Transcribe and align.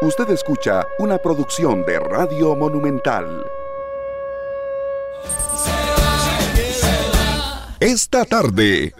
Usted 0.00 0.30
escucha 0.30 0.86
una 1.00 1.18
producción 1.18 1.84
de 1.84 1.98
Radio 1.98 2.54
Monumental. 2.54 3.44
Esta 7.80 8.24
tarde. 8.24 8.94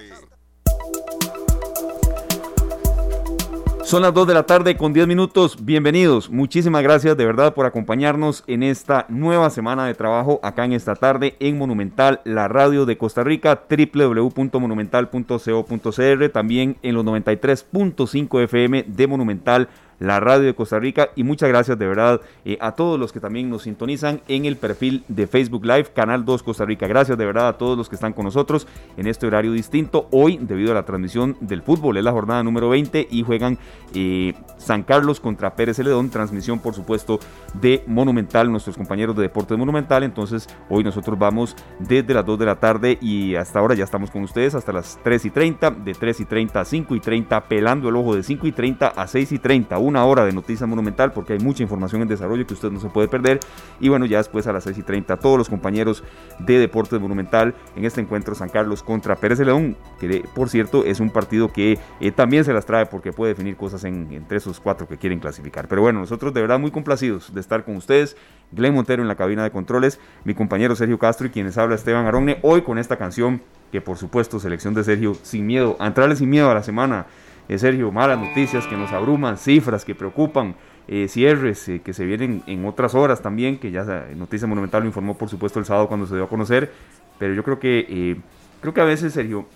Son 3.84 4.02
las 4.02 4.12
2 4.12 4.26
de 4.26 4.34
la 4.34 4.42
tarde 4.42 4.76
con 4.76 4.92
10 4.92 5.06
minutos. 5.06 5.64
Bienvenidos. 5.64 6.30
Muchísimas 6.30 6.82
gracias 6.82 7.16
de 7.16 7.24
verdad 7.24 7.54
por 7.54 7.64
acompañarnos 7.64 8.42
en 8.48 8.64
esta 8.64 9.06
nueva 9.08 9.50
semana 9.50 9.86
de 9.86 9.94
trabajo 9.94 10.40
acá 10.42 10.64
en 10.64 10.72
esta 10.72 10.96
tarde 10.96 11.36
en 11.38 11.58
Monumental, 11.58 12.22
la 12.24 12.48
radio 12.48 12.86
de 12.86 12.98
Costa 12.98 13.22
Rica, 13.22 13.62
www.monumental.co.cr, 13.70 16.28
también 16.30 16.76
en 16.82 16.96
los 16.96 17.04
93.5 17.04 18.42
FM 18.42 18.84
de 18.88 19.06
Monumental 19.06 19.68
la 19.98 20.20
radio 20.20 20.46
de 20.46 20.54
Costa 20.54 20.78
Rica 20.78 21.10
y 21.16 21.24
muchas 21.24 21.48
gracias 21.48 21.78
de 21.78 21.86
verdad 21.86 22.20
eh, 22.44 22.58
a 22.60 22.72
todos 22.72 22.98
los 22.98 23.12
que 23.12 23.20
también 23.20 23.50
nos 23.50 23.62
sintonizan 23.62 24.20
en 24.28 24.44
el 24.44 24.56
perfil 24.56 25.04
de 25.08 25.26
Facebook 25.26 25.64
Live, 25.64 25.88
Canal 25.94 26.24
2 26.24 26.42
Costa 26.42 26.64
Rica. 26.64 26.86
Gracias 26.86 27.18
de 27.18 27.26
verdad 27.26 27.48
a 27.48 27.58
todos 27.58 27.76
los 27.76 27.88
que 27.88 27.94
están 27.94 28.12
con 28.12 28.24
nosotros 28.24 28.66
en 28.96 29.06
este 29.06 29.26
horario 29.26 29.52
distinto. 29.52 30.08
Hoy, 30.10 30.38
debido 30.40 30.72
a 30.72 30.74
la 30.74 30.84
transmisión 30.84 31.36
del 31.40 31.62
fútbol, 31.62 31.96
es 31.96 32.04
la 32.04 32.12
jornada 32.12 32.42
número 32.42 32.68
20 32.68 33.08
y 33.10 33.22
juegan 33.22 33.58
eh, 33.94 34.34
San 34.56 34.82
Carlos 34.82 35.20
contra 35.20 35.54
Pérez 35.54 35.76
Celedón, 35.76 36.10
transmisión 36.10 36.58
por 36.60 36.74
supuesto 36.74 37.18
de 37.54 37.82
Monumental, 37.86 38.50
nuestros 38.50 38.76
compañeros 38.76 39.16
de 39.16 39.22
Deportes 39.22 39.58
Monumental. 39.58 40.02
Entonces, 40.02 40.48
hoy 40.68 40.84
nosotros 40.84 41.18
vamos 41.18 41.56
desde 41.78 42.14
las 42.14 42.24
2 42.24 42.38
de 42.38 42.46
la 42.46 42.56
tarde 42.56 42.98
y 43.00 43.34
hasta 43.34 43.58
ahora 43.58 43.74
ya 43.74 43.84
estamos 43.84 44.10
con 44.10 44.22
ustedes 44.22 44.54
hasta 44.54 44.72
las 44.72 44.98
3 45.02 45.24
y 45.24 45.30
30, 45.30 45.70
de 45.70 45.92
3 45.94 46.20
y 46.20 46.24
30 46.24 46.60
a 46.60 46.64
5 46.64 46.94
y 46.94 47.00
30, 47.00 47.44
pelando 47.48 47.88
el 47.88 47.96
ojo 47.96 48.14
de 48.14 48.22
5 48.22 48.46
y 48.46 48.52
30 48.52 48.88
a 48.88 49.06
6 49.06 49.32
y 49.32 49.38
30 49.38 49.78
una 49.88 50.04
hora 50.04 50.24
de 50.24 50.32
Noticias 50.32 50.68
Monumental 50.68 51.12
porque 51.12 51.32
hay 51.32 51.38
mucha 51.38 51.62
información 51.62 52.02
en 52.02 52.08
desarrollo 52.08 52.46
que 52.46 52.54
usted 52.54 52.70
no 52.70 52.80
se 52.80 52.88
puede 52.88 53.08
perder. 53.08 53.40
Y 53.80 53.88
bueno, 53.88 54.06
ya 54.06 54.18
después 54.18 54.46
a 54.46 54.52
las 54.52 54.64
6 54.64 54.78
y 54.78 54.82
30 54.82 55.16
todos 55.16 55.38
los 55.38 55.48
compañeros 55.48 56.04
de 56.38 56.58
Deportes 56.58 57.00
Monumental 57.00 57.54
en 57.76 57.84
este 57.84 58.00
encuentro 58.00 58.34
San 58.34 58.48
Carlos 58.48 58.82
contra 58.82 59.16
Pérez 59.16 59.38
de 59.38 59.46
León, 59.46 59.76
que 60.00 60.24
por 60.34 60.48
cierto 60.48 60.84
es 60.84 61.00
un 61.00 61.10
partido 61.10 61.52
que 61.52 61.78
eh, 62.00 62.10
también 62.12 62.44
se 62.44 62.52
las 62.52 62.66
trae 62.66 62.86
porque 62.86 63.12
puede 63.12 63.34
definir 63.34 63.56
cosas 63.56 63.84
en, 63.84 64.08
entre 64.12 64.38
esos 64.38 64.60
cuatro 64.60 64.86
que 64.86 64.96
quieren 64.96 65.20
clasificar. 65.20 65.68
Pero 65.68 65.82
bueno, 65.82 66.00
nosotros 66.00 66.32
de 66.34 66.40
verdad 66.40 66.58
muy 66.58 66.70
complacidos 66.70 67.34
de 67.34 67.40
estar 67.40 67.64
con 67.64 67.76
ustedes. 67.76 68.16
Glenn 68.52 68.74
Montero 68.74 69.02
en 69.02 69.08
la 69.08 69.16
cabina 69.16 69.42
de 69.42 69.50
controles, 69.50 70.00
mi 70.24 70.34
compañero 70.34 70.74
Sergio 70.74 70.98
Castro 70.98 71.26
y 71.26 71.30
quienes 71.30 71.58
habla 71.58 71.74
Esteban 71.74 72.06
Aronne, 72.06 72.38
hoy 72.42 72.62
con 72.62 72.78
esta 72.78 72.96
canción 72.96 73.42
que 73.70 73.80
por 73.80 73.98
supuesto 73.98 74.40
selección 74.40 74.74
de 74.74 74.84
Sergio 74.84 75.14
sin 75.22 75.46
miedo, 75.46 75.76
a 75.78 75.86
entrarle 75.86 76.16
sin 76.16 76.30
miedo 76.30 76.50
a 76.50 76.54
la 76.54 76.62
semana 76.62 77.06
eh, 77.48 77.58
Sergio, 77.58 77.90
malas 77.90 78.18
noticias 78.18 78.66
que 78.66 78.76
nos 78.76 78.92
abruman, 78.92 79.38
cifras 79.38 79.84
que 79.84 79.94
preocupan, 79.94 80.54
eh, 80.86 81.06
cierres 81.08 81.68
eh, 81.68 81.80
que 81.82 81.92
se 81.92 82.04
vienen 82.04 82.42
en 82.46 82.66
otras 82.66 82.94
horas 82.94 83.22
también, 83.22 83.58
que 83.58 83.70
ya 83.70 83.84
Noticia 84.14 84.46
Monumental 84.46 84.82
lo 84.82 84.88
informó 84.88 85.16
por 85.16 85.28
supuesto 85.28 85.58
el 85.58 85.64
sábado 85.64 85.88
cuando 85.88 86.06
se 86.06 86.14
dio 86.14 86.24
a 86.24 86.28
conocer, 86.28 86.72
pero 87.18 87.34
yo 87.34 87.42
creo 87.42 87.58
que, 87.58 88.16
creo 88.60 88.74
que 88.74 88.80
a 88.80 88.84
veces, 88.84 89.12
Sergio, 89.12 89.46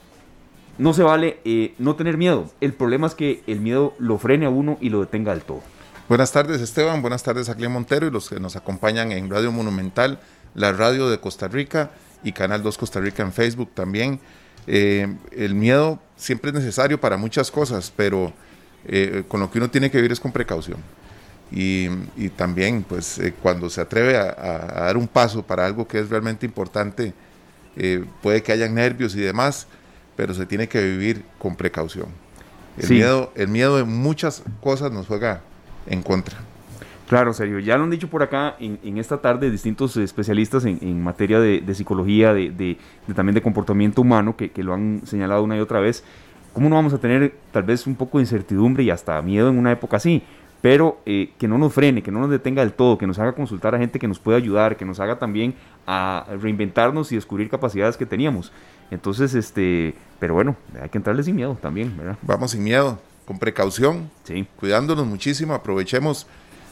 no 0.79 0.95
se 0.95 1.03
vale 1.03 1.39
no 1.79 1.97
tener 1.97 2.17
miedo. 2.17 2.51
El 2.61 2.73
problema 2.73 3.07
es 3.07 3.15
que 3.15 3.43
el 3.47 3.61
miedo 3.61 3.95
lo 3.98 4.19
frene 4.19 4.47
a 4.47 4.51
uno 4.51 4.79
y 4.81 4.89
lo 4.89 5.01
detenga 5.01 5.33
del 5.33 5.43
todo. 5.43 5.63
Buenas 6.09 6.33
tardes 6.33 6.61
Esteban, 6.61 7.01
buenas 7.01 7.23
tardes 7.23 7.48
a 7.48 7.55
Clem 7.55 7.73
Montero 7.73 8.07
y 8.07 8.11
los 8.11 8.29
que 8.29 8.41
nos 8.41 8.57
acompañan 8.57 9.13
en 9.13 9.31
Radio 9.31 9.53
Monumental, 9.53 10.19
la 10.55 10.73
radio 10.73 11.09
de 11.09 11.19
Costa 11.19 11.47
Rica 11.47 11.93
y 12.25 12.33
Canal 12.33 12.63
2 12.63 12.77
Costa 12.77 13.01
Rica 13.01 13.23
en 13.23 13.33
Facebook 13.33 13.70
también. 13.75 14.20
Eh, 14.67 15.15
el 15.33 15.55
miedo 15.55 16.01
siempre 16.23 16.51
es 16.51 16.55
necesario 16.55 17.01
para 17.01 17.17
muchas 17.17 17.51
cosas, 17.51 17.92
pero 17.95 18.33
eh, 18.87 19.25
con 19.28 19.41
lo 19.41 19.51
que 19.51 19.59
uno 19.59 19.70
tiene 19.70 19.91
que 19.91 19.98
vivir 19.98 20.12
es 20.12 20.20
con 20.20 20.33
precaución. 20.33 20.79
Y, 21.51 21.89
también, 22.31 22.83
pues, 22.83 23.19
eh, 23.19 23.34
cuando 23.42 23.69
se 23.69 23.83
atreve 23.83 24.17
a, 24.17 24.33
dar 24.87 24.97
un 24.97 25.06
paso 25.06 25.42
para 25.42 25.67
algo 25.67 25.87
que 25.87 25.98
es 25.98 26.09
realmente 26.09 26.47
importante, 26.47 27.13
puede 28.23 28.42
que 28.42 28.52
haya 28.52 28.69
nervios 28.69 29.14
y 29.14 29.20
demás, 29.20 29.67
pero 30.17 30.33
se 30.33 30.46
tiene 30.46 30.67
que 30.69 30.83
vivir 30.83 31.24
con 31.39 31.57
precaución. 31.57 32.07
El, 32.79 32.89
miedo, 32.89 33.33
el 33.35 33.48
miedo 33.48 33.77
de 33.77 33.85
muchas 33.85 34.42
cosas 34.63 34.92
nos 34.92 35.07
juega 35.07 35.42
en 35.86 36.02
contra. 36.02 36.39
Claro, 37.12 37.34
serio. 37.34 37.58
Ya 37.58 37.77
lo 37.77 37.84
han 37.84 37.90
dicho 37.90 38.08
por 38.08 38.23
acá 38.23 38.56
en, 38.58 38.96
esta 38.96 39.20
tarde 39.20 39.50
distintos 39.50 39.98
especialistas 39.98 40.64
en, 40.64 41.02
materia 41.02 41.40
de, 41.40 41.74
psicología, 41.74 42.33
de, 42.33 42.78
también 43.14 43.34
de 43.34 43.42
comportamiento 43.42 44.00
humano, 44.00 44.34
que, 44.34 44.50
lo 44.62 44.73
han 44.73 45.02
señalado 45.05 45.42
una 45.42 45.58
y 45.58 45.61
otra 45.61 45.78
vez. 45.78 46.05
¿Cómo 46.55 46.70
no 46.70 46.77
vamos 46.77 46.95
a 46.95 46.98
tener 46.98 47.34
tal 47.51 47.64
vez 47.64 47.86
un 47.86 47.96
poco 47.96 48.17
de 48.17 48.22
incertidumbre 48.22 48.83
y 48.83 48.89
hasta 48.89 49.20
miedo 49.20 49.51
en 49.51 49.58
una 49.58 49.72
época 49.72 49.98
así? 49.98 50.22
Pero 50.62 51.02
eh, 51.05 51.33
que 51.39 51.46
no 51.48 51.58
nos 51.58 51.74
frene, 51.74 52.02
que 52.02 52.11
no 52.11 52.18
nos 52.18 52.30
detenga 52.30 52.62
del 52.62 52.72
todo, 52.72 52.96
que 52.96 53.06
nos 53.06 53.18
haga 53.18 53.33
consultar 53.33 53.74
a 53.74 53.78
gente 53.78 53.98
que 53.98 54.08
nos 54.08 54.18
pueda 54.18 54.39
ayudar, 54.39 54.78
que 54.78 54.86
nos 54.86 54.98
haga 54.98 55.18
también 55.18 55.52
a 55.86 56.24
reinventarnos 56.40 57.12
y 57.12 57.17
descubrir 57.17 57.51
capacidades 57.51 57.98
que 57.98 58.06
teníamos. 58.06 58.52
Entonces, 58.90 59.34
este, 59.34 59.95
pero 60.18 60.33
bueno, 60.33 60.56
hay 60.80 60.89
que 60.89 60.96
entrarle 60.96 61.22
sin 61.22 61.36
miedo 61.36 61.58
también, 61.61 61.95
¿verdad? 61.95 62.17
Vamos 62.22 62.52
sin 62.52 62.64
miedo, 62.64 62.98
con 63.27 63.39
precaución, 63.39 64.08
sí. 64.24 64.46
cuidándonos 64.58 65.06
muchísimo, 65.06 65.52
aprovechemos 65.52 66.27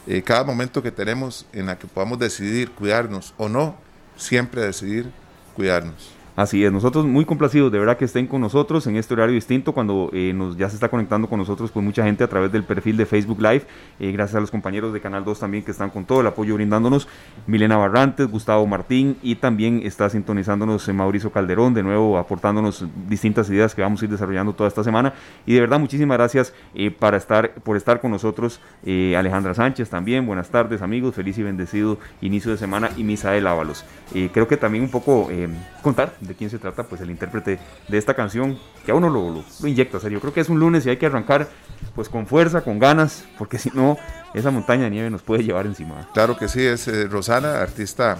eh, 0.07 0.21
cada 0.21 0.43
momento 0.43 0.81
que 0.81 0.91
tenemos 0.91 1.45
en 1.53 1.67
la 1.67 1.77
que 1.77 1.87
podamos 1.87 2.19
decidir 2.19 2.71
cuidarnos 2.71 3.33
o 3.37 3.49
no, 3.49 3.75
siempre 4.17 4.61
decidir 4.61 5.09
cuidarnos. 5.55 6.20
Así 6.41 6.65
es, 6.65 6.71
nosotros 6.71 7.05
muy 7.05 7.23
complacidos 7.23 7.71
de 7.71 7.77
verdad 7.77 7.97
que 7.97 8.05
estén 8.05 8.25
con 8.25 8.41
nosotros 8.41 8.87
en 8.87 8.95
este 8.95 9.13
horario 9.13 9.35
distinto 9.35 9.73
cuando 9.73 10.09
eh, 10.11 10.33
nos, 10.33 10.57
ya 10.57 10.67
se 10.69 10.73
está 10.73 10.89
conectando 10.89 11.29
con 11.29 11.37
nosotros 11.37 11.69
pues 11.69 11.85
mucha 11.85 12.03
gente 12.03 12.23
a 12.23 12.27
través 12.27 12.51
del 12.51 12.63
perfil 12.63 12.97
de 12.97 13.05
Facebook 13.05 13.39
Live, 13.39 13.61
eh, 13.99 14.11
gracias 14.11 14.37
a 14.37 14.39
los 14.39 14.49
compañeros 14.49 14.91
de 14.91 14.99
Canal 15.01 15.23
2 15.23 15.39
también 15.39 15.63
que 15.63 15.69
están 15.69 15.91
con 15.91 16.03
todo 16.03 16.21
el 16.21 16.25
apoyo 16.25 16.55
brindándonos, 16.55 17.07
Milena 17.45 17.77
Barrantes, 17.77 18.27
Gustavo 18.27 18.65
Martín 18.65 19.17
y 19.21 19.35
también 19.35 19.81
está 19.83 20.09
sintonizándonos 20.09 20.87
eh, 20.89 20.93
Mauricio 20.93 21.31
Calderón, 21.31 21.75
de 21.75 21.83
nuevo 21.83 22.17
aportándonos 22.17 22.87
distintas 23.07 23.47
ideas 23.51 23.75
que 23.75 23.83
vamos 23.83 24.01
a 24.01 24.05
ir 24.05 24.09
desarrollando 24.09 24.53
toda 24.53 24.67
esta 24.67 24.83
semana 24.83 25.13
y 25.45 25.53
de 25.53 25.59
verdad 25.59 25.79
muchísimas 25.79 26.17
gracias 26.17 26.55
para 26.97 27.17
estar, 27.17 27.53
por 27.53 27.77
estar 27.77 28.01
con 28.01 28.09
nosotros 28.09 28.59
Alejandra 28.83 29.53
Sánchez 29.53 29.91
también, 29.91 30.25
buenas 30.25 30.49
tardes 30.49 30.81
amigos, 30.81 31.13
feliz 31.13 31.37
y 31.37 31.43
bendecido 31.43 31.99
inicio 32.19 32.49
de 32.49 32.57
semana 32.57 32.89
y 32.97 33.03
Misael 33.03 33.45
Ábalos. 33.45 33.85
creo 34.33 34.47
que 34.47 34.57
también 34.57 34.83
un 34.83 34.89
poco 34.89 35.29
contar 35.83 36.13
de 36.19 36.30
quién 36.35 36.49
se 36.49 36.59
trata, 36.59 36.83
pues 36.83 37.01
el 37.01 37.09
intérprete 37.09 37.59
de 37.87 37.97
esta 37.97 38.13
canción, 38.13 38.59
que 38.85 38.91
a 38.91 38.95
uno 38.95 39.09
lo, 39.09 39.43
lo, 39.59 39.67
inyecta, 39.67 39.99
serio. 39.99 40.19
Creo 40.19 40.33
que 40.33 40.41
es 40.41 40.49
un 40.49 40.59
lunes 40.59 40.85
y 40.85 40.89
hay 40.89 40.97
que 40.97 41.05
arrancar 41.05 41.49
pues 41.95 42.09
con 42.09 42.27
fuerza, 42.27 42.61
con 42.61 42.79
ganas, 42.79 43.25
porque 43.37 43.57
si 43.59 43.71
no, 43.73 43.97
esa 44.33 44.51
montaña 44.51 44.85
de 44.85 44.91
nieve 44.91 45.09
nos 45.09 45.21
puede 45.21 45.43
llevar 45.43 45.65
encima. 45.65 46.09
Claro 46.13 46.37
que 46.37 46.47
sí, 46.47 46.61
es 46.61 46.87
eh, 46.87 47.07
Rosana, 47.07 47.61
artista 47.61 48.17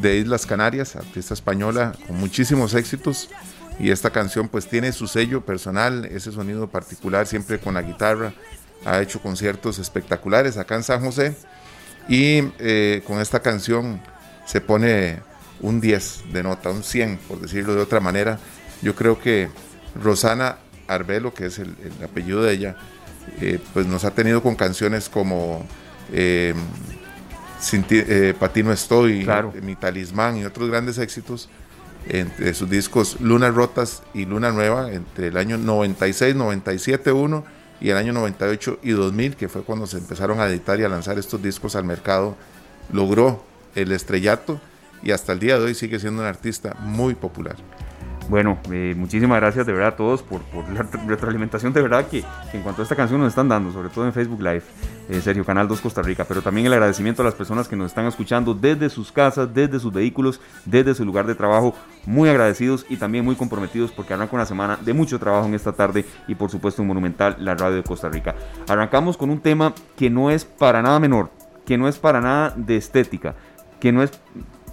de 0.00 0.16
Islas 0.18 0.46
Canarias, 0.46 0.96
artista 0.96 1.34
española 1.34 1.92
con 2.06 2.16
muchísimos 2.16 2.74
éxitos. 2.74 3.30
Y 3.78 3.90
esta 3.90 4.10
canción 4.10 4.48
pues 4.48 4.68
tiene 4.68 4.92
su 4.92 5.08
sello 5.08 5.44
personal, 5.44 6.04
ese 6.04 6.30
sonido 6.30 6.68
particular 6.68 7.26
siempre 7.26 7.58
con 7.58 7.74
la 7.74 7.82
guitarra. 7.82 8.32
Ha 8.84 9.00
hecho 9.00 9.20
conciertos 9.20 9.78
espectaculares 9.78 10.56
acá 10.58 10.76
en 10.76 10.84
San 10.84 11.00
José. 11.00 11.34
Y 12.08 12.42
eh, 12.58 13.02
con 13.06 13.20
esta 13.20 13.40
canción 13.40 14.00
se 14.46 14.60
pone 14.60 15.20
un 15.60 15.80
10 15.80 16.32
de 16.32 16.42
nota, 16.42 16.70
un 16.70 16.82
100, 16.82 17.18
por 17.28 17.40
decirlo 17.40 17.74
de 17.74 17.82
otra 17.82 18.00
manera. 18.00 18.38
Yo 18.82 18.94
creo 18.94 19.18
que 19.18 19.48
Rosana 20.00 20.58
Arbelo, 20.88 21.32
que 21.32 21.46
es 21.46 21.58
el, 21.58 21.74
apellido 22.02 22.42
de 22.42 22.52
ella, 22.52 22.76
eh, 23.40 23.58
pues 23.72 23.86
nos 23.86 24.04
ha 24.04 24.10
tenido 24.12 24.42
con 24.42 24.54
canciones 24.54 25.08
como 25.08 25.66
eh, 26.12 26.54
eh, 27.72 28.34
Patino 28.38 28.72
Estoy, 28.72 29.26
Mi 29.62 29.76
Talismán 29.76 30.36
y 30.36 30.44
otros 30.44 30.68
grandes 30.68 30.98
éxitos 30.98 31.48
entre 32.06 32.52
sus 32.52 32.68
discos 32.68 33.18
Luna 33.20 33.50
Rotas 33.50 34.02
y 34.12 34.26
Luna 34.26 34.52
Nueva 34.52 34.92
entre 34.92 35.28
el 35.28 35.36
año 35.38 35.56
96, 35.56 36.34
97, 36.34 37.12
1 37.12 37.44
y 37.80 37.90
el 37.90 37.96
año 37.96 38.12
98 38.12 38.80
y 38.82 38.90
2000, 38.90 39.36
que 39.36 39.48
fue 39.48 39.62
cuando 39.62 39.86
se 39.86 39.98
empezaron 39.98 40.40
a 40.40 40.46
editar 40.46 40.78
y 40.78 40.84
a 40.84 40.88
lanzar 40.88 41.18
estos 41.18 41.42
discos 41.42 41.76
al 41.76 41.84
mercado, 41.84 42.36
logró 42.92 43.42
el 43.74 43.92
estrellato 43.92 44.60
y 45.04 45.12
hasta 45.12 45.32
el 45.32 45.38
día 45.38 45.58
de 45.58 45.66
hoy 45.66 45.74
sigue 45.74 46.00
siendo 46.00 46.22
un 46.22 46.28
artista 46.28 46.74
muy 46.80 47.14
popular. 47.14 47.56
Bueno, 48.28 48.58
eh, 48.72 48.94
muchísimas 48.96 49.38
gracias 49.38 49.66
de 49.66 49.72
verdad 49.74 49.88
a 49.88 49.96
todos 49.96 50.22
por, 50.22 50.40
la 50.72 50.82
retroalimentación 51.06 51.74
de 51.74 51.82
verdad 51.82 52.06
que, 52.08 52.24
en 52.54 52.62
cuanto 52.62 52.80
a 52.80 52.84
esta 52.84 52.96
canción 52.96 53.20
nos 53.20 53.28
están 53.28 53.48
dando, 53.50 53.70
sobre 53.70 53.90
todo 53.90 54.06
en 54.06 54.14
Facebook 54.14 54.40
Live, 54.40 54.62
eh, 55.10 55.20
Sergio 55.20 55.44
Canal 55.44 55.68
2 55.68 55.80
Costa 55.82 56.00
Rica, 56.00 56.24
pero 56.24 56.40
también 56.40 56.66
el 56.66 56.72
agradecimiento 56.72 57.20
a 57.20 57.26
las 57.26 57.34
personas 57.34 57.68
que 57.68 57.76
nos 57.76 57.88
están 57.88 58.06
escuchando 58.06 58.54
desde 58.54 58.88
sus 58.88 59.12
casas, 59.12 59.52
desde 59.52 59.78
sus 59.78 59.92
vehículos, 59.92 60.40
desde 60.64 60.94
su 60.94 61.04
lugar 61.04 61.26
de 61.26 61.34
trabajo, 61.34 61.74
muy 62.06 62.30
agradecidos 62.30 62.86
y 62.88 62.96
también 62.96 63.26
muy 63.26 63.36
comprometidos 63.36 63.92
porque 63.92 64.14
arranca 64.14 64.36
una 64.36 64.46
semana 64.46 64.78
de 64.82 64.94
mucho 64.94 65.18
trabajo 65.18 65.46
en 65.46 65.54
esta 65.54 65.72
tarde 65.72 66.06
y 66.26 66.34
por 66.34 66.50
supuesto 66.50 66.80
un 66.80 66.88
monumental, 66.88 67.36
la 67.40 67.54
radio 67.54 67.76
de 67.76 67.82
Costa 67.82 68.08
Rica. 68.08 68.34
Arrancamos 68.68 69.18
con 69.18 69.28
un 69.28 69.40
tema 69.40 69.74
que 69.96 70.08
no 70.08 70.30
es 70.30 70.46
para 70.46 70.80
nada 70.80 70.98
menor, 70.98 71.30
que 71.66 71.76
no 71.76 71.88
es 71.88 71.98
para 71.98 72.22
nada 72.22 72.54
de 72.56 72.76
estética, 72.76 73.34
que 73.80 73.92
no 73.92 74.02
es 74.02 74.12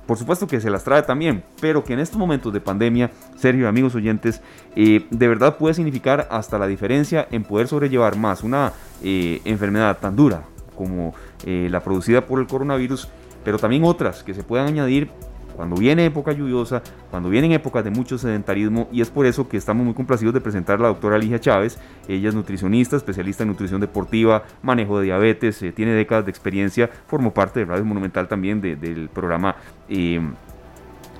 por 0.05 0.17
supuesto 0.17 0.47
que 0.47 0.59
se 0.59 0.69
las 0.69 0.83
trae 0.83 1.03
también, 1.03 1.43
pero 1.59 1.83
que 1.83 1.93
en 1.93 1.99
estos 1.99 2.17
momentos 2.17 2.51
de 2.51 2.59
pandemia, 2.59 3.11
Sergio, 3.37 3.67
amigos 3.67 3.95
oyentes, 3.95 4.41
eh, 4.75 5.05
de 5.09 5.27
verdad 5.27 5.57
puede 5.57 5.73
significar 5.73 6.27
hasta 6.31 6.57
la 6.57 6.67
diferencia 6.67 7.27
en 7.31 7.43
poder 7.43 7.67
sobrellevar 7.67 8.17
más 8.17 8.43
una 8.43 8.73
eh, 9.03 9.41
enfermedad 9.45 9.97
tan 9.99 10.15
dura 10.15 10.43
como 10.75 11.13
eh, 11.45 11.67
la 11.69 11.81
producida 11.81 12.25
por 12.25 12.39
el 12.39 12.47
coronavirus, 12.47 13.07
pero 13.43 13.59
también 13.59 13.83
otras 13.83 14.23
que 14.23 14.33
se 14.33 14.43
puedan 14.43 14.67
añadir 14.67 15.09
cuando 15.55 15.75
viene 15.75 16.05
época 16.05 16.31
lluviosa, 16.31 16.81
cuando 17.09 17.29
vienen 17.29 17.51
épocas 17.51 17.83
de 17.83 17.91
mucho 17.91 18.17
sedentarismo 18.17 18.87
y 18.91 19.01
es 19.01 19.09
por 19.09 19.25
eso 19.25 19.47
que 19.47 19.57
estamos 19.57 19.85
muy 19.85 19.93
complacidos 19.93 20.33
de 20.33 20.41
presentar 20.41 20.79
a 20.79 20.83
la 20.83 20.87
doctora 20.89 21.17
Ligia 21.17 21.39
Chávez. 21.39 21.77
Ella 22.07 22.29
es 22.29 22.35
nutricionista, 22.35 22.95
especialista 22.95 23.43
en 23.43 23.49
nutrición 23.49 23.81
deportiva, 23.81 24.43
manejo 24.61 24.99
de 24.99 25.05
diabetes, 25.05 25.61
eh, 25.61 25.71
tiene 25.71 25.93
décadas 25.93 26.25
de 26.25 26.31
experiencia, 26.31 26.89
formó 27.07 27.33
parte 27.33 27.59
de 27.59 27.65
Radio 27.65 27.85
Monumental 27.85 28.27
también 28.27 28.61
del 28.61 29.09
programa. 29.09 29.55
Eh, 29.89 30.21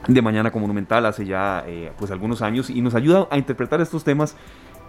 de 0.07 0.22
Mañana 0.22 0.51
como 0.51 0.63
Monumental 0.63 1.06
hace 1.06 1.25
ya 1.25 1.63
eh, 1.68 1.92
pues 2.00 2.10
algunos 2.10 2.42
años 2.42 2.69
y 2.69 2.81
nos 2.81 2.95
ayuda 2.95 3.27
a 3.30 3.38
interpretar 3.38 3.81
estos 3.81 4.04
temas 4.04 4.36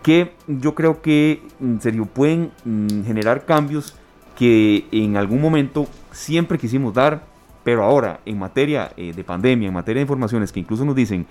que 0.02 0.32
yo 0.46 0.74
creo 0.74 1.02
que 1.02 1.42
en 1.60 1.80
serio 1.80 2.06
pueden 2.06 2.50
mm, 2.64 3.04
generar 3.04 3.44
cambios 3.44 3.94
que 4.36 4.86
en 4.90 5.16
algún 5.16 5.40
momento 5.40 5.86
siempre 6.10 6.58
quisimos 6.58 6.94
dar, 6.94 7.24
pero 7.64 7.84
ahora, 7.84 8.20
en 8.26 8.38
materia 8.38 8.92
eh, 8.96 9.12
de 9.14 9.24
pandemia, 9.24 9.68
en 9.68 9.74
materia 9.74 10.00
de 10.00 10.02
informaciones 10.02 10.52
que 10.52 10.60
incluso 10.60 10.84
nos 10.84 10.96
dicen 10.96 11.26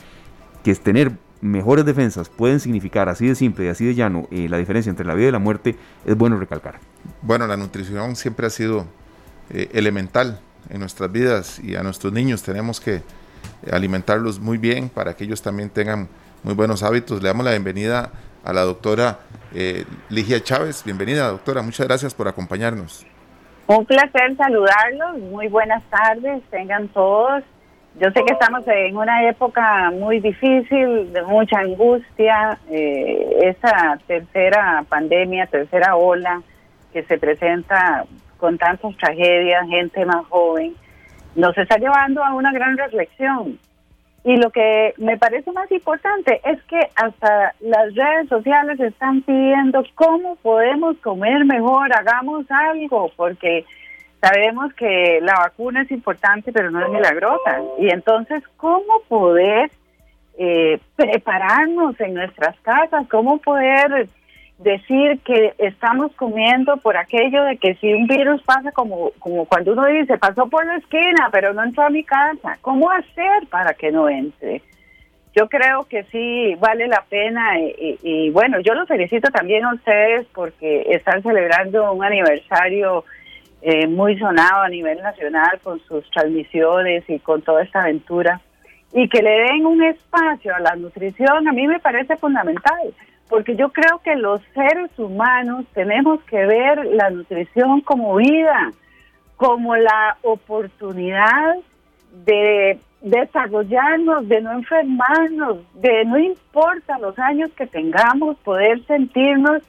que 0.64 0.72
es 0.72 0.82
tener 0.82 1.12
mejores 1.42 1.86
defensas 1.86 2.30
pueden 2.30 2.60
significar 2.60 3.10
así 3.10 3.28
de 3.28 3.36
simple 3.36 3.66
y 3.66 3.68
así 3.68 3.86
de 3.86 3.96
llano 3.96 4.28
eh, 4.32 4.48
la 4.48 4.58
diferencia 4.58 4.90
entre 4.90 5.06
la 5.06 5.16
vida 5.16 5.30
y 5.30 5.32
la 5.32 5.40
muerte, 5.40 5.76
es 6.06 6.16
bueno 6.16 6.38
recalcar. 6.40 6.80
Bueno, 7.22 7.48
la 7.48 7.58
nutrición 7.58 8.16
siempre 8.16 8.48
ha 8.48 8.50
sido 8.50 8.86
eh, 9.50 9.70
elemental 9.74 10.40
en 10.70 10.80
nuestras 10.80 11.12
vidas 11.12 11.60
y 11.60 11.76
a 11.76 11.84
nuestros 11.84 12.14
niños 12.14 12.44
tenemos 12.44 12.80
que 12.80 13.02
alimentarlos 13.72 14.40
muy 14.40 14.58
bien 14.58 14.90
para 14.90 15.16
que 15.16 15.24
ellos 15.24 15.42
también 15.42 15.70
tengan 15.70 16.08
muy 16.44 16.54
buenos 16.54 16.84
hábitos. 16.84 17.22
Le 17.22 17.28
damos 17.28 17.44
la 17.44 17.52
bienvenida 17.52 18.12
a 18.44 18.54
la 18.54 18.62
doctora 18.62 19.20
Ligia 20.10 20.44
Chávez. 20.44 20.84
Bienvenida, 20.84 21.28
doctora. 21.28 21.62
Muchas 21.62 21.88
gracias 21.88 22.14
por 22.14 22.28
acompañarnos. 22.28 23.06
Un 23.74 23.86
placer 23.86 24.36
saludarlos, 24.36 25.18
muy 25.20 25.48
buenas 25.48 25.82
tardes, 25.84 26.44
tengan 26.50 26.90
todos. 26.90 27.42
Yo 27.98 28.12
sé 28.12 28.22
que 28.26 28.34
estamos 28.34 28.68
en 28.68 28.98
una 28.98 29.30
época 29.30 29.92
muy 29.92 30.20
difícil, 30.20 31.14
de 31.14 31.22
mucha 31.22 31.60
angustia, 31.60 32.60
eh, 32.70 33.38
esa 33.44 33.98
tercera 34.08 34.84
pandemia, 34.90 35.48
tercera 35.48 35.96
ola 35.96 36.42
que 36.92 37.04
se 37.04 37.18
presenta 37.18 38.04
con 38.36 38.58
tantas 38.58 38.94
tragedias, 38.98 39.66
gente 39.70 40.04
más 40.04 40.26
joven, 40.28 40.76
nos 41.36 41.58
está 41.58 41.78
llevando 41.78 42.22
a 42.26 42.34
una 42.34 42.52
gran 42.52 42.76
reflexión. 42.76 43.58
Y 44.24 44.38
lo 44.38 44.52
que 44.52 44.94
me 44.98 45.18
parece 45.18 45.52
más 45.52 45.72
importante 45.72 46.40
es 46.46 46.62
que 46.64 46.80
hasta 46.96 47.56
las 47.60 47.96
redes 47.96 48.30
sociales 48.30 48.80
están 48.80 49.24
pidiendo 49.24 49.84
cómo 49.96 50.36
podemos 50.38 50.96
comer 50.98 51.44
mejor, 51.46 51.92
hagamos 51.96 52.46
algo, 52.52 53.12
porque 53.16 53.66
sabemos 54.22 54.72
que 54.76 55.20
la 55.22 55.34
vacuna 55.34 55.82
es 55.82 55.92
importante, 55.92 56.52
pero 56.52 56.70
no 56.70 56.86
es 56.86 56.92
milagrosa. 56.92 57.62
Y 57.80 57.90
entonces, 57.90 58.44
¿cómo 58.58 59.02
poder 59.08 59.72
eh, 60.38 60.80
prepararnos 60.96 62.00
en 62.00 62.14
nuestras 62.14 62.60
casas? 62.62 63.08
¿Cómo 63.10 63.40
poder 63.40 64.08
decir 64.64 65.20
que 65.26 65.54
estamos 65.58 66.12
comiendo 66.16 66.78
por 66.78 66.96
aquello 66.96 67.44
de 67.46 67.58
que 67.58 67.76
si 67.76 67.94
un 67.94 68.08
virus 68.08 68.42
pasa 68.44 68.72
como, 68.72 69.12
como 69.20 69.46
cuando 69.46 69.74
uno 69.74 69.86
dice, 69.88 70.18
pasó 70.18 70.48
por 70.48 70.66
la 70.66 70.78
esquina, 70.78 71.30
pero 71.32 71.54
no 71.54 71.64
entró 71.64 71.84
a 71.84 71.90
mi 71.90 72.04
casa, 72.04 72.58
¿cómo 72.62 72.90
hacer 72.92 73.48
para 73.50 73.74
que 73.74 73.92
no 73.92 74.08
entre? 74.08 74.62
Yo 75.36 75.48
creo 75.48 75.86
que 75.90 76.04
sí 76.06 76.56
vale 76.60 76.88
la 76.88 77.04
pena 77.10 77.58
y, 77.60 78.30
bueno, 78.32 78.60
yo 78.60 78.74
los 78.74 78.88
felicito 78.88 79.32
también 79.32 79.64
a 79.64 79.74
ustedes 79.74 80.28
porque 80.34 80.86
están 80.90 81.24
celebrando 81.24 81.94
un 81.94 82.04
aniversario 82.04 83.06
eh, 83.62 83.88
muy 83.88 84.20
sonado 84.20 84.64
a 84.64 84.70
nivel 84.70 85.02
nacional 85.02 85.60
con 85.64 85.80
sus 85.82 86.10
transmisiones 86.12 87.10
y 87.10 87.20
con 87.20 87.42
toda 87.42 87.64
esta 87.64 87.82
aventura 87.82 88.42
y 88.94 89.08
que 89.08 89.22
le 89.22 89.30
den 89.30 89.66
un 89.66 89.82
espacio 89.84 90.54
a 90.54 90.60
la 90.60 90.76
nutrición 90.76 91.48
a 91.48 91.52
mí 91.54 91.66
me 91.66 91.80
parece 91.80 92.18
fundamental 92.18 92.94
porque 93.32 93.56
yo 93.56 93.70
creo 93.70 94.00
que 94.04 94.14
los 94.18 94.42
seres 94.54 94.92
humanos 95.00 95.66
tenemos 95.74 96.22
que 96.26 96.46
ver 96.46 96.86
la 96.86 97.10
nutrición 97.10 97.80
como 97.80 98.18
vida, 98.18 98.74
como 99.38 99.78
la 99.78 100.18
oportunidad 100.22 101.56
de 102.26 102.78
desarrollarnos, 103.00 104.28
de 104.28 104.42
no 104.42 104.52
enfermarnos, 104.52 105.60
de 105.76 106.04
no 106.04 106.20
importa 106.20 107.00
los 107.00 107.18
años 107.18 107.50
que 107.54 107.66
tengamos, 107.68 108.36
poder 108.40 108.86
sentirnos 108.86 109.64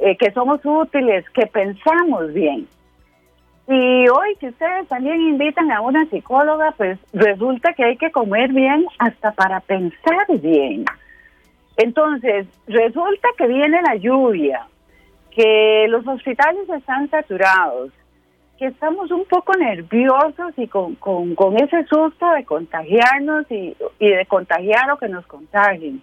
eh, 0.00 0.16
que 0.16 0.32
somos 0.32 0.60
útiles, 0.64 1.28
que 1.34 1.46
pensamos 1.46 2.32
bien. 2.32 2.66
Y 3.68 4.08
hoy 4.08 4.36
que 4.40 4.48
ustedes 4.48 4.88
también 4.88 5.20
invitan 5.20 5.70
a 5.70 5.82
una 5.82 6.06
psicóloga, 6.06 6.72
pues 6.78 6.98
resulta 7.12 7.74
que 7.74 7.84
hay 7.84 7.98
que 7.98 8.10
comer 8.10 8.50
bien 8.54 8.86
hasta 8.98 9.32
para 9.32 9.60
pensar 9.60 10.26
bien. 10.40 10.86
Entonces, 11.76 12.46
resulta 12.66 13.28
que 13.36 13.46
viene 13.46 13.80
la 13.82 13.96
lluvia, 13.96 14.66
que 15.30 15.86
los 15.88 16.06
hospitales 16.06 16.68
están 16.68 17.08
saturados, 17.08 17.90
que 18.58 18.66
estamos 18.66 19.10
un 19.10 19.24
poco 19.24 19.54
nerviosos 19.54 20.52
y 20.56 20.68
con, 20.68 20.96
ese 21.56 21.84
susto 21.86 22.30
de 22.30 22.44
contagiarnos 22.44 23.50
y, 23.50 23.74
y 23.98 24.08
de 24.08 24.26
contagiar 24.26 24.90
o 24.90 24.98
que 24.98 25.08
nos 25.08 25.26
contagien. 25.26 26.02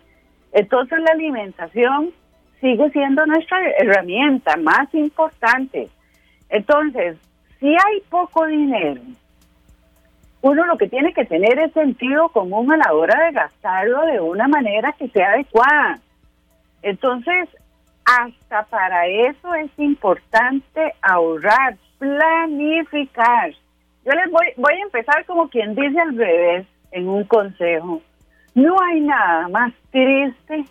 Entonces 0.51 1.00
la 1.00 1.13
alimentación 1.13 2.12
sigue 2.60 2.89
siendo 2.92 3.25
nuestra 3.25 3.57
herramienta 3.77 4.57
más 4.57 4.94
importante. 4.94 5.89
Entonces, 6.50 7.18
si 7.60 7.68
hay 7.68 8.01
poco 8.10 8.45
dinero, 8.48 9.01
uno 10.41 10.65
lo 10.65 10.77
que 10.77 10.88
tiene 10.88 11.13
que 11.13 11.25
tener 11.25 11.59
es 11.59 11.74
sentido 11.74 12.30
común 12.30 12.71
a 12.71 12.77
la 12.77 12.94
hora 12.94 13.25
de 13.25 13.31
gastarlo 13.31 14.06
de 14.06 14.21
una 14.21 14.47
manera 14.47 14.94
que 14.94 15.09
sea 15.09 15.31
adecuada. 15.31 16.00
Entonces, 16.81 17.50
hasta 18.06 18.63
para 18.63 19.06
eso 19.07 19.53
es 19.56 19.69
importante 19.77 20.94
ahorrar, 21.01 21.75
planificar. 21.97 23.51
Yo 24.06 24.13
les 24.13 24.31
voy, 24.31 24.47
voy 24.56 24.74
a 24.75 24.83
empezar 24.83 25.25
como 25.25 25.50
quien 25.50 25.75
dice 25.75 26.00
al 26.00 26.18
revés 26.18 26.65
en 26.92 27.09
un 27.09 27.25
consejo. 27.25 28.01
No 28.56 28.75
hay 28.81 29.01
nada 29.01 29.47
más 29.50 29.74
triste 29.92 30.63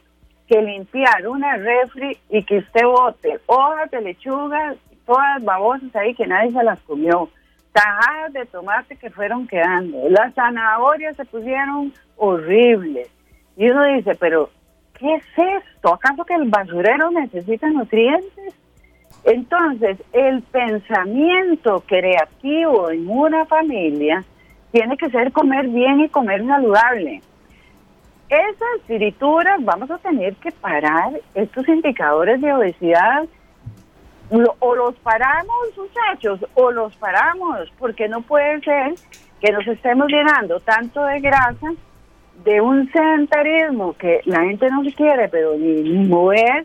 que 0.49 0.63
limpiar 0.63 1.29
una 1.29 1.57
refri 1.57 2.17
y 2.31 2.43
que 2.43 2.59
usted 2.59 2.85
bote 2.85 3.39
hojas 3.47 3.91
de 3.91 4.01
lechuga, 4.01 4.75
todas 5.05 5.45
babosas 5.45 5.95
ahí 5.95 6.15
que 6.15 6.27
nadie 6.27 6.51
se 6.53 6.63
las 6.63 6.81
comió 6.81 7.29
tajadas 7.79 8.33
de 8.33 8.47
tomate 8.47 8.97
que 8.97 9.11
fueron 9.11 9.47
quedando. 9.47 10.09
Las 10.09 10.35
zanahorias 10.35 11.17
se 11.17 11.25
pusieron 11.25 11.93
horribles. 12.17 13.09
Y 13.57 13.71
uno 13.71 13.85
dice, 13.85 14.15
pero 14.17 14.51
¿qué 14.99 15.15
es 15.15 15.25
esto? 15.37 15.95
¿Acaso 15.95 16.25
que 16.25 16.35
el 16.35 16.49
basurero 16.49 17.11
necesita 17.11 17.69
nutrientes? 17.71 18.55
Entonces, 19.25 19.99
el 20.13 20.43
pensamiento 20.43 21.83
creativo 21.87 22.91
en 22.91 23.09
una 23.09 23.45
familia 23.47 24.25
tiene 24.73 24.97
que 24.97 25.11
ser 25.11 25.33
comer 25.33 25.69
bien 25.69 26.01
y 26.01 26.09
comer 26.09 26.45
saludable. 26.47 27.21
Esas 28.29 28.83
frituras 28.87 29.65
vamos 29.65 29.91
a 29.91 29.99
tener 29.99 30.35
que 30.37 30.53
parar 30.53 31.13
estos 31.35 31.67
indicadores 31.69 32.41
de 32.41 32.53
obesidad 32.53 33.25
o 34.31 34.75
los 34.75 34.95
paramos, 34.97 35.77
muchachos, 35.77 36.45
o 36.55 36.71
los 36.71 36.95
paramos, 36.97 37.71
porque 37.79 38.09
no 38.09 38.21
puede 38.23 38.61
ser 38.61 38.95
que 39.41 39.53
nos 39.53 39.67
estemos 39.67 40.09
llenando 40.09 40.61
tanto 40.61 41.03
de 41.05 41.21
grasa, 41.21 41.73
de 42.45 42.61
un 42.61 42.91
sedentarismo 42.93 43.95
que 43.95 44.21
la 44.25 44.41
gente 44.43 44.69
no 44.71 44.85
se 44.85 44.93
quiere, 44.93 45.29
pero 45.29 45.55
ni 45.57 46.07
mover, 46.07 46.65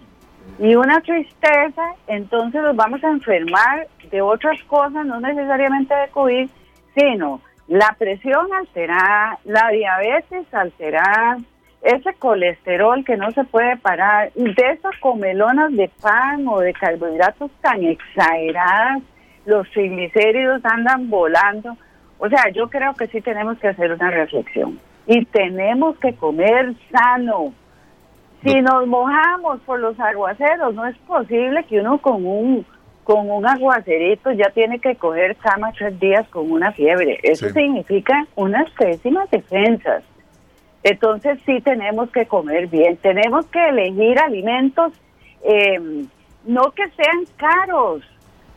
y 0.59 0.75
una 0.75 1.01
tristeza, 1.01 1.95
entonces 2.07 2.61
nos 2.61 2.75
vamos 2.75 3.03
a 3.03 3.09
enfermar 3.09 3.87
de 4.11 4.21
otras 4.21 4.61
cosas, 4.63 5.05
no 5.05 5.19
necesariamente 5.19 5.95
de 5.95 6.09
COVID, 6.09 6.49
sino 6.95 7.41
la 7.67 7.95
presión 7.97 8.53
alterada, 8.53 9.39
la 9.45 9.69
diabetes 9.69 10.53
alterada, 10.53 11.37
ese 11.83 12.13
colesterol 12.13 13.03
que 13.03 13.17
no 13.17 13.31
se 13.31 13.43
puede 13.43 13.75
parar, 13.77 14.31
de 14.33 14.53
esas 14.71 14.97
comelonas 14.99 15.71
de 15.73 15.89
pan 16.01 16.47
o 16.47 16.59
de 16.59 16.73
carbohidratos 16.73 17.51
tan 17.61 17.83
exageradas, 17.83 19.03
los 19.45 19.69
triglicéridos 19.71 20.63
andan 20.63 21.09
volando. 21.09 21.75
O 22.19 22.29
sea, 22.29 22.49
yo 22.53 22.69
creo 22.69 22.93
que 22.93 23.07
sí 23.07 23.19
tenemos 23.19 23.57
que 23.59 23.67
hacer 23.67 23.91
una 23.91 24.09
reflexión 24.09 24.79
y 25.05 25.25
tenemos 25.25 25.97
que 25.97 26.15
comer 26.15 26.73
sano. 26.89 27.53
Si 28.43 28.61
nos 28.61 28.87
mojamos 28.87 29.59
por 29.61 29.79
los 29.79 29.99
aguaceros, 29.99 30.73
no 30.73 30.85
es 30.85 30.97
posible 30.99 31.65
que 31.65 31.79
uno 31.79 31.97
con 31.97 32.25
un 32.25 32.65
con 33.03 33.29
un 33.29 33.45
aguacerito 33.45 34.31
ya 34.31 34.49
tiene 34.51 34.79
que 34.79 34.95
coger 34.95 35.35
cama 35.35 35.73
tres 35.77 35.99
días 35.99 36.25
con 36.29 36.49
una 36.49 36.71
fiebre. 36.71 37.19
Eso 37.23 37.49
significa 37.49 38.25
unas 38.35 38.69
pésimas 38.71 39.29
defensas. 39.29 40.03
Entonces 40.83 41.39
sí 41.45 41.61
tenemos 41.61 42.09
que 42.11 42.25
comer 42.25 42.67
bien, 42.67 42.97
tenemos 42.97 43.45
que 43.47 43.69
elegir 43.69 44.19
alimentos 44.19 44.91
eh, 45.43 46.05
no 46.45 46.71
que 46.71 46.89
sean 46.89 47.25
caros, 47.37 48.03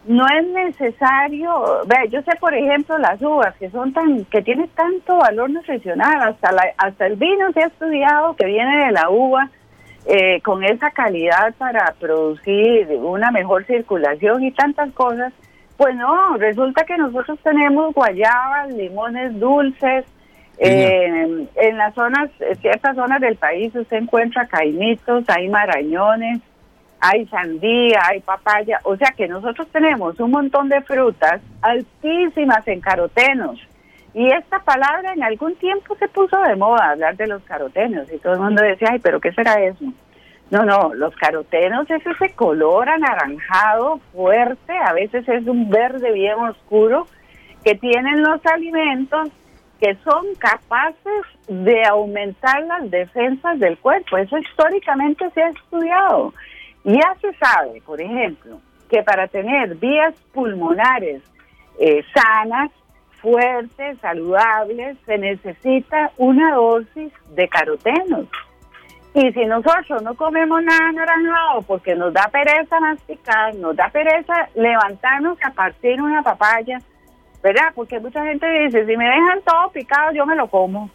no 0.07 0.25
es 0.29 0.47
necesario, 0.49 1.83
ve, 1.87 2.09
yo 2.11 2.23
sé 2.23 2.33
por 2.39 2.55
ejemplo 2.55 2.97
las 2.99 3.21
uvas 3.21 3.55
que 3.57 3.71
son 3.71 3.93
tan, 3.93 4.25
que 4.27 4.43
tienen 4.43 4.69
tanto 4.69 5.19
valor 5.19 5.51
nutricional, 5.51 6.21
hasta 6.23 6.53
la, 6.53 6.63
hasta 6.79 7.07
el 7.07 7.17
vino 7.17 7.53
se 7.53 7.63
ha 7.63 7.67
estudiado 7.67 8.37
que 8.37 8.47
viene 8.47 8.87
de 8.87 8.93
la 8.93 9.11
uva 9.11 9.51
eh, 10.07 10.41
con 10.43 10.63
esa 10.63 10.91
calidad 10.93 11.55
para 11.59 11.93
producir 11.99 12.89
una 13.01 13.33
mejor 13.33 13.65
circulación 13.67 14.45
y 14.45 14.53
tantas 14.53 14.93
cosas, 14.93 15.33
pues 15.77 15.95
no, 15.97 16.37
resulta 16.37 16.85
que 16.85 16.97
nosotros 16.97 17.39
tenemos 17.43 17.93
guayabas, 17.93 18.73
limones 18.73 19.39
dulces, 19.39 20.05
eh, 20.59 21.49
en 21.57 21.77
las 21.77 21.95
zonas, 21.95 22.31
ciertas 22.61 22.97
zonas 22.97 23.21
del 23.21 23.37
país 23.37 23.75
usted 23.75 23.99
encuentra 23.99 24.47
caimitos, 24.47 25.25
hay 25.29 25.49
marañones, 25.49 26.41
hay 27.01 27.27
sandía, 27.27 28.01
hay 28.09 28.21
papaya, 28.21 28.81
o 28.85 28.97
sea 28.97 29.13
que 29.17 29.29
nosotros 29.29 29.69
tenemos 29.69 30.19
un 30.19 30.31
montón 30.31 30.69
de 30.69 30.81
frutas 30.83 31.41
altísimas 31.61 32.67
en 32.69 32.81
carotenos. 32.81 33.61
Y 34.15 34.33
esta 34.33 34.61
palabra 34.61 35.13
en 35.13 35.23
algún 35.23 35.55
tiempo 35.57 35.95
se 35.97 36.09
puso 36.09 36.41
de 36.41 36.57
moda, 36.57 36.93
hablar 36.93 37.17
de 37.17 37.27
los 37.27 37.43
carotenos, 37.43 38.11
y 38.11 38.19
todo 38.19 38.35
el 38.35 38.41
mundo 38.41 38.63
decía, 38.63 38.89
ay, 38.93 38.99
pero 38.99 39.21
¿qué 39.21 39.31
será 39.33 39.63
eso? 39.63 39.85
No, 40.51 40.65
no, 40.65 40.95
los 40.95 41.15
carotenos 41.17 41.91
es 41.91 42.07
ese 42.07 42.33
color 42.35 42.89
anaranjado 42.89 43.99
fuerte, 44.15 44.73
a 44.73 44.95
veces 44.95 45.29
es 45.29 45.47
un 45.47 45.69
verde 45.69 46.13
bien 46.13 46.39
oscuro, 46.39 47.07
que 47.63 47.75
tienen 47.75 48.23
los 48.23 48.41
alimentos 48.47 49.29
que 49.81 49.95
son 50.05 50.35
capaces 50.39 51.23
de 51.49 51.85
aumentar 51.85 52.63
las 52.65 52.91
defensas 52.91 53.59
del 53.59 53.79
cuerpo. 53.79 54.17
Eso 54.17 54.39
históricamente 54.39 55.31
se 55.31 55.43
ha 55.43 55.49
estudiado. 55.51 56.33
Ya 56.85 57.15
se 57.21 57.33
sabe, 57.35 57.83
por 57.85 58.01
ejemplo, 58.01 58.61
que 58.89 59.03
para 59.03 59.29
tener 59.29 59.75
vías 59.77 60.15
pulmonares 60.33 61.23
eh, 61.79 62.03
sanas, 62.15 62.71
fuertes, 63.21 63.99
saludables, 64.01 64.97
se 65.05 65.19
necesita 65.19 66.13
una 66.17 66.55
dosis 66.55 67.13
de 67.35 67.49
carotenos. 67.49 68.27
Y 69.15 69.33
si 69.33 69.47
nosotros 69.47 70.03
no 70.03 70.15
comemos 70.15 70.63
nada 70.63 70.93
naranjado 70.93 71.63
porque 71.63 71.95
nos 71.95 72.13
da 72.13 72.29
pereza 72.29 72.79
masticar, 72.81 73.55
nos 73.55 73.75
da 73.75 73.89
pereza 73.89 74.49
levantarnos 74.55 75.39
a 75.43 75.51
partir 75.53 76.01
una 76.01 76.23
papaya, 76.23 76.79
¿verdad? 77.47 77.73
Porque 77.77 78.01
mucha 78.01 78.25
gente 78.25 78.45
dice, 78.65 78.85
si 78.87 78.97
me 78.97 79.05
dejan 79.05 79.41
todo 79.45 79.71
picado, 79.71 80.11
yo 80.13 80.27
me 80.27 80.35
lo 80.35 80.49
como. 80.49 80.91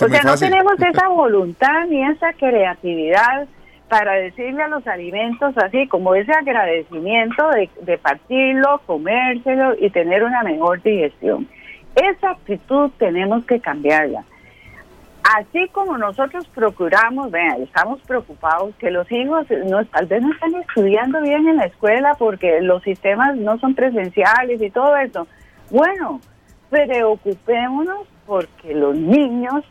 o 0.00 0.08
sea, 0.08 0.22
no 0.22 0.34
tenemos 0.34 0.72
esa 0.80 1.08
voluntad 1.08 1.86
ni 1.88 2.02
esa 2.02 2.32
creatividad 2.32 3.46
para 3.90 4.14
decirle 4.14 4.62
a 4.62 4.68
los 4.68 4.86
alimentos 4.86 5.52
así, 5.58 5.86
como 5.88 6.14
ese 6.14 6.32
agradecimiento 6.32 7.46
de, 7.50 7.68
de 7.82 7.98
partirlo, 7.98 8.80
comérselo 8.86 9.74
y 9.78 9.90
tener 9.90 10.24
una 10.24 10.42
mejor 10.42 10.80
digestión. 10.82 11.46
Esa 11.94 12.30
actitud 12.30 12.90
tenemos 12.96 13.44
que 13.44 13.60
cambiarla. 13.60 14.24
Así 15.22 15.68
como 15.68 15.98
nosotros 15.98 16.48
procuramos, 16.48 17.30
vean, 17.30 17.60
estamos 17.62 18.00
preocupados 18.00 18.74
que 18.76 18.90
los 18.90 19.10
hijos 19.12 19.46
no, 19.66 19.84
tal 19.84 20.06
vez 20.06 20.22
no 20.22 20.32
están 20.32 20.54
estudiando 20.54 21.20
bien 21.20 21.46
en 21.46 21.58
la 21.58 21.66
escuela 21.66 22.14
porque 22.18 22.62
los 22.62 22.82
sistemas 22.82 23.36
no 23.36 23.58
son 23.58 23.74
presenciales 23.74 24.60
y 24.62 24.70
todo 24.70 24.96
eso. 24.96 25.28
Bueno, 25.72 26.20
preocupémonos 26.68 28.06
porque 28.26 28.74
los 28.74 28.94
niños 28.94 29.64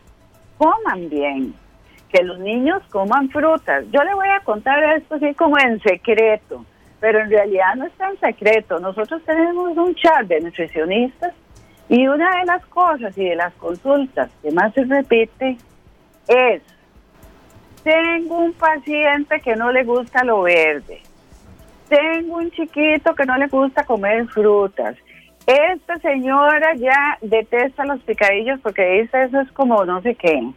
coman 0.58 1.08
bien, 1.08 1.54
que 2.08 2.24
los 2.24 2.40
niños 2.40 2.82
coman 2.90 3.30
frutas. 3.30 3.84
Yo 3.92 4.02
le 4.02 4.12
voy 4.12 4.26
a 4.28 4.40
contar 4.40 4.82
esto 4.96 5.14
así 5.14 5.32
como 5.34 5.56
en 5.60 5.80
secreto, 5.80 6.66
pero 6.98 7.20
en 7.20 7.30
realidad 7.30 7.76
no 7.76 7.84
es 7.84 7.92
tan 7.92 8.18
secreto. 8.18 8.80
Nosotros 8.80 9.22
tenemos 9.24 9.76
un 9.76 9.94
chat 9.94 10.26
de 10.26 10.40
nutricionistas 10.40 11.34
y 11.88 12.08
una 12.08 12.36
de 12.40 12.46
las 12.46 12.66
cosas 12.66 13.16
y 13.16 13.24
de 13.24 13.36
las 13.36 13.54
consultas 13.54 14.28
que 14.42 14.50
más 14.50 14.74
se 14.74 14.82
repite 14.82 15.56
es, 16.26 16.62
tengo 17.84 18.38
un 18.38 18.54
paciente 18.54 19.40
que 19.40 19.54
no 19.54 19.70
le 19.70 19.84
gusta 19.84 20.24
lo 20.24 20.42
verde, 20.42 21.00
tengo 21.88 22.38
un 22.38 22.50
chiquito 22.50 23.14
que 23.14 23.24
no 23.24 23.38
le 23.38 23.46
gusta 23.46 23.84
comer 23.84 24.26
frutas, 24.26 24.96
esta 25.46 25.98
señora 25.98 26.74
ya 26.76 27.18
detesta 27.20 27.84
los 27.84 28.00
picadillos 28.00 28.60
porque 28.60 29.02
dice 29.02 29.24
eso 29.24 29.40
es 29.40 29.50
como 29.52 29.84
no 29.84 30.00
sé 30.02 30.14
qué 30.14 30.52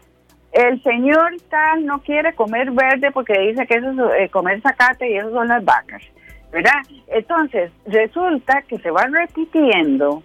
el 0.55 0.81
señor 0.83 1.33
tal 1.49 1.85
no 1.85 1.99
quiere 1.99 2.33
comer 2.33 2.71
verde 2.71 3.11
porque 3.11 3.37
dice 3.39 3.67
que 3.67 3.75
eso 3.75 4.13
es 4.13 4.21
eh, 4.21 4.29
comer 4.29 4.61
zacate 4.61 5.09
y 5.09 5.17
eso 5.17 5.29
son 5.31 5.49
las 5.49 5.63
vacas, 5.65 6.01
¿verdad? 6.49 6.81
Entonces, 7.07 7.73
resulta 7.85 8.61
que 8.61 8.77
se 8.77 8.89
va 8.89 9.05
repitiendo 9.05 10.23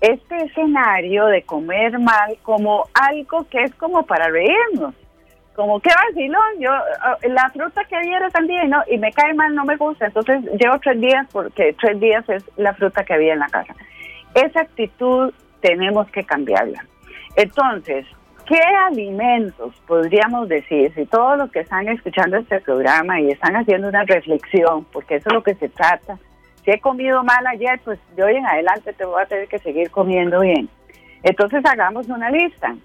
este 0.00 0.36
escenario 0.44 1.26
de 1.26 1.42
comer 1.42 1.98
mal 1.98 2.36
como 2.42 2.84
algo 2.94 3.48
que 3.50 3.64
es 3.64 3.74
como 3.74 4.04
para 4.04 4.28
reírnos. 4.28 4.94
Como 5.56 5.80
que 5.80 5.90
vacilón, 6.08 6.60
yo 6.60 6.70
ah, 6.72 7.16
la 7.22 7.50
fruta 7.50 7.84
que 7.84 7.96
había 7.96 8.18
era 8.18 8.30
sandía 8.30 8.64
y, 8.64 8.68
no, 8.68 8.82
y 8.88 8.98
me 8.98 9.12
cae 9.12 9.34
mal, 9.34 9.54
no 9.54 9.64
me 9.64 9.76
gusta, 9.76 10.06
entonces 10.06 10.44
llevo 10.60 10.78
tres 10.80 11.00
días 11.00 11.26
porque 11.32 11.74
tres 11.80 11.98
días 11.98 12.28
es 12.28 12.44
la 12.56 12.74
fruta 12.74 13.04
que 13.04 13.14
había 13.14 13.32
en 13.32 13.40
la 13.40 13.48
casa. 13.48 13.74
Esa 14.34 14.60
actitud 14.60 15.32
tenemos 15.60 16.10
que 16.10 16.24
cambiarla. 16.24 16.84
Entonces, 17.36 18.06
¿Qué 18.46 18.60
alimentos 18.60 19.74
podríamos 19.86 20.50
decir, 20.50 20.92
si 20.94 21.06
todos 21.06 21.38
los 21.38 21.50
que 21.50 21.60
están 21.60 21.88
escuchando 21.88 22.36
este 22.36 22.60
programa 22.60 23.18
y 23.18 23.30
están 23.30 23.56
haciendo 23.56 23.88
una 23.88 24.04
reflexión, 24.04 24.84
porque 24.92 25.14
eso 25.16 25.30
es 25.30 25.34
lo 25.34 25.42
que 25.42 25.54
se 25.54 25.70
trata, 25.70 26.18
si 26.62 26.70
he 26.70 26.78
comido 26.78 27.24
mal 27.24 27.46
ayer, 27.46 27.80
pues 27.82 27.98
de 28.14 28.22
hoy 28.22 28.36
en 28.36 28.44
adelante 28.44 28.92
te 28.92 29.06
voy 29.06 29.22
a 29.22 29.26
tener 29.26 29.48
que 29.48 29.58
seguir 29.60 29.90
comiendo 29.90 30.40
bien. 30.40 30.68
Entonces 31.22 31.64
hagamos 31.64 32.06
una 32.08 32.30
lista, 32.30 32.76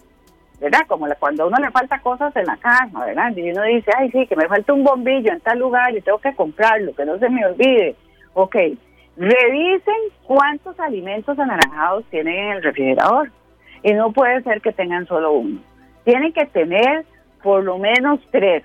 ¿verdad? 0.62 0.88
Como 0.88 1.08
cuando 1.20 1.44
a 1.44 1.48
uno 1.48 1.58
le 1.58 1.72
falta 1.72 2.00
cosas 2.00 2.34
en 2.38 2.46
la 2.46 2.56
casa, 2.56 3.06
¿verdad? 3.06 3.36
Y 3.36 3.52
uno 3.52 3.64
dice, 3.64 3.92
ay, 3.98 4.10
sí, 4.12 4.28
que 4.28 4.38
me 4.38 4.48
falta 4.48 4.72
un 4.72 4.86
bombillo 4.86 5.34
en 5.34 5.42
tal 5.42 5.60
lugar 5.60 5.94
y 5.94 6.00
tengo 6.00 6.20
que 6.20 6.34
comprarlo, 6.36 6.96
que 6.96 7.04
no 7.04 7.20
se 7.20 7.30
me 7.30 7.46
olvide. 7.46 7.98
Ok, 8.34 8.56
revisen 9.20 9.96
cuántos 10.24 10.80
alimentos 10.80 11.38
anaranjados 11.38 12.06
tienen 12.10 12.36
en 12.36 12.52
el 12.54 12.64
refrigerador 12.64 13.30
y 13.84 13.94
no 13.94 14.14
puede 14.14 14.42
ser 14.44 14.62
que 14.62 14.72
tengan 14.72 15.06
solo 15.08 15.34
uno. 15.34 15.60
Tienen 16.06 16.32
que 16.32 16.46
tener 16.46 17.06
por 17.44 17.64
lo 17.64 17.78
menos 17.78 18.22
tres. 18.32 18.64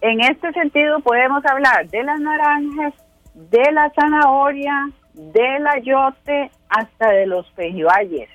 En 0.00 0.20
este 0.20 0.52
sentido 0.52 0.98
podemos 1.00 1.44
hablar 1.46 1.88
de 1.88 2.02
las 2.02 2.20
naranjas, 2.20 2.94
de 3.34 3.72
la 3.72 3.90
zanahoria, 3.90 4.88
del 5.14 5.66
ayote, 5.68 6.50
hasta 6.68 7.10
de 7.10 7.26
los 7.26 7.48
pejibayes. 7.52 8.28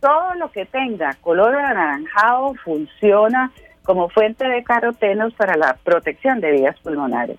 Todo 0.00 0.34
lo 0.34 0.50
que 0.50 0.66
tenga 0.66 1.14
color 1.20 1.54
anaranjado 1.54 2.54
funciona 2.64 3.52
como 3.84 4.08
fuente 4.08 4.46
de 4.46 4.64
carotenos 4.64 5.32
para 5.34 5.56
la 5.56 5.76
protección 5.84 6.40
de 6.40 6.50
vías 6.52 6.78
pulmonares. 6.80 7.38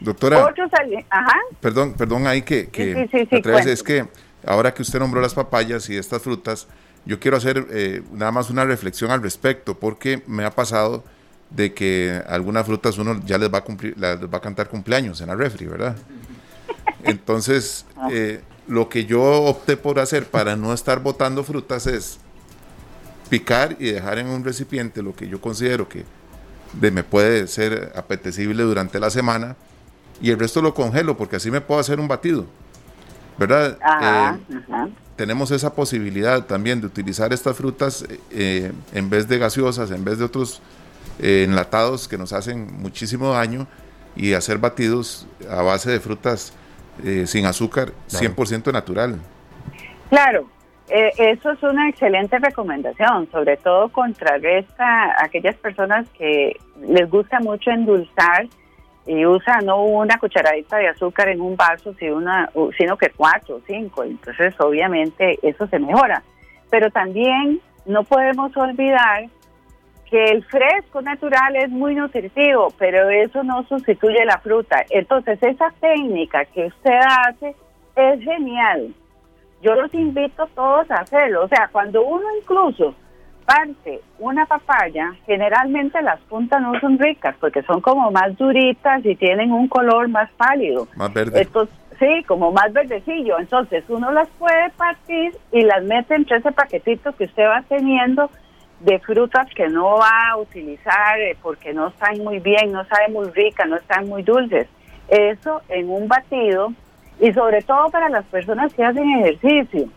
Doctora, 0.00 0.54
perdón, 1.60 1.92
perdón 1.92 2.26
ahí 2.26 2.40
que, 2.40 2.68
que 2.68 3.08
es 3.66 3.82
que 3.82 4.06
ahora 4.46 4.72
que 4.72 4.80
usted 4.80 4.98
nombró 4.98 5.20
las 5.20 5.34
papayas 5.34 5.90
y 5.90 5.96
estas 5.96 6.22
frutas, 6.22 6.66
yo 7.04 7.20
quiero 7.20 7.36
hacer 7.36 7.66
eh, 7.70 8.02
nada 8.12 8.32
más 8.32 8.48
una 8.48 8.64
reflexión 8.64 9.10
al 9.10 9.22
respecto, 9.22 9.78
porque 9.78 10.22
me 10.26 10.44
ha 10.44 10.50
pasado 10.50 11.04
de 11.50 11.74
que 11.74 12.22
algunas 12.28 12.64
frutas 12.64 12.96
uno 12.96 13.20
ya 13.26 13.36
les 13.36 13.52
va 13.52 13.58
a 13.58 13.64
cumplir, 13.64 13.94
les 13.98 14.22
va 14.22 14.38
a 14.38 14.40
cantar 14.40 14.68
cumpleaños 14.68 15.20
en 15.20 15.26
la 15.26 15.36
refri, 15.36 15.66
¿verdad? 15.66 15.96
Entonces, 17.04 17.84
ah. 17.96 18.08
eh, 18.10 18.40
lo 18.68 18.88
que 18.88 19.04
yo 19.04 19.22
opté 19.22 19.76
por 19.76 19.98
hacer 19.98 20.26
para 20.26 20.56
no 20.56 20.72
estar 20.72 21.00
botando 21.00 21.44
frutas 21.44 21.86
es 21.86 22.20
picar 23.28 23.76
y 23.78 23.90
dejar 23.90 24.18
en 24.18 24.28
un 24.28 24.44
recipiente 24.44 25.02
lo 25.02 25.14
que 25.14 25.28
yo 25.28 25.40
considero 25.40 25.88
que 25.88 26.04
me 26.80 27.02
puede 27.02 27.48
ser 27.48 27.92
apetecible 27.96 28.62
durante 28.62 28.98
la 28.98 29.10
semana 29.10 29.56
y 30.20 30.30
el 30.30 30.38
resto 30.38 30.62
lo 30.62 30.74
congelo 30.74 31.16
porque 31.16 31.36
así 31.36 31.50
me 31.50 31.60
puedo 31.60 31.80
hacer 31.80 31.98
un 32.00 32.08
batido. 32.08 32.46
¿verdad? 33.40 33.78
Eh, 34.02 34.92
tenemos 35.16 35.50
esa 35.50 35.74
posibilidad 35.74 36.44
también 36.44 36.80
de 36.80 36.86
utilizar 36.86 37.32
estas 37.32 37.56
frutas 37.56 38.06
eh, 38.30 38.70
en 38.92 39.08
vez 39.08 39.26
de 39.28 39.38
gaseosas, 39.38 39.90
en 39.90 40.04
vez 40.04 40.18
de 40.18 40.26
otros 40.26 40.60
eh, 41.18 41.44
enlatados 41.48 42.06
que 42.06 42.18
nos 42.18 42.34
hacen 42.34 42.68
muchísimo 42.82 43.32
daño 43.32 43.66
y 44.14 44.34
hacer 44.34 44.58
batidos 44.58 45.26
a 45.50 45.62
base 45.62 45.90
de 45.90 46.00
frutas 46.00 46.54
sin 47.24 47.46
azúcar, 47.46 47.92
100% 48.10 48.70
natural. 48.74 49.18
Claro, 50.10 50.46
eso 50.88 51.50
es 51.50 51.62
una 51.62 51.88
excelente 51.88 52.38
recomendación, 52.38 53.26
sobre 53.30 53.56
todo 53.56 53.88
contrarresta 53.88 54.84
a 54.84 55.24
aquellas 55.24 55.56
personas 55.56 56.06
que 56.10 56.60
les 56.82 57.08
gusta 57.08 57.40
mucho 57.40 57.70
endulzar 57.70 58.48
y 59.10 59.26
usa 59.26 59.58
no 59.60 59.82
una 59.82 60.18
cucharadita 60.20 60.76
de 60.76 60.86
azúcar 60.86 61.30
en 61.30 61.40
un 61.40 61.56
vaso, 61.56 61.92
sino, 61.98 62.96
que 62.96 63.10
cuatro 63.10 63.56
o 63.56 63.60
cinco. 63.66 64.04
Entonces, 64.04 64.54
obviamente, 64.60 65.36
eso 65.42 65.66
se 65.66 65.80
mejora. 65.80 66.22
Pero 66.70 66.92
también 66.92 67.60
no 67.86 68.04
podemos 68.04 68.56
olvidar 68.56 69.24
que 70.08 70.24
el 70.26 70.44
fresco 70.44 71.02
natural 71.02 71.56
es 71.56 71.70
muy 71.70 71.96
nutritivo, 71.96 72.68
pero 72.78 73.10
eso 73.10 73.42
no 73.42 73.64
sustituye 73.64 74.24
la 74.24 74.38
fruta. 74.38 74.84
Entonces, 74.90 75.42
esa 75.42 75.72
técnica 75.80 76.44
que 76.44 76.66
usted 76.66 77.00
hace 77.04 77.56
es 77.96 78.20
genial. 78.22 78.94
Yo 79.60 79.74
los 79.74 79.92
invito 79.92 80.46
todos 80.54 80.88
a 80.88 81.00
hacerlo. 81.00 81.46
O 81.46 81.48
sea, 81.48 81.68
cuando 81.72 82.04
uno 82.04 82.24
incluso 82.40 82.94
parte 83.50 84.00
una 84.20 84.46
papaya, 84.46 85.12
generalmente 85.26 86.00
las 86.02 86.20
puntas 86.20 86.62
no 86.62 86.78
son 86.78 86.98
ricas 87.00 87.34
porque 87.40 87.62
son 87.62 87.80
como 87.80 88.12
más 88.12 88.36
duritas 88.38 89.04
y 89.04 89.16
tienen 89.16 89.50
un 89.50 89.66
color 89.66 90.08
más 90.08 90.30
pálido. 90.36 90.86
Más 90.94 91.12
verde. 91.12 91.48
sí, 91.98 92.24
como 92.28 92.52
más 92.52 92.72
verdecillo. 92.72 93.40
Entonces 93.40 93.82
uno 93.88 94.12
las 94.12 94.28
puede 94.38 94.70
partir 94.70 95.36
y 95.50 95.62
las 95.62 95.82
mete 95.82 96.14
entre 96.14 96.36
ese 96.36 96.52
paquetito 96.52 97.12
que 97.16 97.24
usted 97.24 97.42
va 97.42 97.62
teniendo 97.62 98.30
de 98.78 99.00
frutas 99.00 99.48
que 99.54 99.68
no 99.68 99.96
va 99.96 100.30
a 100.30 100.36
utilizar 100.36 101.18
eh, 101.18 101.36
porque 101.42 101.74
no 101.74 101.88
están 101.88 102.18
muy 102.18 102.38
bien, 102.38 102.70
no 102.70 102.84
saben 102.84 103.12
muy 103.12 103.28
ricas, 103.30 103.68
no 103.68 103.76
están 103.76 104.08
muy 104.08 104.22
dulces. 104.22 104.68
Eso 105.08 105.60
en 105.68 105.90
un 105.90 106.06
batido 106.06 106.72
y 107.18 107.32
sobre 107.32 107.62
todo 107.62 107.90
para 107.90 108.08
las 108.08 108.24
personas 108.26 108.72
que 108.74 108.84
hacen 108.84 109.10
ejercicio. 109.18 109.88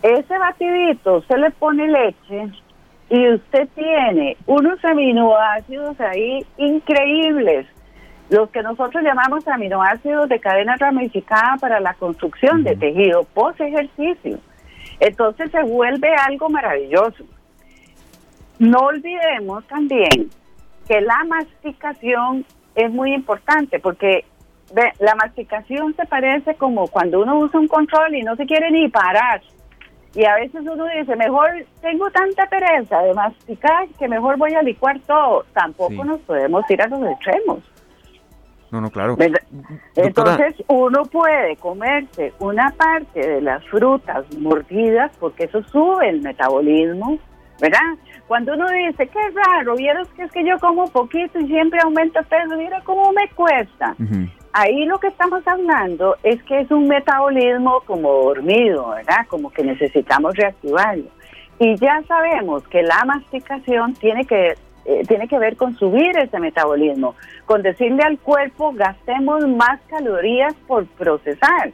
Ese 0.00 0.38
batidito, 0.38 1.16
usted 1.16 1.38
le 1.38 1.50
pone 1.50 1.88
leche 1.88 2.52
y 3.10 3.28
usted 3.30 3.68
tiene 3.74 4.36
unos 4.46 4.84
aminoácidos 4.84 5.98
ahí 6.00 6.44
increíbles, 6.56 7.66
los 8.28 8.50
que 8.50 8.62
nosotros 8.62 9.02
llamamos 9.02 9.46
aminoácidos 9.48 10.28
de 10.28 10.38
cadena 10.38 10.76
ramificada 10.76 11.56
para 11.58 11.80
la 11.80 11.94
construcción 11.94 12.62
de 12.62 12.76
tejido 12.76 13.24
post 13.32 13.60
ejercicio. 13.60 14.38
Entonces 15.00 15.50
se 15.50 15.62
vuelve 15.62 16.08
algo 16.14 16.50
maravilloso. 16.50 17.24
No 18.58 18.78
olvidemos 18.80 19.64
también 19.68 20.30
que 20.86 21.00
la 21.00 21.24
masticación 21.24 22.44
es 22.74 22.90
muy 22.90 23.14
importante 23.14 23.78
porque 23.78 24.24
la 24.98 25.14
masticación 25.14 25.94
se 25.94 26.04
parece 26.04 26.54
como 26.56 26.88
cuando 26.88 27.22
uno 27.22 27.38
usa 27.38 27.58
un 27.58 27.68
control 27.68 28.14
y 28.14 28.22
no 28.22 28.36
se 28.36 28.44
quiere 28.44 28.70
ni 28.70 28.88
parar. 28.88 29.40
Y 30.18 30.24
a 30.24 30.34
veces 30.34 30.62
uno 30.62 30.84
dice, 30.98 31.14
mejor 31.14 31.48
tengo 31.80 32.10
tanta 32.10 32.44
pereza 32.46 32.98
de 33.02 33.14
masticar 33.14 33.86
que 34.00 34.08
mejor 34.08 34.36
voy 34.36 34.52
a 34.52 34.62
licuar 34.62 34.98
todo. 35.06 35.44
Tampoco 35.52 36.04
nos 36.04 36.18
podemos 36.22 36.68
ir 36.68 36.82
a 36.82 36.88
los 36.88 37.08
extremos. 37.08 37.60
No, 38.72 38.80
no, 38.80 38.90
claro. 38.90 39.16
Entonces 39.94 40.56
uno 40.66 41.04
puede 41.04 41.54
comerse 41.58 42.32
una 42.40 42.68
parte 42.70 43.20
de 43.20 43.40
las 43.40 43.64
frutas 43.66 44.24
mordidas 44.36 45.16
porque 45.20 45.44
eso 45.44 45.62
sube 45.68 46.08
el 46.08 46.20
metabolismo, 46.20 47.20
¿verdad? 47.60 47.78
Cuando 48.26 48.54
uno 48.54 48.66
dice, 48.72 49.06
qué 49.06 49.20
raro, 49.46 49.76
vieron 49.76 50.04
que 50.16 50.24
es 50.24 50.32
que 50.32 50.44
yo 50.44 50.58
como 50.58 50.88
poquito 50.88 51.38
y 51.38 51.46
siempre 51.46 51.78
aumento 51.80 52.18
peso, 52.24 52.56
mira 52.56 52.80
cómo 52.82 53.12
me 53.12 53.28
cuesta. 53.36 53.94
Ahí 54.52 54.86
lo 54.86 54.98
que 54.98 55.08
estamos 55.08 55.46
hablando 55.46 56.16
es 56.22 56.42
que 56.44 56.60
es 56.60 56.70
un 56.70 56.88
metabolismo 56.88 57.80
como 57.86 58.10
dormido, 58.24 58.90
¿verdad? 58.90 59.26
Como 59.28 59.50
que 59.50 59.62
necesitamos 59.62 60.34
reactivarlo. 60.36 61.04
Y 61.58 61.76
ya 61.76 62.02
sabemos 62.06 62.66
que 62.68 62.82
la 62.82 63.04
masticación 63.04 63.94
tiene 63.94 64.24
que 64.24 64.54
eh, 64.84 65.02
tiene 65.06 65.28
que 65.28 65.38
ver 65.38 65.56
con 65.56 65.76
subir 65.76 66.16
ese 66.16 66.38
metabolismo, 66.38 67.14
con 67.44 67.60
decirle 67.62 68.02
al 68.04 68.18
cuerpo 68.18 68.72
gastemos 68.72 69.46
más 69.46 69.80
calorías 69.88 70.54
por 70.66 70.86
procesar. 70.86 71.72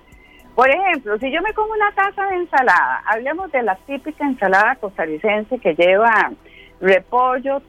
Por 0.56 0.68
ejemplo, 0.68 1.16
si 1.18 1.30
yo 1.30 1.40
me 1.42 1.52
como 1.52 1.72
una 1.72 1.92
taza 1.92 2.26
de 2.26 2.36
ensalada, 2.36 3.02
hablemos 3.06 3.52
de 3.52 3.62
la 3.62 3.76
típica 3.86 4.24
ensalada 4.24 4.76
costarricense 4.76 5.58
que 5.58 5.74
lleva 5.74 6.32
repollo, 6.80 7.60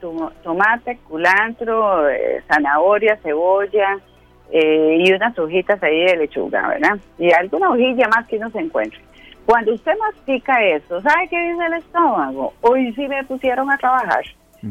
tomate, 0.42 0.98
culantro, 1.08 2.08
eh, 2.08 2.42
zanahoria, 2.48 3.16
cebolla 3.22 4.00
eh, 4.50 4.98
y 5.00 5.12
unas 5.12 5.38
hojitas 5.38 5.82
ahí 5.82 6.04
de 6.04 6.16
lechuga, 6.16 6.68
¿verdad? 6.68 6.98
Y 7.18 7.32
alguna 7.32 7.70
hojilla 7.70 8.08
más 8.08 8.26
que 8.26 8.38
no 8.38 8.50
se 8.50 8.60
encuentre. 8.60 9.00
Cuando 9.44 9.74
usted 9.74 9.92
mastica 9.98 10.62
eso, 10.64 11.00
¿sabe 11.02 11.28
qué 11.28 11.38
dice 11.52 11.66
el 11.66 11.74
estómago? 11.74 12.52
Hoy 12.62 12.92
sí 12.94 13.06
me 13.06 13.22
pusieron 13.24 13.70
a 13.70 13.78
trabajar. 13.78 14.24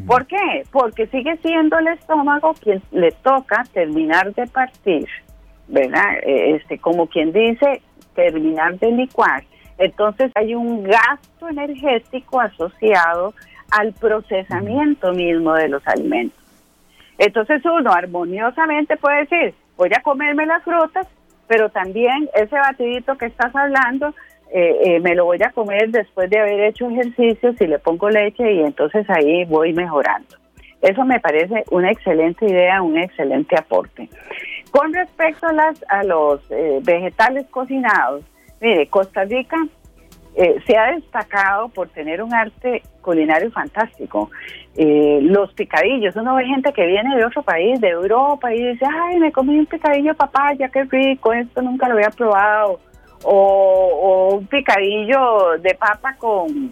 ¿Por 0.06 0.26
qué? 0.26 0.64
Porque 0.70 1.06
sigue 1.06 1.36
siendo 1.38 1.78
el 1.78 1.88
estómago 1.88 2.52
quien 2.54 2.82
le 2.90 3.12
toca 3.12 3.64
terminar 3.72 4.34
de 4.34 4.46
partir, 4.46 5.06
¿verdad? 5.68 6.18
Eh, 6.22 6.56
este, 6.56 6.78
como 6.78 7.06
quien 7.06 7.32
dice, 7.32 7.80
terminar 8.14 8.78
de 8.78 8.92
licuar. 8.92 9.44
Entonces 9.78 10.30
hay 10.34 10.54
un 10.54 10.82
gasto 10.82 11.48
energético 11.48 12.40
asociado 12.40 13.32
al 13.70 13.92
procesamiento 13.94 15.12
mismo 15.12 15.54
de 15.54 15.68
los 15.68 15.86
alimentos. 15.86 16.42
Entonces 17.18 17.62
uno 17.64 17.92
armoniosamente 17.92 18.96
puede 18.96 19.20
decir, 19.26 19.54
voy 19.76 19.90
a 19.96 20.02
comerme 20.02 20.46
las 20.46 20.62
frutas, 20.62 21.06
pero 21.46 21.68
también 21.70 22.28
ese 22.34 22.56
batidito 22.56 23.16
que 23.16 23.26
estás 23.26 23.54
hablando, 23.54 24.14
eh, 24.52 24.76
eh, 24.84 25.00
me 25.00 25.14
lo 25.14 25.24
voy 25.24 25.38
a 25.42 25.50
comer 25.50 25.90
después 25.90 26.30
de 26.30 26.38
haber 26.38 26.60
hecho 26.60 26.88
ejercicio, 26.88 27.52
si 27.54 27.66
le 27.66 27.78
pongo 27.78 28.10
leche 28.10 28.52
y 28.52 28.60
entonces 28.60 29.08
ahí 29.10 29.44
voy 29.44 29.72
mejorando. 29.72 30.36
Eso 30.82 31.04
me 31.04 31.20
parece 31.20 31.64
una 31.70 31.90
excelente 31.90 32.46
idea, 32.46 32.82
un 32.82 32.98
excelente 32.98 33.56
aporte. 33.58 34.08
Con 34.70 34.92
respecto 34.92 35.46
a, 35.46 35.52
las, 35.52 35.84
a 35.88 36.04
los 36.04 36.40
eh, 36.50 36.80
vegetales 36.82 37.46
cocinados, 37.50 38.24
mire, 38.60 38.86
Costa 38.88 39.24
Rica 39.24 39.56
eh, 40.38 40.62
se 40.66 40.76
ha 40.76 40.92
destacado 40.92 41.70
por 41.70 41.88
tener 41.88 42.22
un 42.22 42.34
arte 42.34 42.82
culinario 43.00 43.50
fantástico. 43.50 44.30
Eh, 44.76 45.20
los 45.22 45.50
picadillos, 45.54 46.14
uno 46.14 46.34
ve 46.34 46.44
gente 46.44 46.74
que 46.74 46.84
viene 46.84 47.16
de 47.16 47.24
otro 47.24 47.42
país, 47.42 47.80
de 47.80 47.88
Europa, 47.88 48.52
y 48.52 48.62
dice, 48.62 48.84
ay, 48.84 49.18
me 49.18 49.32
comí 49.32 49.58
un 49.58 49.64
picadillo 49.64 50.10
de 50.10 50.14
papaya, 50.14 50.68
qué 50.68 50.84
rico, 50.84 51.32
esto 51.32 51.62
nunca 51.62 51.88
lo 51.88 51.94
había 51.94 52.10
probado. 52.10 52.80
O, 53.24 54.34
un 54.34 54.46
picadillo 54.46 55.58
de 55.58 55.74
papa 55.74 56.14
con 56.18 56.70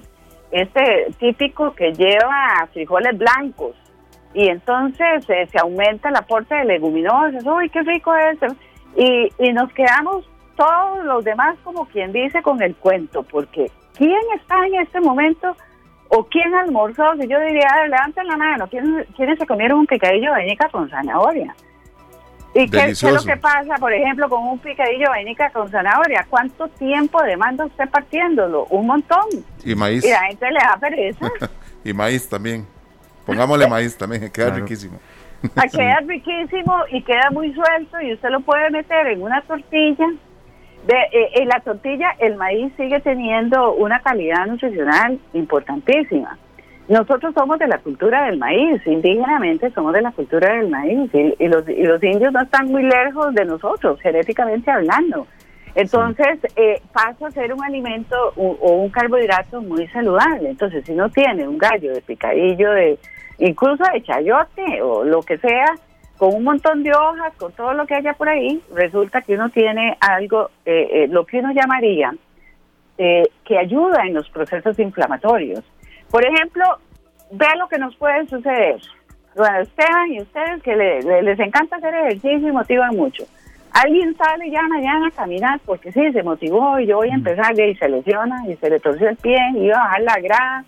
este 0.50 1.06
típico 1.18 1.74
que 1.74 1.94
lleva 1.94 2.68
frijoles 2.70 3.16
blancos. 3.16 3.74
Y 4.34 4.48
entonces 4.48 5.24
eh, 5.30 5.46
se 5.50 5.58
aumenta 5.58 6.10
el 6.10 6.16
aporte 6.16 6.54
de 6.54 6.66
leguminosas, 6.66 7.46
uy, 7.46 7.70
qué 7.70 7.80
rico 7.80 8.14
es. 8.14 8.38
Y, 8.94 9.32
y 9.38 9.52
nos 9.54 9.72
quedamos 9.72 10.28
todos 10.56 11.04
los 11.04 11.24
demás 11.24 11.56
como 11.64 11.86
quien 11.86 12.12
dice 12.12 12.42
con 12.42 12.62
el 12.62 12.74
cuento, 12.76 13.22
porque 13.22 13.70
¿quién 13.96 14.20
está 14.36 14.66
en 14.66 14.76
este 14.76 15.00
momento 15.00 15.56
o 16.08 16.24
quién 16.24 16.54
almorzó? 16.54 17.14
Si 17.20 17.28
yo 17.28 17.38
diría, 17.40 17.68
levanten 17.88 18.26
la 18.26 18.36
mano, 18.36 18.66
¿quién, 18.68 19.06
¿quiénes 19.16 19.38
se 19.38 19.46
comieron 19.46 19.80
un 19.80 19.86
picadillo 19.86 20.26
de 20.26 20.30
vainilla 20.30 20.68
con 20.70 20.88
zanahoria? 20.88 21.54
¿Y 22.54 22.68
qué, 22.68 22.84
es 22.84 23.02
lo 23.02 23.22
que 23.22 23.36
pasa, 23.36 23.74
por 23.80 23.92
ejemplo, 23.92 24.28
con 24.28 24.46
un 24.46 24.58
picadillo 24.60 25.00
de 25.00 25.08
vainilla 25.08 25.50
con 25.50 25.68
zanahoria? 25.70 26.24
¿Cuánto 26.30 26.68
tiempo 26.68 27.20
demanda 27.22 27.66
usted 27.66 27.88
partiéndolo? 27.90 28.66
Un 28.66 28.86
montón. 28.86 29.24
Y 29.64 29.74
maíz. 29.74 30.04
Y 30.04 30.10
la 30.10 30.22
gente 30.28 30.50
le 30.52 30.60
da 30.60 30.76
pereza. 30.80 31.28
y 31.84 31.92
maíz 31.92 32.28
también. 32.28 32.64
Pongámosle 33.26 33.66
maíz 33.66 33.96
también, 33.98 34.22
que 34.22 34.30
queda 34.30 34.50
riquísimo. 34.50 35.00
queda 35.72 36.00
riquísimo 36.06 36.76
y 36.90 37.02
queda 37.02 37.30
muy 37.32 37.52
suelto 37.54 38.00
y 38.00 38.12
usted 38.12 38.28
lo 38.28 38.40
puede 38.40 38.70
meter 38.70 39.08
en 39.08 39.22
una 39.22 39.40
tortilla 39.42 40.06
eh, 40.88 41.30
en 41.34 41.48
la 41.48 41.60
tortilla, 41.60 42.14
el 42.18 42.36
maíz 42.36 42.72
sigue 42.76 43.00
teniendo 43.00 43.72
una 43.74 44.00
calidad 44.00 44.46
nutricional 44.46 45.18
importantísima. 45.32 46.38
Nosotros 46.88 47.32
somos 47.34 47.58
de 47.58 47.66
la 47.66 47.78
cultura 47.78 48.26
del 48.26 48.38
maíz, 48.38 48.86
indígenamente 48.86 49.70
somos 49.70 49.94
de 49.94 50.02
la 50.02 50.12
cultura 50.12 50.54
del 50.54 50.68
maíz 50.68 51.10
y, 51.14 51.48
los, 51.48 51.66
indios 52.02 52.32
no 52.32 52.42
están 52.42 52.66
muy 52.66 52.82
lejos 52.82 53.34
de 53.34 53.46
nosotros, 53.46 53.98
genéticamente 54.02 54.70
hablando. 54.70 55.26
Entonces 55.74 56.38
eh, 56.56 56.82
pasa 56.92 57.26
a 57.26 57.30
ser 57.30 57.54
un 57.54 57.64
alimento 57.64 58.14
o 58.36 58.72
un 58.74 58.90
carbohidrato 58.90 59.62
muy 59.62 59.88
saludable. 59.88 60.50
Entonces 60.50 60.84
si 60.84 60.92
no 60.92 61.08
tiene 61.08 61.48
un 61.48 61.56
gallo 61.56 61.94
de 61.94 62.02
picadillo, 62.02 62.70
de 62.72 62.98
incluso 63.38 63.82
de 63.90 64.02
chayote 64.02 64.82
o 64.82 65.04
lo 65.04 65.22
que 65.22 65.38
sea, 65.38 65.74
con 66.18 66.34
un 66.34 66.44
montón 66.44 66.82
de 66.82 66.92
hojas, 66.92 67.34
con 67.36 67.52
todo 67.52 67.74
lo 67.74 67.86
que 67.86 67.94
haya 67.94 68.12
por 68.14 68.28
ahí, 68.28 68.60
resulta 68.72 69.22
que 69.22 69.34
uno 69.34 69.48
tiene 69.50 69.96
algo, 70.00 70.50
eh, 70.64 70.88
eh, 70.92 71.08
lo 71.08 71.26
que 71.26 71.38
uno 71.38 71.52
llamaría, 71.52 72.14
eh, 72.98 73.24
que 73.44 73.58
ayuda 73.58 74.06
en 74.06 74.14
los 74.14 74.28
procesos 74.30 74.78
inflamatorios. 74.78 75.64
Por 76.10 76.24
ejemplo, 76.24 76.64
vea 77.32 77.56
lo 77.56 77.68
que 77.68 77.78
nos 77.78 77.96
puede 77.96 78.26
suceder. 78.28 78.80
Bueno, 79.34 79.60
Esteban 79.60 80.12
y 80.12 80.22
ustedes 80.22 80.62
que 80.62 80.76
les 80.76 81.40
encanta 81.40 81.76
hacer 81.76 81.92
ejercicio 81.92 82.48
y 82.48 82.52
motivan 82.52 82.94
mucho. 82.94 83.24
Alguien 83.72 84.16
sale 84.16 84.48
ya 84.48 84.62
mañana 84.62 85.08
a 85.08 85.10
caminar 85.10 85.58
porque 85.66 85.90
sí, 85.90 86.12
se 86.12 86.22
motivó 86.22 86.78
y 86.78 86.86
yo 86.86 86.98
voy 86.98 87.10
a 87.10 87.14
empezar 87.14 87.58
y 87.58 87.74
se 87.74 87.88
lesiona 87.88 88.44
y 88.48 88.54
se 88.54 88.70
le 88.70 88.78
torció 88.78 89.08
el 89.08 89.16
pie 89.16 89.36
y 89.56 89.66
va 89.66 89.78
a 89.78 89.84
bajar 89.84 90.02
la 90.02 90.20
grasa, 90.20 90.64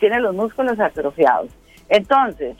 tiene 0.00 0.18
los 0.18 0.34
músculos 0.34 0.80
atrofiados. 0.80 1.50
Entonces, 1.88 2.56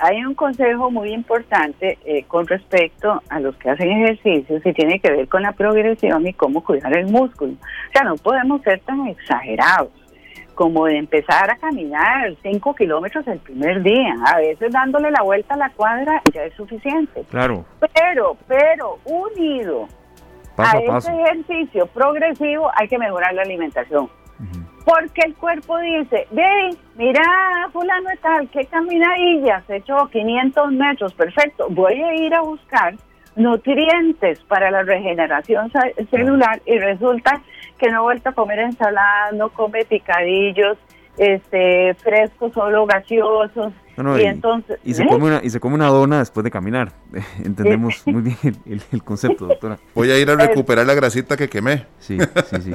hay 0.00 0.24
un 0.24 0.34
consejo 0.34 0.90
muy 0.90 1.12
importante 1.12 1.98
eh, 2.04 2.24
con 2.24 2.46
respecto 2.46 3.22
a 3.28 3.40
los 3.40 3.56
que 3.56 3.70
hacen 3.70 3.90
ejercicios 3.90 4.64
y 4.64 4.72
tiene 4.72 5.00
que 5.00 5.10
ver 5.10 5.28
con 5.28 5.42
la 5.42 5.52
progresión 5.52 6.26
y 6.26 6.32
cómo 6.32 6.62
cuidar 6.64 6.96
el 6.96 7.06
músculo. 7.06 7.52
O 7.52 7.92
sea, 7.92 8.04
no 8.04 8.16
podemos 8.16 8.62
ser 8.62 8.80
tan 8.80 9.06
exagerados. 9.06 9.90
como 10.54 10.86
de 10.86 10.98
empezar 10.98 11.48
a 11.48 11.56
caminar 11.56 12.34
cinco 12.42 12.74
kilómetros 12.74 13.24
el 13.28 13.38
primer 13.38 13.80
día. 13.80 14.12
A 14.26 14.38
veces 14.38 14.72
dándole 14.72 15.08
la 15.12 15.22
vuelta 15.22 15.54
a 15.54 15.56
la 15.56 15.70
cuadra 15.70 16.20
ya 16.34 16.42
es 16.42 16.54
suficiente. 16.54 17.22
Claro. 17.30 17.64
Pero, 17.94 18.36
pero 18.48 18.98
unido 19.04 19.86
a, 20.56 20.78
ese 20.78 21.12
ejercicio 21.12 21.86
progresivo 21.86 22.70
hay 22.74 22.88
que 22.88 22.98
mejorar 22.98 23.34
la 23.34 23.42
alimentación. 23.42 24.10
Porque 24.88 25.20
el 25.26 25.34
cuerpo 25.34 25.76
dice, 25.80 26.26
ve, 26.30 26.74
mira, 26.94 27.22
fulano 27.74 28.08
tal, 28.22 28.48
qué 28.48 28.64
caminadilla, 28.64 29.62
se 29.66 29.76
echó 29.76 30.08
500 30.08 30.72
metros, 30.72 31.12
perfecto, 31.12 31.66
voy 31.68 32.00
a 32.00 32.14
ir 32.14 32.34
a 32.34 32.40
buscar 32.40 32.94
nutrientes 33.36 34.40
para 34.44 34.70
la 34.70 34.84
regeneración 34.84 35.70
celular 36.10 36.62
y 36.64 36.78
resulta 36.78 37.42
que 37.76 37.90
no 37.90 37.98
ha 37.98 38.00
vuelto 38.00 38.30
a 38.30 38.32
comer 38.32 38.60
ensalada, 38.60 39.32
no 39.32 39.50
come 39.50 39.84
picadillos, 39.84 40.78
este, 41.18 41.92
frescos, 41.96 42.54
solo 42.54 42.86
gaseosos, 42.86 43.74
y, 44.18 44.24
entonces, 44.24 44.78
y 44.84 44.94
se, 44.94 45.06
come 45.06 45.26
una, 45.26 45.40
y 45.42 45.50
se 45.50 45.60
come 45.60 45.74
una 45.74 45.88
dona 45.88 46.18
después 46.20 46.44
de 46.44 46.50
caminar. 46.50 46.92
Entendemos 47.44 48.02
muy 48.06 48.22
bien 48.22 48.56
el, 48.92 49.02
concepto, 49.02 49.46
doctora. 49.46 49.78
Voy 49.94 50.10
a 50.10 50.18
ir 50.18 50.30
a 50.30 50.36
recuperar 50.36 50.86
la 50.86 50.94
grasita 50.94 51.36
que 51.36 51.48
quemé. 51.48 51.86
Sí, 51.98 52.16
sí, 52.50 52.56
sí. 52.62 52.74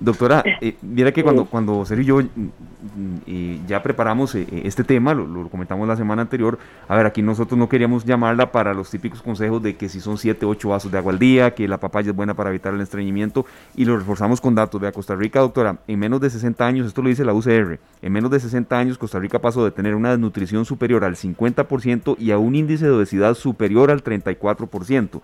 Doctora, 0.00 0.42
eh, 0.60 0.76
mira 0.82 1.12
que 1.12 1.22
cuando, 1.22 1.44
cuando 1.46 1.84
Sergio 1.86 2.20
y 2.20 2.24
yo 2.24 2.28
mm, 2.34 3.30
mm, 3.30 3.66
ya 3.66 3.82
preparamos 3.82 4.34
eh, 4.34 4.46
este 4.64 4.84
tema, 4.84 5.14
lo, 5.14 5.48
comentamos 5.48 5.86
la 5.86 5.96
semana 5.96 6.22
anterior, 6.22 6.58
a 6.88 6.96
ver, 6.96 7.06
aquí 7.06 7.22
nosotros 7.22 7.58
no 7.58 7.68
queríamos 7.68 8.04
llamarla 8.04 8.50
para 8.50 8.74
los 8.74 8.90
típicos 8.90 9.22
consejos 9.22 9.62
de 9.62 9.76
que 9.76 9.88
si 9.88 10.00
son 10.00 10.18
7, 10.18 10.44
8 10.44 10.68
vasos 10.68 10.90
de 10.90 10.98
agua 10.98 11.12
al 11.12 11.18
día, 11.18 11.54
que 11.54 11.68
la 11.68 11.78
papaya 11.78 12.10
es 12.10 12.16
buena 12.16 12.34
para 12.34 12.50
evitar 12.50 12.74
el 12.74 12.80
estreñimiento, 12.80 13.46
y 13.76 13.84
lo 13.84 13.96
reforzamos 13.96 14.40
con 14.40 14.54
datos. 14.54 14.74
De 14.74 14.90
Costa 14.92 15.14
Rica, 15.14 15.40
doctora, 15.40 15.78
en 15.86 15.98
menos 15.98 16.20
de 16.20 16.28
60 16.28 16.66
años, 16.66 16.86
esto 16.86 17.00
lo 17.00 17.08
dice 17.08 17.24
la 17.24 17.32
UCR, 17.32 17.78
en 18.02 18.12
menos 18.12 18.30
de 18.30 18.40
60 18.40 18.76
años 18.76 18.98
Costa 18.98 19.18
Rica 19.18 19.38
pasó 19.38 19.64
de 19.64 19.70
tener 19.70 19.94
una 19.94 20.10
desnutrición 20.10 20.63
superior 20.64 21.04
al 21.04 21.16
50% 21.16 22.16
y 22.18 22.30
a 22.30 22.38
un 22.38 22.54
índice 22.54 22.86
de 22.86 22.92
obesidad 22.92 23.34
superior 23.34 23.90
al 23.90 24.02
34%. 24.02 25.20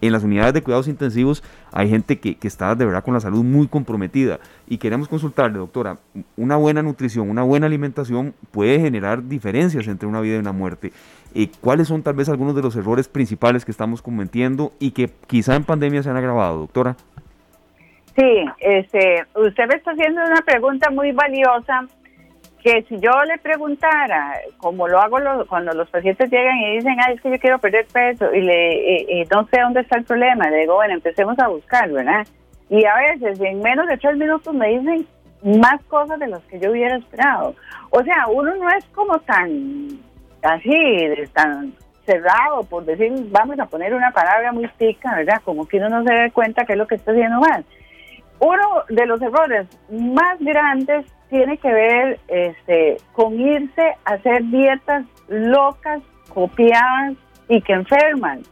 En 0.00 0.12
las 0.12 0.22
unidades 0.22 0.54
de 0.54 0.62
cuidados 0.62 0.86
intensivos 0.86 1.42
hay 1.72 1.88
gente 1.88 2.20
que, 2.20 2.36
está 2.42 2.74
de 2.76 2.84
verdad 2.84 3.02
con 3.02 3.14
la 3.14 3.20
salud 3.20 3.42
muy 3.42 3.66
comprometida 3.66 4.38
y 4.68 4.78
queremos 4.78 5.08
consultarle, 5.08 5.58
doctora, 5.58 5.98
una 6.36 6.56
buena 6.56 6.82
nutrición, 6.82 7.28
una 7.28 7.42
buena 7.42 7.66
alimentación 7.66 8.34
puede 8.52 8.78
generar 8.78 9.26
diferencias 9.26 9.88
entre 9.88 10.08
una 10.08 10.20
vida 10.20 10.36
y 10.36 10.38
una 10.38 10.52
muerte. 10.52 10.92
Eh, 11.34 11.50
¿Cuáles 11.60 11.88
son 11.88 12.02
tal 12.02 12.14
vez 12.14 12.28
algunos 12.28 12.54
de 12.54 12.62
los 12.62 12.76
errores 12.76 13.08
principales 13.08 13.64
que 13.64 13.72
estamos 13.72 14.00
cometiendo 14.00 14.72
y 14.78 14.92
que 14.92 15.10
quizá 15.26 15.56
en 15.56 15.64
pandemia 15.64 16.02
se 16.02 16.10
han 16.10 16.16
agravado, 16.16 16.58
doctora? 16.58 16.96
Sí, 18.16 18.44
este, 18.60 19.26
usted 19.34 19.66
me 19.68 19.76
está 19.76 19.92
haciendo 19.92 20.22
una 20.22 20.42
pregunta 20.42 20.90
muy 20.90 21.12
valiosa 21.12 21.86
que 22.62 22.82
si 22.88 22.98
yo 22.98 23.10
le 23.24 23.38
preguntara, 23.38 24.34
como 24.58 24.88
lo 24.88 25.00
hago 25.00 25.18
cuando 25.46 25.72
los 25.72 25.88
pacientes 25.90 26.30
llegan 26.30 26.58
y 26.58 26.76
dicen, 26.76 26.96
ay, 27.06 27.14
es 27.14 27.20
que 27.20 27.30
yo 27.30 27.38
quiero 27.38 27.58
perder 27.58 27.86
peso 27.86 28.32
y, 28.34 28.40
le, 28.40 29.26
no 29.30 29.46
sé 29.46 29.60
dónde 29.60 29.80
está 29.80 29.98
el 29.98 30.04
problema, 30.04 30.50
le 30.50 30.58
digo, 30.58 30.74
bueno, 30.74 30.94
empecemos 30.94 31.38
a 31.38 31.48
buscar, 31.48 31.90
¿verdad? 31.90 32.26
Y 32.68 32.84
a 32.84 32.94
veces 32.96 33.40
en 33.40 33.60
menos 33.60 33.86
de 33.86 33.96
tres 33.96 34.16
minutos 34.16 34.52
me 34.54 34.68
dicen 34.68 35.06
más 35.42 35.82
cosas 35.84 36.18
de 36.18 36.26
las 36.26 36.42
que 36.44 36.58
yo 36.58 36.72
hubiera 36.72 36.96
esperado. 36.96 37.54
O 37.90 38.02
sea, 38.02 38.26
uno 38.28 38.54
no 38.56 38.68
es 38.70 38.84
como 38.86 39.18
tan 39.20 39.88
así, 40.42 41.08
tan 41.32 41.72
cerrado, 42.04 42.64
por 42.64 42.84
decir, 42.84 43.12
vamos 43.30 43.58
a 43.60 43.66
poner 43.66 43.94
una 43.94 44.10
palabra 44.10 44.52
muy 44.52 44.66
pica, 44.78 45.14
¿verdad? 45.14 45.40
Como 45.44 45.66
que 45.66 45.76
uno 45.76 45.88
no 45.88 46.04
se 46.04 46.14
da 46.14 46.30
cuenta 46.30 46.64
qué 46.64 46.72
es 46.72 46.78
lo 46.78 46.86
que 46.86 46.96
está 46.96 47.12
haciendo 47.12 47.38
mal. 47.40 47.64
Uno 48.40 48.82
de 48.88 49.06
los 49.06 49.20
errores 49.20 49.66
más 49.90 50.38
grandes 50.40 51.06
tiene 51.28 51.58
que 51.58 51.72
ver 51.72 52.20
este, 52.28 52.96
con 53.12 53.38
irse 53.38 53.94
a 54.04 54.14
hacer 54.14 54.44
dietas 54.44 55.04
locas, 55.28 56.02
copiadas 56.32 57.14
y 57.48 57.60
que 57.62 57.72
enferman. 57.72 58.42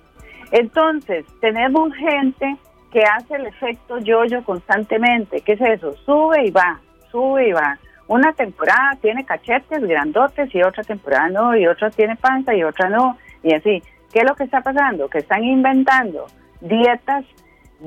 Entonces, 0.53 1.25
tenemos 1.41 1.93
gente 1.95 2.57
que 2.93 3.03
hace 3.03 3.37
el 3.37 3.47
efecto 3.47 3.99
yo-yo 3.99 4.45
constantemente. 4.45 5.41
¿Qué 5.41 5.53
es 5.53 5.61
eso? 5.61 5.95
Sube 6.05 6.47
y 6.47 6.51
va, 6.51 6.81
sube 7.11 7.49
y 7.49 7.53
va. 7.53 7.79
Una 8.09 8.33
temporada 8.33 8.97
tiene 9.01 9.25
cachetes 9.25 9.83
grandotes 9.83 10.55
y 10.55 10.63
otra 10.63 10.85
temporada 10.85 11.29
no, 11.29 11.57
y 11.57 11.67
otra 11.67 11.91
tiene 11.91 12.17
panza 12.17 12.55
y 12.55 12.63
otra 12.63 12.89
no, 12.89 13.19
y 13.43 13.53
así. 13.53 13.83
¿Qué 14.13 14.21
es 14.21 14.25
lo 14.25 14.37
que 14.37 14.45
está 14.45 14.61
pasando? 14.61 15.09
Que 15.09 15.19
están 15.19 15.43
inventando 15.43 16.27
dietas 16.61 17.25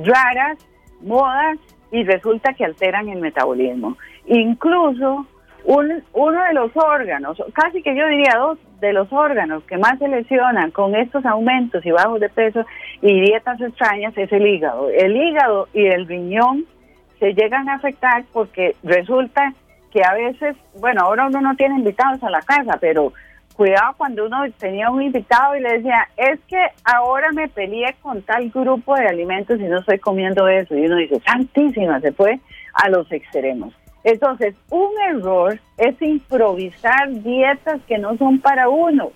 raras, 0.04 0.58
modas, 1.02 1.58
y 1.91 2.04
resulta 2.04 2.54
que 2.54 2.65
alteran 2.65 3.10
el 3.10 3.19
metabolismo. 3.19 3.97
Incluso 4.30 5.26
uno 5.65 6.44
de 6.44 6.54
los 6.54 6.72
órganos, 6.76 7.42
casi 7.54 7.82
que 7.82 7.96
yo 7.96 8.08
diría 8.08 8.38
dos 8.38 8.60
de 8.80 8.94
los 8.94 9.12
órganos 9.12 9.63
que 9.63 9.78
más 9.78 10.00
se 10.00 10.08
lesionan 10.08 10.72
con 10.72 10.96
estos 10.96 11.26
aumentos 11.26 11.86
y 11.86 11.92
bajos 11.92 12.20
de 12.20 12.30
peso 12.30 12.65
y 13.02 13.22
dietas 13.22 13.60
extrañas 13.60 14.18
es 14.18 14.32
el 14.32 14.46
hígado. 14.46 14.89
El 14.89 15.15
hígado 15.15 15.68
y 15.74 15.86
el 15.88 16.08
riñón 16.08 16.65
se 17.20 17.34
llegan 17.34 17.68
a 17.70 17.76
afectar 17.76 18.24
porque 18.32 18.76
resulta 18.84 19.54
que 19.92 20.02
a 20.04 20.13
veces, 20.13 20.56
bueno, 20.80 21.02
ahora 21.02 21.28
uno 21.28 21.42
no 21.42 21.56
tiene 21.56 21.76
invitados 21.76 22.24
a 22.24 22.30
la 22.30 22.42
casa, 22.42 22.78
pero 22.80 23.12
cuidado 23.56 23.94
cuando 23.98 24.28
uno 24.28 24.44
tenía 24.58 24.89
un 24.89 25.02
invitado 25.02 25.56
y 25.56 25.62
le 25.62 25.74
decía, 25.74 26.08
es 26.15 26.39
que 26.48 26.63
ahora 26.86 27.32
me 27.34 27.48
peleé 27.48 27.96
con 28.02 28.22
tal 28.22 28.50
grupo 28.52 28.96
de 28.96 29.08
alimentos 29.08 29.60
y 29.60 29.63
no 29.63 29.80
estoy 29.80 29.98
comiendo 29.98 30.48
eso. 30.48 30.76
Y 30.76 30.86
uno 30.86 30.98
dice, 30.98 31.20
santísima, 31.26 32.00
se 32.00 32.13
fue 32.13 32.39
a 32.76 32.89
los 32.89 33.12
extremos. 33.12 33.74
Entonces, 34.04 34.56
un 34.70 34.92
error 35.10 35.60
es 35.78 36.02
improvisar 36.02 37.10
dietas 37.10 37.82
que 37.88 37.98
no 37.98 38.16
son 38.18 38.40
para 38.40 38.70
uno. 38.70 39.12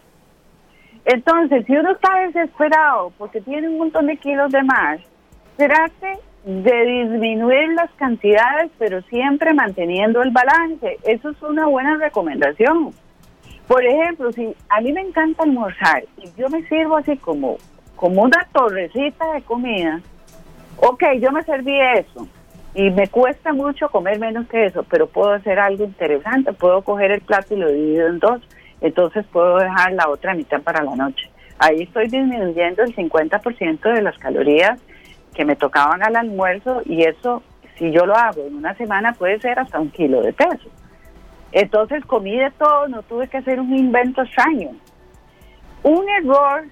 Entonces, 1.06 1.66
si 1.66 1.76
uno 1.76 1.92
está 1.92 2.20
desesperado 2.26 3.12
porque 3.18 3.42
tiene 3.42 3.70
un 3.70 3.78
montón 3.78 4.08
de 4.08 4.18
kilos 4.18 4.52
de 4.52 4.64
más, 4.64 5.00
trate 5.56 6.20
de 6.46 6.86
disminuir 6.86 7.70
las 7.74 7.92
cantidades, 7.92 8.72
pero 8.78 9.02
siempre 9.04 9.54
manteniendo 9.54 10.22
el 10.22 10.32
balance. 10.32 10.98
Eso 11.04 11.30
es 11.30 11.42
una 11.42 11.68
buena 11.68 11.98
recomendación. 11.98 12.94
Por 13.68 13.84
ejemplo, 13.86 14.32
si 14.34 14.54
a 14.68 14.82
mí 14.82 14.92
me 14.92 15.02
encanta 15.02 15.44
almorzar 15.44 16.04
y 16.18 16.30
yo 16.38 16.50
me 16.50 16.68
sirvo 16.68 16.98
así 16.98 17.16
como, 17.18 17.58
como 17.96 18.24
una 18.24 18.46
torrecita 18.52 19.32
de 19.34 19.42
comida, 19.44 20.02
ok, 20.78 21.04
yo 21.22 21.32
me 21.32 21.44
serví 21.44 21.80
eso 21.98 22.28
y 22.76 22.90
me 22.90 23.08
cuesta 23.08 23.54
mucho 23.54 23.90
comer 23.90 24.20
menos 24.20 24.48
que 24.48 24.66
eso, 24.66 24.84
pero 24.84 25.08
puedo 25.08 25.32
hacer 25.32 25.60
algo 25.60 25.84
interesante, 25.84 26.54
puedo 26.54 26.82
coger 26.82 27.12
el 27.12 27.22
plato 27.22 27.54
y 27.54 27.58
lo 27.58 27.72
divido 27.72 28.08
en 28.08 28.20
dos, 28.20 28.42
entonces 28.82 29.26
puedo 29.32 29.58
dejar 29.58 29.94
la 29.94 30.10
otra 30.10 30.34
mitad 30.34 30.62
para 30.62 30.84
la 30.84 30.96
noche. 30.96 31.30
Ahí 31.60 31.84
estoy 31.84 32.08
disminuyendo 32.08 32.84
el 32.84 32.96
50% 32.96 33.94
de 33.94 34.02
las 34.02 34.18
calorías 34.18 34.82
que 35.34 35.46
me 35.46 35.56
tocaban 35.56 36.04
al 36.04 36.16
almuerzo 36.16 36.82
y 36.86 37.04
eso, 37.04 37.44
si 37.78 37.92
yo 37.92 38.06
lo 38.06 38.16
hago 38.16 38.46
en 38.48 38.56
una 38.56 38.74
semana, 38.76 39.14
puede 39.14 39.40
ser 39.40 39.60
hasta 39.60 39.80
un 39.80 39.90
kilo 39.92 40.22
de 40.22 40.34
peso. 40.34 40.70
Entonces 41.52 42.04
comí 42.06 42.38
de 42.38 42.50
todo, 42.52 42.88
no 42.88 43.04
tuve 43.04 43.28
que 43.28 43.38
hacer 43.38 43.60
un 43.60 43.76
invento 43.76 44.24
extraño. 44.24 44.72
Un 45.84 46.06
error 46.10 46.66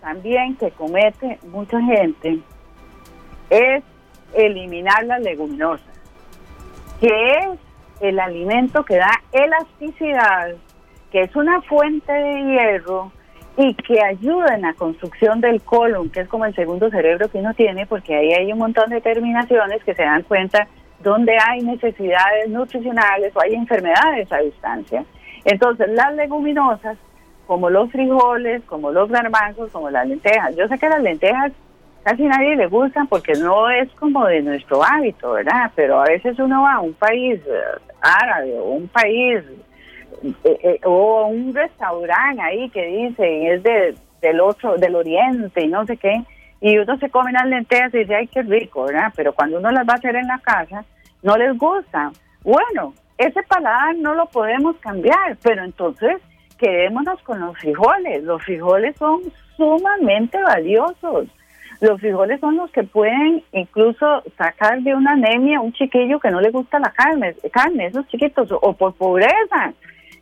también 0.00 0.56
que 0.56 0.70
comete 0.72 1.38
mucha 1.48 1.80
gente 1.80 2.40
es 3.50 3.84
eliminar 4.36 5.04
las 5.04 5.20
leguminosas, 5.22 5.86
que 7.00 7.08
es 7.08 7.58
el 8.00 8.20
alimento 8.20 8.84
que 8.84 8.96
da 8.96 9.10
elasticidad, 9.32 10.54
que 11.10 11.22
es 11.22 11.34
una 11.34 11.62
fuente 11.62 12.12
de 12.12 12.42
hierro 12.42 13.10
y 13.56 13.74
que 13.74 14.02
ayuda 14.02 14.54
en 14.54 14.62
la 14.62 14.74
construcción 14.74 15.40
del 15.40 15.62
colon, 15.62 16.10
que 16.10 16.20
es 16.20 16.28
como 16.28 16.44
el 16.44 16.54
segundo 16.54 16.90
cerebro 16.90 17.28
que 17.30 17.38
uno 17.38 17.54
tiene, 17.54 17.86
porque 17.86 18.14
ahí 18.14 18.32
hay 18.32 18.52
un 18.52 18.58
montón 18.58 18.90
de 18.90 19.00
terminaciones 19.00 19.82
que 19.82 19.94
se 19.94 20.02
dan 20.02 20.22
cuenta 20.24 20.68
donde 21.00 21.36
hay 21.38 21.62
necesidades 21.62 22.48
nutricionales 22.48 23.34
o 23.34 23.40
hay 23.40 23.54
enfermedades 23.54 24.30
a 24.30 24.38
distancia. 24.38 25.04
Entonces, 25.44 25.88
las 25.90 26.14
leguminosas, 26.14 26.98
como 27.46 27.70
los 27.70 27.90
frijoles, 27.92 28.62
como 28.64 28.90
los 28.90 29.08
garbanzos, 29.08 29.70
como 29.70 29.88
las 29.88 30.06
lentejas. 30.06 30.54
Yo 30.56 30.66
sé 30.68 30.78
que 30.78 30.88
las 30.88 31.00
lentejas 31.00 31.52
casi 32.06 32.22
nadie 32.22 32.54
le 32.54 32.68
gustan 32.68 33.08
porque 33.08 33.32
no 33.32 33.68
es 33.68 33.90
como 33.94 34.24
de 34.26 34.40
nuestro 34.40 34.80
hábito, 34.84 35.32
¿verdad? 35.32 35.72
Pero 35.74 36.00
a 36.00 36.04
veces 36.04 36.38
uno 36.38 36.62
va 36.62 36.74
a 36.74 36.80
un 36.80 36.94
país 36.94 37.40
eh, 37.44 37.80
árabe 38.00 38.56
o 38.60 38.64
un 38.74 38.86
país 38.86 39.42
eh, 40.22 40.58
eh, 40.62 40.80
o 40.84 41.26
un 41.26 41.52
restaurante 41.52 42.40
ahí 42.40 42.70
que 42.70 42.86
dice 42.86 43.54
es 43.54 43.62
de, 43.64 43.96
del 44.22 44.40
otro, 44.40 44.76
del 44.76 44.94
oriente 44.94 45.64
y 45.64 45.66
no 45.66 45.84
sé 45.84 45.96
qué, 45.96 46.22
y 46.60 46.78
uno 46.78 46.96
se 46.98 47.10
come 47.10 47.32
las 47.32 47.46
lentejas 47.46 47.92
y 47.92 47.98
dice, 47.98 48.14
ay, 48.14 48.28
qué 48.28 48.42
rico, 48.42 48.84
¿verdad? 48.84 49.12
Pero 49.16 49.32
cuando 49.32 49.58
uno 49.58 49.72
las 49.72 49.84
va 49.84 49.94
a 49.94 49.96
hacer 49.96 50.14
en 50.14 50.28
la 50.28 50.38
casa, 50.38 50.84
no 51.24 51.36
les 51.36 51.58
gusta. 51.58 52.12
Bueno, 52.44 52.94
ese 53.18 53.42
paladar 53.42 53.96
no 53.96 54.14
lo 54.14 54.26
podemos 54.26 54.76
cambiar, 54.76 55.36
pero 55.42 55.64
entonces 55.64 56.18
quedémonos 56.56 57.20
con 57.22 57.40
los 57.40 57.58
frijoles. 57.58 58.22
Los 58.22 58.44
frijoles 58.44 58.96
son 58.96 59.22
sumamente 59.56 60.40
valiosos. 60.40 61.26
Los 61.80 62.00
frijoles 62.00 62.40
son 62.40 62.56
los 62.56 62.70
que 62.70 62.84
pueden 62.84 63.42
incluso 63.52 64.22
sacar 64.38 64.80
de 64.80 64.94
una 64.94 65.12
anemia 65.12 65.60
un 65.60 65.72
chiquillo 65.72 66.18
que 66.18 66.30
no 66.30 66.40
le 66.40 66.50
gusta 66.50 66.78
la 66.78 66.90
carne, 66.90 67.34
carne 67.52 67.86
esos 67.86 68.06
chiquitos, 68.08 68.50
o 68.50 68.72
por 68.72 68.94
pobreza, 68.94 69.72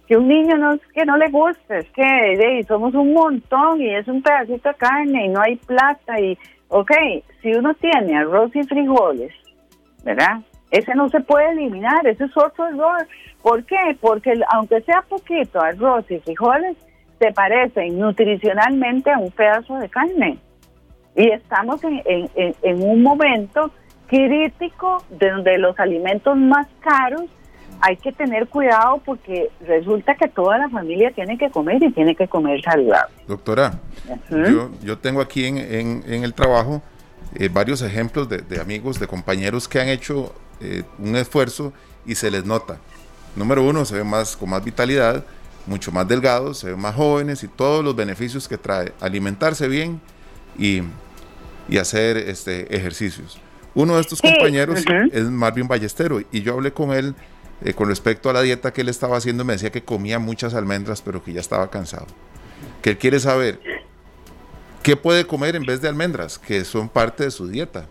que 0.07 0.17
un 0.17 0.29
niño 0.29 0.57
no, 0.57 0.79
que 0.93 1.05
no 1.05 1.17
le 1.17 1.29
guste, 1.31 1.79
es 1.79 1.91
que 1.91 2.65
somos 2.67 2.95
un 2.95 3.13
montón 3.13 3.81
y 3.81 3.95
es 3.95 4.07
un 4.09 4.23
pedacito 4.23 4.69
de 4.69 4.75
carne 4.75 5.27
y 5.27 5.29
no 5.29 5.41
hay 5.41 5.57
plata 5.57 6.21
y, 6.21 6.37
ok, 6.69 6.93
si 7.41 7.55
uno 7.55 7.73
tiene 7.75 8.19
arroz 8.19 8.55
y 8.55 8.63
frijoles, 8.65 9.33
¿verdad? 10.03 10.41
Ese 10.71 10.95
no 10.95 11.09
se 11.09 11.21
puede 11.21 11.53
eliminar, 11.53 12.07
ese 12.07 12.25
es 12.25 12.37
otro 12.37 12.67
error. 12.67 13.07
¿Por 13.43 13.65
qué? 13.65 13.97
Porque 14.01 14.33
aunque 14.53 14.81
sea 14.81 15.03
poquito 15.09 15.61
arroz 15.61 16.11
y 16.11 16.19
frijoles, 16.19 16.77
se 17.19 17.33
parecen 17.33 17.99
nutricionalmente 17.99 19.11
a 19.11 19.19
un 19.19 19.31
pedazo 19.31 19.77
de 19.77 19.89
carne. 19.89 20.39
Y 21.17 21.31
estamos 21.31 21.81
en, 21.85 22.31
en 22.35 22.83
un 22.83 23.03
momento 23.03 23.71
crítico 24.09 25.03
de 25.11 25.31
donde 25.31 25.59
los 25.59 25.79
alimentos 25.79 26.37
más 26.37 26.67
caros 26.81 27.25
hay 27.81 27.97
que 27.97 28.13
tener 28.13 28.49
cuidado 28.49 29.01
porque 29.05 29.51
resulta 29.67 30.15
que 30.15 30.29
toda 30.29 30.59
la 30.59 30.69
familia 30.69 31.11
tiene 31.13 31.37
que 31.37 31.51
comer 31.51 31.83
y 31.83 31.93
tiene 31.93 32.15
que 32.15 32.29
comer 32.29 32.63
saludable. 32.63 33.13
Doctora, 33.27 33.79
yo, 34.31 34.71
yo, 34.83 34.99
tengo 34.99 35.21
aquí 35.21 35.45
en, 35.45 35.59
en, 35.59 36.25
el 36.25 36.33
trabajo 36.33 36.83
eh, 37.35 37.49
varios 37.53 37.83
ejemplos 37.83 38.29
de, 38.29 38.61
amigos, 38.61 38.99
de 38.99 39.07
compañeros 39.07 39.69
que 39.69 39.81
han 39.81 39.89
hecho 39.89 40.33
eh, 40.61 40.83
un 40.99 41.17
esfuerzo 41.17 41.73
y 42.07 42.15
se 42.15 42.31
les 42.31 42.45
nota. 42.45 42.79
Número 43.37 43.63
uno, 43.63 43.85
se 43.85 43.97
ven 43.97 44.07
más 44.07 44.37
con 44.37 44.51
más 44.51 44.65
vitalidad, 44.65 45.25
mucho 45.67 45.91
más 45.91 46.07
delgados, 46.07 46.59
se 46.59 46.71
ven 46.71 46.81
más 46.81 46.95
jóvenes 46.95 47.43
y 47.43 47.49
todos 47.49 47.85
los 47.85 47.97
beneficios 47.97 48.49
que 48.49 48.57
trae 48.57 48.93
alimentarse 49.01 49.69
bien 49.69 50.01
y, 50.59 50.83
y 51.69 51.79
hacer 51.79 52.17
este, 52.17 52.75
ejercicios. 52.75 53.41
Uno 53.75 53.97
de 53.97 54.03
estos 54.03 54.23
compañeros 54.23 54.85
es 55.13 55.25
Marvin 55.25 55.67
Ballestero 55.67 56.21
y 56.31 56.43
yo 56.43 56.55
hablé 56.55 56.73
con 56.73 56.93
él 56.93 57.15
eh, 57.65 57.73
con 57.73 57.89
respecto 57.89 58.29
a 58.31 58.33
la 58.33 58.43
dieta 58.43 58.73
que 58.73 58.83
él 58.83 58.89
estaba 58.89 59.17
haciendo, 59.17 59.45
me 59.45 59.55
decía 59.55 59.71
que 59.71 59.83
comía 59.83 60.19
muchas 60.19 60.55
almendras, 60.55 61.03
pero 61.03 61.23
que 61.23 61.33
ya 61.33 61.41
estaba 61.41 61.71
cansado. 61.71 62.07
Que 62.83 62.91
él 62.91 62.99
quiere 62.99 63.19
saber 63.21 63.59
qué 64.83 64.97
puede 64.97 65.27
comer 65.27 65.57
en 65.57 65.65
vez 65.65 65.81
de 65.81 65.89
almendras, 65.89 66.39
que 66.39 66.65
son 66.65 66.89
parte 66.89 67.25
de 67.25 67.31
su 67.31 67.49
dieta. 67.49 67.87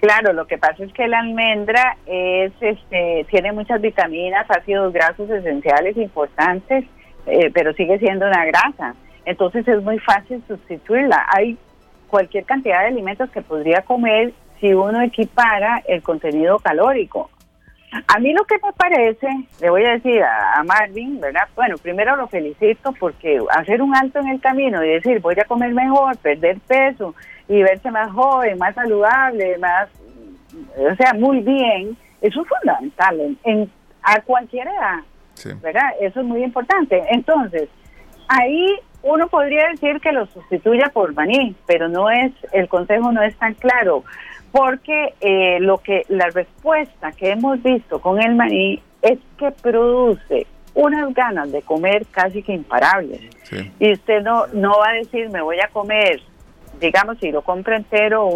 Claro, 0.00 0.32
lo 0.32 0.46
que 0.46 0.56
pasa 0.56 0.84
es 0.84 0.92
que 0.92 1.08
la 1.08 1.18
almendra 1.18 1.96
es, 2.06 2.52
este, 2.60 3.26
tiene 3.30 3.52
muchas 3.52 3.80
vitaminas, 3.80 4.46
ácidos 4.48 4.92
grasos 4.92 5.28
esenciales 5.30 5.96
importantes, 5.96 6.84
eh, 7.26 7.50
pero 7.52 7.72
sigue 7.74 7.98
siendo 7.98 8.26
una 8.26 8.44
grasa. 8.46 8.94
Entonces 9.24 9.66
es 9.66 9.82
muy 9.82 9.98
fácil 9.98 10.42
sustituirla. 10.46 11.26
Hay 11.34 11.58
cualquier 12.08 12.44
cantidad 12.44 12.80
de 12.80 12.88
alimentos 12.88 13.30
que 13.30 13.42
podría 13.42 13.82
comer 13.82 14.32
si 14.60 14.72
uno 14.72 15.02
equipara 15.02 15.82
el 15.86 16.02
contenido 16.02 16.58
calórico. 16.58 17.30
A 18.08 18.18
mí 18.18 18.32
lo 18.32 18.44
que 18.44 18.56
me 18.62 18.72
parece, 18.72 19.28
le 19.60 19.70
voy 19.70 19.84
a 19.84 19.92
decir 19.92 20.22
a, 20.22 20.62
Marvin, 20.64 21.20
¿verdad? 21.20 21.48
Bueno, 21.54 21.76
primero 21.78 22.16
lo 22.16 22.26
felicito 22.26 22.92
porque 22.98 23.38
hacer 23.50 23.80
un 23.80 23.94
alto 23.94 24.18
en 24.18 24.28
el 24.28 24.40
camino 24.40 24.84
y 24.84 24.88
decir 24.88 25.20
voy 25.20 25.36
a 25.40 25.44
comer 25.44 25.72
mejor, 25.72 26.16
perder 26.18 26.58
peso 26.66 27.14
y 27.48 27.62
verse 27.62 27.90
más 27.90 28.10
joven, 28.12 28.58
más 28.58 28.74
saludable, 28.74 29.56
más, 29.58 29.88
o 30.76 30.94
sea, 30.96 31.14
muy 31.14 31.40
bien, 31.40 31.96
eso 32.20 32.42
es 32.42 32.48
fundamental 32.48 33.36
en, 33.44 33.70
a 34.02 34.20
cualquier 34.20 34.66
edad, 34.66 35.56
¿verdad? 35.62 35.90
Eso 36.00 36.20
es 36.20 36.26
muy 36.26 36.42
importante. 36.42 37.02
Entonces, 37.10 37.68
ahí 38.28 38.78
uno 39.06 39.28
podría 39.28 39.68
decir 39.68 40.00
que 40.00 40.12
lo 40.12 40.26
sustituya 40.26 40.90
por 40.92 41.14
maní, 41.14 41.54
pero 41.66 41.88
no 41.88 42.10
es, 42.10 42.32
el 42.52 42.68
consejo 42.68 43.12
no 43.12 43.22
es 43.22 43.36
tan 43.36 43.54
claro 43.54 44.04
porque 44.52 45.14
eh, 45.20 45.58
lo 45.60 45.78
que 45.78 46.04
la 46.08 46.28
respuesta 46.30 47.12
que 47.12 47.30
hemos 47.30 47.62
visto 47.62 48.00
con 48.00 48.22
el 48.22 48.34
maní 48.34 48.80
es 49.02 49.18
que 49.38 49.50
produce 49.50 50.46
unas 50.74 51.12
ganas 51.14 51.52
de 51.52 51.62
comer 51.62 52.06
casi 52.10 52.42
que 52.42 52.52
imparables. 52.52 53.20
Y 53.78 53.92
usted 53.92 54.22
no 54.22 54.46
no 54.52 54.78
va 54.78 54.90
a 54.90 54.94
decir 54.94 55.28
me 55.30 55.42
voy 55.42 55.60
a 55.60 55.68
comer, 55.68 56.20
digamos 56.80 57.18
si 57.18 57.30
lo 57.30 57.42
compra 57.42 57.76
entero 57.76 58.26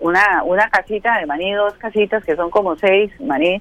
una 0.00 0.42
una 0.44 0.68
casita 0.70 1.18
de 1.18 1.26
maní, 1.26 1.52
dos 1.52 1.74
casitas 1.74 2.24
que 2.24 2.36
son 2.36 2.50
como 2.50 2.76
seis 2.76 3.12
maní, 3.20 3.60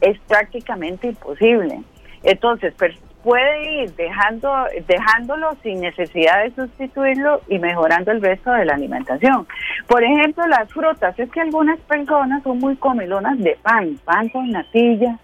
es 0.00 0.18
prácticamente 0.28 1.08
imposible. 1.08 1.80
Entonces, 2.22 2.74
puede 3.22 3.82
ir 3.82 3.94
dejando, 3.96 4.50
dejándolo 4.86 5.54
sin 5.62 5.80
necesidad 5.80 6.42
de 6.42 6.50
sustituirlo 6.52 7.40
y 7.48 7.58
mejorando 7.58 8.10
el 8.12 8.22
resto 8.22 8.50
de 8.52 8.64
la 8.64 8.74
alimentación. 8.74 9.46
Por 9.86 10.02
ejemplo, 10.02 10.46
las 10.46 10.72
frutas, 10.72 11.18
es 11.18 11.30
que 11.30 11.40
algunas 11.40 11.78
personas 11.80 12.42
son 12.42 12.58
muy 12.58 12.76
comelonas 12.76 13.38
de 13.38 13.58
pan, 13.62 13.98
pan 14.04 14.28
con 14.28 14.50
natilla, 14.50 15.18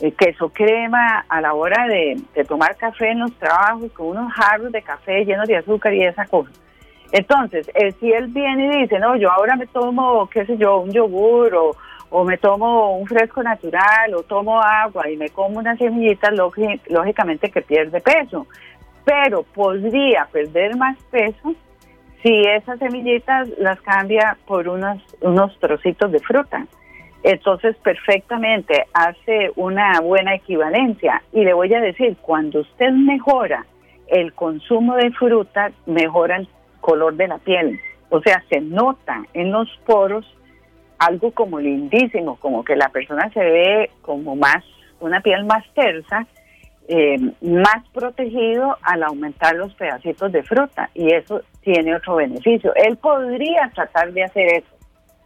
eh, 0.00 0.12
queso 0.12 0.48
crema 0.48 1.24
a 1.28 1.40
la 1.40 1.54
hora 1.54 1.86
de, 1.86 2.16
tomar 2.48 2.76
café 2.76 3.10
en 3.10 3.20
los 3.20 3.32
trabajos 3.38 3.92
con 3.92 4.08
unos 4.08 4.32
jarros 4.32 4.72
de 4.72 4.82
café 4.82 5.24
llenos 5.24 5.46
de 5.46 5.56
azúcar 5.56 5.94
y 5.94 6.04
esa 6.04 6.26
cosa. 6.26 6.50
Entonces, 7.12 7.70
eh, 7.74 7.92
si 8.00 8.10
él 8.10 8.26
viene 8.28 8.78
y 8.78 8.82
dice, 8.82 8.98
no, 8.98 9.16
yo 9.16 9.30
ahora 9.30 9.54
me 9.54 9.66
tomo, 9.66 10.28
qué 10.28 10.44
sé 10.46 10.56
yo, 10.56 10.78
un 10.78 10.90
yogur 10.90 11.54
o, 11.54 11.76
o 12.12 12.24
me 12.24 12.36
tomo 12.36 12.98
un 12.98 13.06
fresco 13.06 13.42
natural 13.42 14.14
o 14.14 14.22
tomo 14.22 14.60
agua 14.60 15.08
y 15.08 15.16
me 15.16 15.30
como 15.30 15.58
una 15.58 15.76
semillita, 15.76 16.30
lógicamente 16.30 17.50
que 17.50 17.62
pierde 17.62 18.02
peso. 18.02 18.46
Pero 19.04 19.42
podría 19.42 20.28
perder 20.30 20.76
más 20.76 20.98
peso 21.10 21.54
si 22.22 22.42
esas 22.42 22.78
semillitas 22.78 23.48
las 23.58 23.80
cambia 23.80 24.36
por 24.46 24.68
unos, 24.68 25.02
unos 25.22 25.58
trocitos 25.58 26.12
de 26.12 26.20
fruta. 26.20 26.66
Entonces, 27.22 27.76
perfectamente 27.76 28.84
hace 28.92 29.50
una 29.56 29.98
buena 30.00 30.34
equivalencia. 30.34 31.22
Y 31.32 31.44
le 31.44 31.54
voy 31.54 31.72
a 31.72 31.80
decir, 31.80 32.16
cuando 32.20 32.60
usted 32.60 32.90
mejora 32.90 33.64
el 34.08 34.34
consumo 34.34 34.96
de 34.96 35.10
fruta, 35.12 35.72
mejora 35.86 36.36
el 36.36 36.48
color 36.80 37.14
de 37.14 37.28
la 37.28 37.38
piel. 37.38 37.80
O 38.10 38.20
sea, 38.20 38.44
se 38.50 38.60
nota 38.60 39.24
en 39.32 39.50
los 39.50 39.68
poros 39.86 40.26
algo 40.98 41.32
como 41.32 41.58
lindísimo, 41.60 42.36
como 42.36 42.64
que 42.64 42.76
la 42.76 42.88
persona 42.88 43.30
se 43.32 43.40
ve 43.40 43.90
como 44.02 44.36
más, 44.36 44.64
una 45.00 45.20
piel 45.20 45.44
más 45.44 45.64
tersa, 45.74 46.26
eh, 46.88 47.16
más 47.40 47.88
protegido 47.92 48.76
al 48.82 49.02
aumentar 49.02 49.54
los 49.54 49.72
pedacitos 49.74 50.32
de 50.32 50.42
fruta 50.42 50.90
y 50.94 51.12
eso 51.12 51.42
tiene 51.62 51.94
otro 51.94 52.16
beneficio. 52.16 52.74
Él 52.74 52.96
podría 52.96 53.70
tratar 53.74 54.12
de 54.12 54.24
hacer 54.24 54.46
eso, 54.46 54.76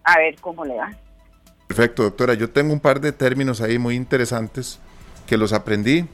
a 0.05 0.19
ver 0.19 0.37
cómo 0.41 0.65
le 0.65 0.77
va. 0.77 0.91
Perfecto, 1.67 2.05
doctora. 2.05 2.35
Yo 2.35 2.51
tengo 2.51 2.73
un 2.73 2.81
par 2.81 3.01
de 3.01 3.13
términos 3.13 3.61
ahí 3.61 3.79
muy 3.79 3.97
interesantes 3.97 4.81
que 5.27 5.37
los 5.37 5.53
aprendí 5.53 6.07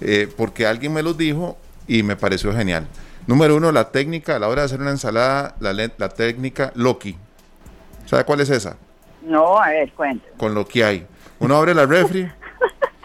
eh, 0.00 0.28
porque 0.36 0.66
alguien 0.66 0.92
me 0.92 1.02
los 1.02 1.18
dijo 1.18 1.58
y 1.86 2.02
me 2.02 2.16
pareció 2.16 2.52
genial. 2.52 2.86
Número 3.26 3.56
uno, 3.56 3.72
la 3.72 3.90
técnica 3.90 4.36
a 4.36 4.38
la 4.38 4.48
hora 4.48 4.62
de 4.62 4.66
hacer 4.66 4.80
una 4.80 4.90
ensalada, 4.90 5.54
la, 5.60 5.72
la 5.72 6.08
técnica 6.08 6.72
Loki. 6.74 7.16
¿Sabe 8.06 8.24
cuál 8.24 8.40
es 8.40 8.50
esa? 8.50 8.76
No, 9.24 9.58
a 9.60 9.68
ver, 9.70 9.92
cuente. 9.92 10.26
Con 10.36 10.54
lo 10.54 10.66
que 10.66 10.84
hay. 10.84 11.06
Uno 11.38 11.56
abre 11.56 11.74
la 11.74 11.86
refri 11.86 12.30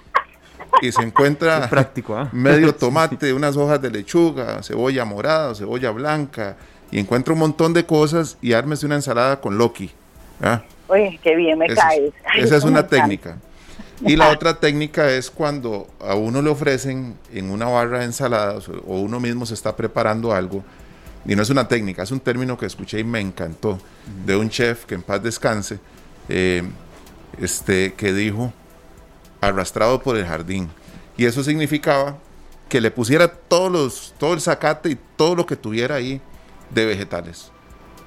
y 0.81 0.91
se 0.91 1.01
encuentra 1.01 1.69
práctico, 1.69 2.15
¿ah? 2.15 2.29
medio 2.31 2.75
tomate, 2.75 3.33
unas 3.33 3.57
hojas 3.57 3.81
de 3.81 3.89
lechuga, 3.89 4.61
cebolla 4.63 5.05
morada, 5.05 5.55
cebolla 5.55 5.91
blanca, 5.91 6.55
y 6.91 6.99
encuentra 6.99 7.33
un 7.33 7.39
montón 7.39 7.73
de 7.73 7.85
cosas 7.85 8.37
y 8.41 8.53
ármese 8.53 8.85
una 8.85 8.95
ensalada 8.95 9.39
con 9.39 9.57
Loki. 9.57 9.91
¿ah? 10.41 10.61
Oye, 10.87 11.19
qué 11.23 11.35
bien 11.35 11.57
me 11.57 11.67
caes. 11.67 12.13
esa 12.35 12.57
es 12.57 12.63
una 12.65 12.87
técnica. 12.87 13.37
Y 14.01 14.15
la 14.15 14.29
otra 14.29 14.59
técnica 14.59 15.09
es 15.11 15.29
cuando 15.29 15.87
a 15.99 16.15
uno 16.15 16.41
le 16.41 16.49
ofrecen 16.49 17.17
en 17.33 17.51
una 17.51 17.65
barra 17.65 17.99
de 17.99 18.05
ensaladas 18.05 18.69
o 18.69 18.99
uno 18.99 19.19
mismo 19.19 19.45
se 19.45 19.53
está 19.53 19.75
preparando 19.75 20.33
algo, 20.33 20.63
y 21.25 21.35
no 21.35 21.41
es 21.41 21.49
una 21.49 21.67
técnica, 21.67 22.03
es 22.03 22.11
un 22.11 22.21
término 22.21 22.57
que 22.57 22.65
escuché 22.65 22.99
y 22.99 23.03
me 23.03 23.19
encantó, 23.19 23.77
de 24.25 24.37
un 24.37 24.49
chef 24.49 24.85
que 24.85 24.95
en 24.95 25.01
paz 25.01 25.21
descanse, 25.21 25.79
eh, 26.29 26.63
este, 27.39 27.93
que 27.93 28.13
dijo 28.13 28.53
arrastrado 29.41 30.01
por 30.01 30.15
el 30.17 30.25
jardín. 30.25 30.69
Y 31.17 31.25
eso 31.25 31.43
significaba 31.43 32.17
que 32.69 32.79
le 32.79 32.91
pusiera 32.91 33.27
todos 33.27 33.71
los, 33.71 34.13
todo 34.17 34.33
el 34.33 34.41
zacate 34.41 34.91
y 34.91 34.97
todo 35.15 35.35
lo 35.35 35.45
que 35.45 35.55
tuviera 35.55 35.95
ahí 35.95 36.21
de 36.69 36.85
vegetales. 36.85 37.51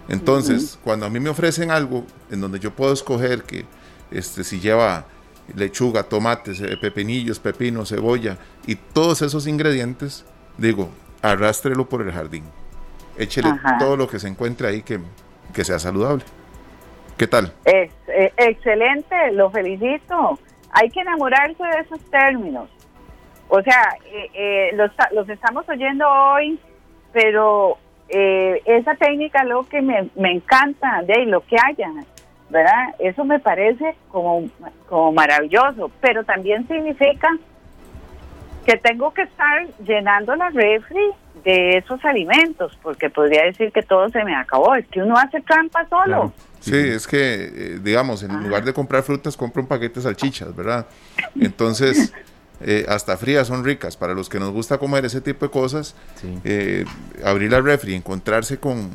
Entonces, 0.09 0.79
cuando 0.83 1.07
a 1.07 1.11
mí 1.11 1.21
me 1.21 1.31
ofrecen 1.31 1.71
algo 1.71 2.07
en 2.31 2.41
donde 2.41 2.59
yo 2.59 2.75
puedo 2.75 2.93
escoger 2.93 3.45
que 3.45 3.65
este, 4.11 4.45
si 4.45 4.61
lleva 4.61 5.07
lechuga, 5.55 6.03
tomates, 6.05 6.61
eh, 6.61 6.77
pepinillos, 6.81 7.39
pepino, 7.39 7.85
cebolla 7.85 8.39
y 8.67 8.77
todos 8.77 9.23
esos 9.23 9.47
ingredientes, 9.47 10.25
digo, 10.59 10.91
arrástrelo 11.23 11.89
por 11.89 12.03
el 12.03 12.13
jardín. 12.13 12.45
Échele 13.17 13.53
todo 13.79 13.97
lo 13.97 14.09
que 14.09 14.19
se 14.19 14.29
encuentre 14.29 14.69
ahí 14.69 14.83
que, 14.83 15.01
que 15.53 15.65
sea 15.65 15.79
saludable. 15.79 16.25
¿Qué 17.17 17.27
tal? 17.27 17.53
Eh, 18.15 18.33
excelente, 18.37 19.33
lo 19.33 19.51
felicito. 19.51 20.39
Hay 20.73 20.91
que 20.91 21.01
enamorarse 21.01 21.63
de 21.63 21.81
esos 21.81 22.01
términos. 22.11 22.69
O 23.49 23.61
sea, 23.63 23.97
eh, 24.07 24.31
eh, 24.33 24.71
los, 24.75 24.91
los 25.13 25.29
estamos 25.29 25.69
oyendo 25.69 26.09
hoy, 26.09 26.59
pero 27.13 27.77
eh, 28.09 28.63
esa 28.65 28.95
técnica 28.95 29.45
lo 29.45 29.65
que 29.65 29.83
me, 29.83 30.09
me 30.17 30.33
encanta, 30.33 31.03
de 31.03 31.27
lo 31.27 31.43
que 31.43 31.57
haya, 31.57 31.91
¿verdad? 32.49 32.95
Eso 32.99 33.25
me 33.25 33.39
parece 33.41 33.95
como, 34.09 34.45
como 34.89 35.13
maravilloso, 35.13 35.91
pero 36.01 36.25
también 36.25 36.67
significa 36.69 37.29
que 38.65 38.77
tengo 38.77 39.13
que 39.13 39.23
estar 39.23 39.67
llenando 39.85 40.35
la 40.37 40.51
refri 40.51 41.11
de 41.45 41.79
esos 41.79 42.05
alimentos, 42.05 42.79
porque 42.83 43.11
podría 43.11 43.45
decir 43.45 43.73
que 43.73 43.83
todo 43.83 44.09
se 44.09 44.23
me 44.25 44.35
acabó. 44.35 44.75
Es 44.75 44.87
que 44.89 45.03
uno 45.03 45.17
hace 45.17 45.41
trampa 45.41 45.87
solo. 45.89 46.33
Sí, 46.61 46.77
es 46.77 47.09
que, 47.09 47.19
eh, 47.19 47.79
digamos, 47.83 48.23
en 48.23 48.41
lugar 48.43 48.65
de 48.65 48.73
comprar 48.73 49.03
frutas, 49.03 49.37
compro 49.37 49.63
un 49.63 49.69
paquete 49.69 49.97
de 49.97 50.03
salchichas, 50.03 50.55
¿verdad? 50.55 50.87
Entonces, 51.35 52.13
eh, 52.61 52.87
hasta 52.89 53.17
frías 53.17 53.49
son 53.49 53.65
ricas. 53.65 53.97
Para 53.97 54.15
los 54.15 54.29
que 54.29 54.39
nos 54.39 54.53
gusta 54.53 54.79
comer 54.79 55.05
ese 55.05 55.21
tipo 55.21 55.45
de 55.45 55.51
cosas, 55.51 55.97
eh, 56.45 56.85
abrir 57.25 57.51
la 57.51 57.61
refri, 57.61 57.95
encontrarse 57.95 58.59
con, 58.59 58.91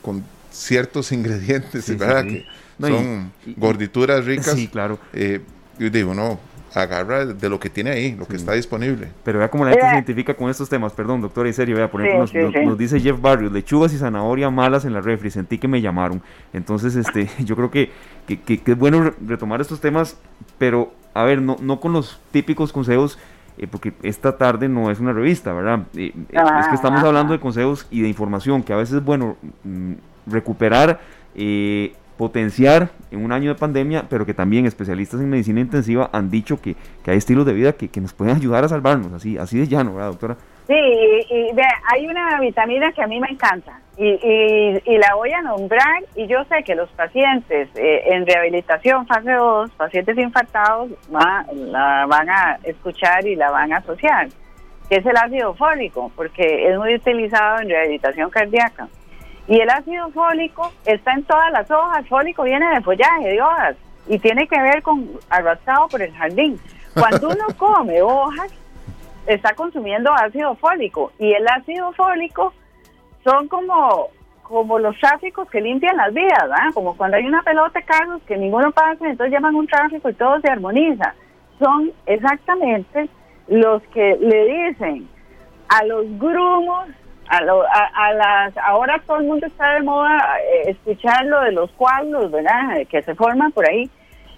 con 0.00 0.24
ciertos 0.52 1.10
ingredientes, 1.12 1.98
¿verdad? 1.98 2.24
Que 2.24 2.46
son 2.78 3.32
gordituras 3.56 4.24
ricas. 4.24 4.54
Sí, 4.54 4.68
claro. 4.68 5.00
yo 5.12 5.90
digo, 5.90 6.14
no, 6.14 6.38
agarra 6.74 7.26
de 7.26 7.48
lo 7.48 7.60
que 7.60 7.68
tiene 7.68 7.90
ahí, 7.90 8.16
lo 8.16 8.26
que 8.26 8.36
está 8.36 8.52
disponible. 8.52 9.08
Pero 9.24 9.38
vea 9.38 9.48
cómo 9.48 9.64
la 9.64 9.72
gente 9.72 9.86
se 9.86 9.94
identifica 9.94 10.34
con 10.34 10.50
estos 10.50 10.68
temas, 10.68 10.92
perdón, 10.92 11.20
doctora, 11.20 11.48
en 11.48 11.54
serio, 11.54 11.76
vea, 11.76 11.90
por 11.90 12.04
ejemplo, 12.04 12.62
nos, 12.64 12.78
dice 12.78 13.00
Jeff 13.00 13.20
Barrios, 13.20 13.52
lechugas 13.52 13.92
y 13.92 13.98
zanahoria 13.98 14.50
malas 14.50 14.84
en 14.84 14.92
la 14.92 15.00
refri, 15.00 15.30
sentí 15.30 15.58
que 15.58 15.68
me 15.68 15.80
llamaron. 15.80 16.22
Entonces, 16.52 16.96
este, 16.96 17.28
yo 17.44 17.56
creo 17.56 17.70
que, 17.70 17.90
que, 18.26 18.60
es 18.64 18.78
bueno 18.78 19.12
retomar 19.26 19.60
estos 19.60 19.80
temas, 19.80 20.16
pero, 20.58 20.92
a 21.14 21.24
ver, 21.24 21.42
no, 21.42 21.56
no 21.60 21.80
con 21.80 21.92
los 21.92 22.20
típicos 22.30 22.72
consejos, 22.72 23.18
eh, 23.58 23.66
porque 23.66 23.92
esta 24.02 24.38
tarde 24.38 24.68
no 24.68 24.90
es 24.90 24.98
una 24.98 25.12
revista, 25.12 25.52
¿verdad? 25.52 25.80
Eh, 25.94 26.12
eh, 26.14 26.24
es 26.30 26.68
que 26.68 26.74
estamos 26.74 27.02
hablando 27.04 27.32
de 27.32 27.40
consejos 27.40 27.86
y 27.90 28.00
de 28.00 28.08
información, 28.08 28.62
que 28.62 28.72
a 28.72 28.76
veces 28.76 28.96
es 28.96 29.04
bueno 29.04 29.36
mm, 29.64 29.92
recuperar 30.26 31.00
eh, 31.34 31.94
potenciar 32.22 32.90
en 33.10 33.24
un 33.24 33.32
año 33.32 33.52
de 33.52 33.58
pandemia, 33.58 34.04
pero 34.08 34.24
que 34.24 34.32
también 34.32 34.64
especialistas 34.64 35.20
en 35.20 35.28
medicina 35.28 35.58
intensiva 35.58 36.08
han 36.12 36.30
dicho 36.30 36.62
que, 36.62 36.76
hay 37.04 37.16
estilos 37.16 37.44
de 37.44 37.52
vida 37.52 37.72
que, 37.72 38.00
nos 38.00 38.12
pueden 38.14 38.36
ayudar 38.36 38.62
a 38.62 38.68
salvarnos, 38.68 39.12
así, 39.12 39.36
así 39.38 39.58
de 39.58 39.66
llano, 39.66 39.92
¿verdad, 39.92 40.10
doctora? 40.10 40.36
Sí, 40.68 40.76
y, 40.76 41.50
hay 41.92 42.06
una 42.06 42.38
vitamina 42.38 42.92
que 42.92 43.02
a 43.02 43.08
mí 43.08 43.18
me 43.18 43.26
encanta 43.28 43.80
y, 43.96 44.98
la 44.98 45.16
voy 45.16 45.32
a 45.32 45.42
nombrar 45.42 46.04
y 46.14 46.28
yo 46.28 46.44
sé 46.44 46.62
que 46.62 46.76
los 46.76 46.88
pacientes 46.90 47.68
eh, 47.74 48.04
en 48.06 48.24
rehabilitación 48.24 49.04
fase 49.08 49.32
2, 49.32 49.72
pacientes 49.72 50.16
infartados, 50.16 50.90
la 51.10 52.06
van 52.06 52.30
a 52.30 52.60
escuchar 52.62 53.26
y 53.26 53.34
la 53.34 53.50
van 53.50 53.72
a 53.72 53.78
asociar, 53.78 54.28
que 54.88 54.98
es 54.98 55.06
el 55.06 55.16
ácido 55.16 55.54
fólico, 55.54 56.12
porque 56.14 56.70
es 56.70 56.78
muy 56.78 56.94
utilizado 56.94 57.62
en 57.62 57.68
rehabilitación 57.68 58.30
cardíaca. 58.30 58.86
Y 59.48 59.58
el 59.58 59.68
ácido 59.70 60.10
fólico 60.10 60.72
está 60.84 61.14
en 61.14 61.24
todas 61.24 61.50
las 61.52 61.70
hojas. 61.70 62.06
Fólico 62.08 62.44
viene 62.44 62.68
de 62.74 62.80
follaje, 62.80 63.28
de 63.28 63.42
hojas, 63.42 63.76
y 64.06 64.18
tiene 64.18 64.46
que 64.46 64.60
ver 64.60 64.82
con 64.82 65.08
arrastrado 65.28 65.88
por 65.88 66.02
el 66.02 66.12
jardín. 66.12 66.60
Cuando 66.94 67.28
uno 67.28 67.46
come 67.58 68.02
hojas, 68.02 68.52
está 69.26 69.54
consumiendo 69.54 70.12
ácido 70.12 70.54
fólico. 70.56 71.12
Y 71.18 71.32
el 71.32 71.46
ácido 71.48 71.92
fólico 71.92 72.52
son 73.24 73.48
como, 73.48 74.08
como 74.42 74.78
los 74.78 74.98
tráficos 74.98 75.48
que 75.50 75.60
limpian 75.60 75.96
las 75.96 76.12
vías, 76.12 76.42
¿verdad? 76.42 76.72
Como 76.74 76.96
cuando 76.96 77.16
hay 77.16 77.26
una 77.26 77.42
pelota 77.42 77.78
de 77.78 77.84
carros 77.84 78.22
que 78.26 78.36
ninguno 78.36 78.70
pasa, 78.72 79.08
entonces 79.08 79.32
llaman 79.32 79.54
un 79.54 79.66
tráfico 79.66 80.08
y 80.08 80.14
todo 80.14 80.40
se 80.40 80.50
armoniza. 80.50 81.14
Son 81.58 81.92
exactamente 82.06 83.08
los 83.48 83.82
que 83.94 84.16
le 84.20 84.68
dicen 84.68 85.08
a 85.68 85.84
los 85.84 86.06
grumos 86.18 86.88
a, 87.38 88.12
las 88.12 88.56
ahora 88.58 89.00
todo 89.06 89.18
el 89.18 89.26
mundo 89.26 89.46
está 89.46 89.74
de 89.74 89.82
moda 89.82 90.38
eh, 90.40 90.70
escuchar 90.70 91.24
lo 91.24 91.40
de 91.40 91.52
los 91.52 91.70
cuadros, 91.72 92.30
¿verdad? 92.30 92.86
Que 92.88 93.02
se 93.02 93.14
forman 93.14 93.52
por 93.52 93.68
ahí. 93.68 93.90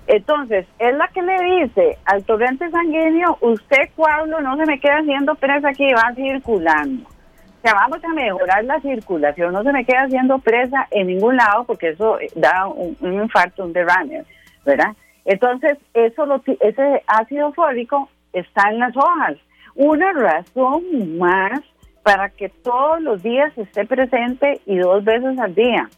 Entonces, 0.07 0.66
es 0.78 0.94
la 0.96 1.09
que 1.09 1.22
le 1.22 1.37
dice 1.42 1.98
al 2.04 2.24
torrente 2.24 2.70
sanguíneo, 2.70 3.38
usted 3.40 3.88
coágulo 3.96 4.40
no 4.42 4.57
se 4.57 4.66
me 4.66 4.78
queda 4.78 4.98
haciendo 4.98 5.35
presa 5.35 5.70
aquí, 5.70 5.92
va 5.92 6.14
circulando. 6.14 7.09
O 7.09 7.61
sea, 7.62 7.74
vamos 7.74 8.04
a 8.04 8.09
mejorar 8.09 8.64
la 8.64 8.78
circulación, 8.80 9.54
no 9.54 9.62
se 9.62 9.72
me 9.72 9.87
queda 9.87 10.02
haciendo 10.02 10.38
presa 10.38 10.87
en 10.90 11.07
ningún 11.07 11.37
lado 11.37 11.64
porque 11.64 11.90
eso 11.90 12.18
da 12.37 12.66
un, 12.66 12.96
infarto, 13.00 13.64
un 13.64 13.72
derrame, 13.72 14.24
¿verdad? 14.66 14.92
Entonces, 15.24 15.78
eso 15.94 16.26
lo, 16.26 16.42
ese 16.61 17.02
ácido 17.07 17.52
fólico 17.54 18.11
está 18.35 18.68
en 18.68 18.80
las 18.80 18.94
hojas. 18.94 19.37
Una 19.74 20.12
razón 20.12 21.18
más 21.18 21.61
para 22.04 22.28
que 22.28 22.50
todos 22.50 23.00
los 23.00 23.22
días 23.22 23.56
esté 23.56 23.84
presente 23.86 24.60
y 24.66 24.76
dos 24.76 25.02
veces 25.02 25.36
al 25.38 25.54
día. 25.54 25.88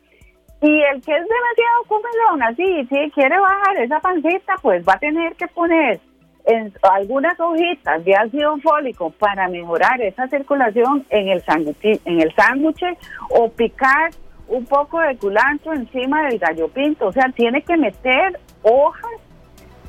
Y 0.63 0.83
el 0.83 1.03
que 1.03 1.13
es 1.13 1.25
demasiado 1.29 1.85
comelón, 1.89 2.43
así, 2.45 2.87
si 2.89 3.11
quiere 3.11 3.39
bajar 3.39 3.77
esa 3.77 4.01
pancita, 4.01 4.55
pues 4.63 4.87
va 4.89 4.95
a 4.95 4.99
tener 4.99 5.35
que 5.35 5.49
poner 5.49 6.01
en 6.47 6.73
algunas 6.83 7.39
hojitas 7.41 8.05
de 8.05 8.15
ácido 8.15 8.57
fólico 8.59 9.11
para 9.11 9.49
mejorar 9.49 10.01
esa 10.01 10.29
circulación 10.29 11.05
en 11.11 11.29
el 11.29 11.43
sándwich, 11.43 12.01
en 12.05 12.21
el 12.21 12.33
sándwich 12.35 12.83
o 13.31 13.51
picar 13.51 14.11
un 14.47 14.65
poco 14.65 15.01
de 15.01 15.17
culantro 15.17 15.75
encima 15.75 16.29
del 16.29 16.39
gallo 16.39 16.69
pinto. 16.69 17.09
O 17.09 17.13
sea, 17.13 17.29
tiene 17.35 17.63
que 17.63 17.77
meter 17.77 18.39
hojas 18.63 19.11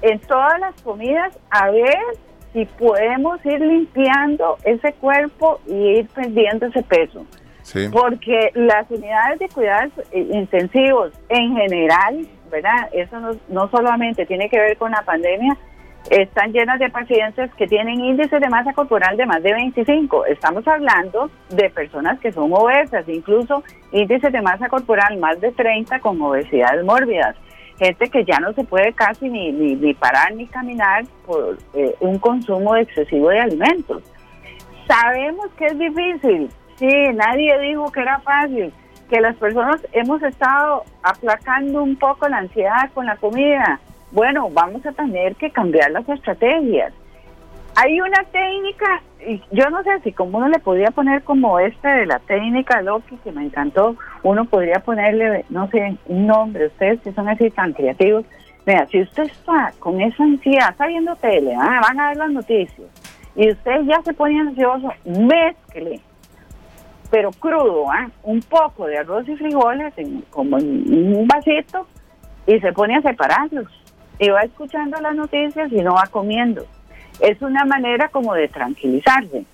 en 0.01 0.19
todas 0.21 0.60
las 0.60 0.82
comidas 0.82 1.38
a 1.51 1.69
ver 1.69 1.99
si 2.58 2.65
podemos 2.65 3.46
ir 3.46 3.62
limpiando 3.62 4.58
ese 4.63 4.91
cuerpo 4.93 5.60
y 5.67 6.00
ir 6.00 6.08
perdiendo 6.08 6.65
ese 6.65 6.82
peso. 6.82 7.24
Porque 7.91 8.50
las 8.56 8.89
unidades 8.89 9.38
de 9.39 9.50
cuidados 9.50 9.91
intensivos 10.12 11.12
en 11.30 11.56
general, 11.56 12.26
¿verdad? 12.50 12.89
Eso 12.93 13.20
no, 13.20 13.32
no 13.50 13.70
solamente 13.70 14.26
tiene 14.26 14.50
que 14.50 14.58
ver 14.58 14.76
con 14.78 14.89
la 14.89 15.04
pandemia, 15.04 15.56
están 16.10 16.52
llenas 16.52 16.80
de 16.80 16.89
pacientes 16.89 17.54
que 17.56 17.67
tienen 17.67 18.00
índices 18.00 18.41
de 18.41 18.50
masa 18.50 18.74
corporal 18.74 19.17
de 19.17 19.26
más 19.28 19.43
de 19.43 19.54
25. 19.54 20.26
Estamos 20.26 20.67
hablando 20.67 21.30
de 21.50 21.70
personas 21.70 22.20
que 22.20 22.32
son 22.32 22.52
obesas, 22.54 23.08
incluso 23.08 23.63
índices 23.91 24.32
de 24.32 24.41
masa 24.41 24.67
corporal 24.67 25.17
más 25.17 25.39
de 25.41 25.52
30 25.52 26.00
con 26.00 26.20
obesidades 26.22 26.84
mórbidas 26.84 27.36
gente 27.78 28.10
que 28.10 28.26
ya 28.26 28.40
no 28.40 28.54
se 28.54 28.63
puede 28.63 28.94
casi 28.94 29.30
ni, 29.30 29.52
ni, 29.52 29.94
parar 29.94 30.34
ni 30.34 30.48
caminar 30.48 31.06
por 31.26 31.58
eh, 31.74 31.96
un 32.00 32.18
consumo 32.20 32.76
excesivo 32.76 33.30
de 33.30 33.40
alimentos. 33.40 34.04
Sabemos 34.88 35.48
que 35.58 35.66
es 35.66 35.78
difícil, 35.78 36.50
sí, 36.78 36.88
nadie 37.13 37.60
dijo 37.60 37.92
que 37.92 38.02
era 38.02 38.20
fácil, 38.20 38.74
que 39.10 39.22
las 39.22 39.36
personas 39.36 39.86
hemos 39.92 40.22
estado 40.24 40.84
aplacando 41.04 41.84
un 41.84 41.96
poco 41.98 42.28
la 42.28 42.38
ansiedad 42.38 42.90
con 42.94 43.06
la 43.06 43.18
comida. 43.18 43.80
Bueno, 44.12 44.50
vamos 44.52 44.86
a 44.86 44.92
tener 44.92 45.36
que 45.36 45.52
cambiar 45.52 45.92
las 45.92 46.08
estrategias. 46.08 46.94
Hay 47.76 48.00
una 48.00 48.24
técnica, 48.32 49.02
yo 49.51 49.69
no 49.69 49.84
sé 49.84 49.99
si 50.03 50.12
como 50.12 50.38
uno 50.38 50.47
le 50.47 50.60
podía 50.60 50.91
poner 50.91 51.23
como 51.23 51.60
este 51.60 51.88
de 51.88 52.06
la 52.06 52.19
técnica 52.19 52.82
Loki, 52.82 53.17
que 53.23 53.32
me 53.32 53.43
encantó, 53.43 53.95
uno 54.23 54.45
podría 54.45 54.80
ponerle, 54.80 55.45
no 55.49 55.67
sé, 55.69 55.97
un 56.06 56.27
nombre, 56.27 56.67
ustedes 56.67 57.01
que 57.01 57.12
son 57.13 57.27
así 57.27 57.49
tan 57.49 57.73
creativos. 57.73 58.25
Mira, 58.65 58.86
si 58.88 59.01
usted 59.01 59.23
está 59.23 59.73
con 59.80 60.01
esa 60.01 60.23
ansiedad, 60.23 60.69
está 60.71 60.88
viendo 60.88 61.15
tele, 61.15 61.56
ah, 61.56 61.82
van 61.82 61.99
a 61.99 62.10
ver 62.10 62.17
las 62.17 62.32
noticias, 62.32 62.88
y 63.36 63.51
usted 63.51 63.82
ya 63.84 64.01
se 64.03 64.13
pone 64.13 64.39
ansioso, 64.39 64.91
mezcle, 65.06 66.01
pero 67.10 67.32
crudo, 67.32 67.89
¿ah? 67.89 68.10
un 68.23 68.41
poco 68.41 68.86
de 68.88 68.97
arroz 68.97 69.27
y 69.30 69.36
frijoles, 69.36 69.93
como 70.30 70.58
en 70.58 71.15
un 71.15 71.27
vasito, 71.27 71.88
y 72.45 72.60
se 72.60 72.73
pone 72.73 72.95
a 72.95 73.01
separarlos. 73.01 73.67
Y 74.19 74.30
va 74.30 74.41
escuchando 74.41 74.99
las 74.99 75.15
noticias 75.15 75.71
y 75.71 75.82
no 75.82 75.93
va 75.93 76.08
comiendo 76.10 76.65
es 77.19 77.41
una 77.41 77.65
manera 77.65 78.10
como 78.10 78.34
de 78.34 78.47
tranquilizarse. 78.47 79.45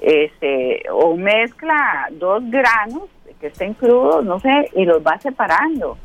Este, 0.00 0.82
o 0.92 1.16
mezcla 1.16 2.08
dos 2.12 2.48
granos 2.50 3.04
que 3.40 3.48
estén 3.48 3.74
crudos, 3.74 4.24
no 4.24 4.40
sé, 4.40 4.70
y 4.74 4.84
los 4.84 5.04
va 5.04 5.18
separando. 5.18 5.96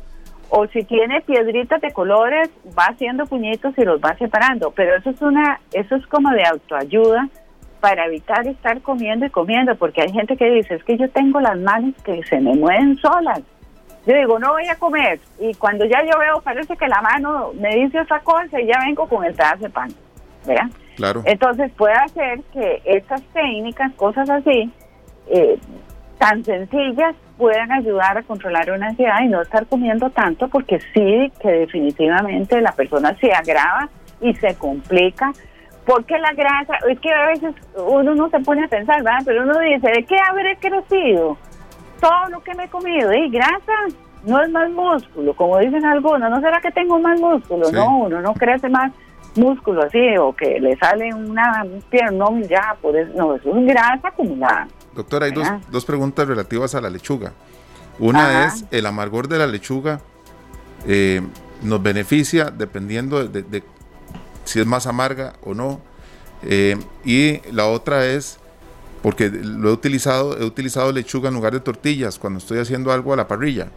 O 0.50 0.66
si 0.68 0.84
tiene 0.84 1.20
piedritas 1.22 1.80
de 1.80 1.92
colores, 1.92 2.50
va 2.78 2.84
haciendo 2.86 3.26
puñitos 3.26 3.76
y 3.76 3.84
los 3.84 4.00
va 4.00 4.16
separando. 4.16 4.70
Pero 4.70 4.96
eso 4.96 5.10
es 5.10 5.20
una, 5.20 5.60
eso 5.72 5.96
es 5.96 6.06
como 6.06 6.30
de 6.30 6.44
autoayuda 6.44 7.28
para 7.80 8.06
evitar 8.06 8.46
estar 8.46 8.80
comiendo 8.80 9.26
y 9.26 9.30
comiendo, 9.30 9.74
porque 9.76 10.02
hay 10.02 10.12
gente 10.12 10.36
que 10.36 10.50
dice, 10.50 10.76
es 10.76 10.84
que 10.84 10.96
yo 10.96 11.10
tengo 11.10 11.40
las 11.40 11.58
manos 11.58 11.94
que 12.02 12.22
se 12.22 12.40
me 12.40 12.54
mueven 12.54 12.96
solas. 12.96 13.40
Yo 14.06 14.14
digo, 14.14 14.38
no 14.38 14.52
voy 14.52 14.66
a 14.68 14.76
comer. 14.76 15.18
Y 15.38 15.54
cuando 15.54 15.84
ya 15.86 16.02
yo 16.02 16.18
veo, 16.18 16.40
parece 16.42 16.76
que 16.76 16.88
la 16.88 17.00
mano 17.02 17.52
me 17.54 17.74
dice 17.74 18.00
otra 18.00 18.20
cosa 18.20 18.60
y 18.60 18.66
ya 18.66 18.78
vengo 18.84 19.06
con 19.08 19.24
el 19.24 19.34
pedazo 19.34 19.64
de 19.64 19.70
pan. 19.70 19.90
¿Verdad? 20.46 20.68
Entonces 21.24 21.70
puede 21.72 21.94
hacer 21.94 22.40
que 22.52 22.82
estas 22.84 23.22
técnicas, 23.32 23.92
cosas 23.94 24.28
así, 24.30 24.70
eh, 25.28 25.58
tan 26.18 26.44
sencillas, 26.44 27.14
puedan 27.36 27.72
ayudar 27.72 28.18
a 28.18 28.22
controlar 28.22 28.70
una 28.70 28.88
ansiedad 28.88 29.20
y 29.22 29.28
no 29.28 29.42
estar 29.42 29.66
comiendo 29.66 30.10
tanto, 30.10 30.48
porque 30.48 30.78
sí 30.92 31.32
que 31.40 31.50
definitivamente 31.50 32.60
la 32.60 32.72
persona 32.72 33.16
se 33.18 33.32
agrava 33.32 33.88
y 34.20 34.34
se 34.34 34.54
complica. 34.56 35.32
Porque 35.84 36.16
la 36.18 36.32
grasa, 36.32 36.78
es 36.88 36.98
que 37.00 37.12
a 37.12 37.26
veces 37.26 37.54
uno 37.76 38.14
no 38.14 38.30
se 38.30 38.40
pone 38.40 38.64
a 38.64 38.68
pensar, 38.68 39.02
¿verdad? 39.02 39.20
Pero 39.26 39.42
uno 39.42 39.58
dice, 39.58 39.90
¿de 39.90 40.02
qué 40.04 40.16
habré 40.30 40.56
crecido? 40.56 41.36
todo 42.04 42.28
lo 42.30 42.40
que 42.42 42.54
me 42.54 42.64
he 42.64 42.68
comido 42.68 43.12
y 43.12 43.30
grasa 43.30 43.72
no 44.24 44.42
es 44.42 44.50
más 44.50 44.70
músculo, 44.70 45.34
como 45.34 45.58
dicen 45.58 45.84
algunos, 45.84 46.30
¿no 46.30 46.40
será 46.40 46.60
que 46.60 46.70
tengo 46.70 46.98
más 46.98 47.18
músculo? 47.20 47.70
No, 47.72 47.98
uno 47.98 48.20
no 48.20 48.34
crece 48.34 48.68
más 48.68 48.92
músculo 49.36 49.82
así 49.82 50.16
o 50.18 50.34
que 50.34 50.60
le 50.60 50.76
sale 50.76 51.12
una 51.12 51.64
pierna, 51.90 52.10
no, 52.30 52.40
ya, 52.40 52.76
por 52.80 52.96
eso, 52.96 53.12
no, 53.16 53.34
eso 53.34 53.56
es 53.56 53.66
grasa 53.66 54.08
acumulada. 54.08 54.68
Doctora, 54.94 55.26
hay 55.26 55.32
dos, 55.32 55.48
dos, 55.70 55.84
preguntas 55.84 56.26
relativas 56.26 56.74
a 56.74 56.80
la 56.80 56.90
lechuga. 56.90 57.32
Una 57.98 58.46
es, 58.46 58.64
¿el 58.70 58.86
amargor 58.86 59.28
de 59.28 59.38
la 59.38 59.46
lechuga 59.46 60.00
eh, 60.86 61.20
nos 61.62 61.82
beneficia 61.82 62.46
dependiendo 62.46 63.26
de, 63.26 63.62
si 64.44 64.60
es 64.60 64.66
más 64.66 64.86
amarga 64.86 65.34
o 65.42 65.54
no? 65.54 65.80
Eh, 66.42 66.76
y 67.04 67.40
la 67.52 67.66
otra 67.66 68.06
es, 68.06 68.38
porque 69.02 69.30
lo 69.30 69.70
he 69.70 69.72
utilizado, 69.72 70.38
he 70.38 70.44
utilizado 70.44 70.92
lechuga 70.92 71.28
en 71.28 71.34
lugar 71.34 71.52
de 71.52 71.60
tortillas 71.60 72.18
cuando 72.18 72.38
estoy 72.38 72.58
haciendo 72.58 72.92
algo 72.92 73.12
a 73.12 73.16
la 73.16 73.28
parrilla. 73.28 73.68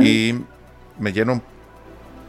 Y 0.00 0.34
me 0.98 1.12
lleno 1.12 1.42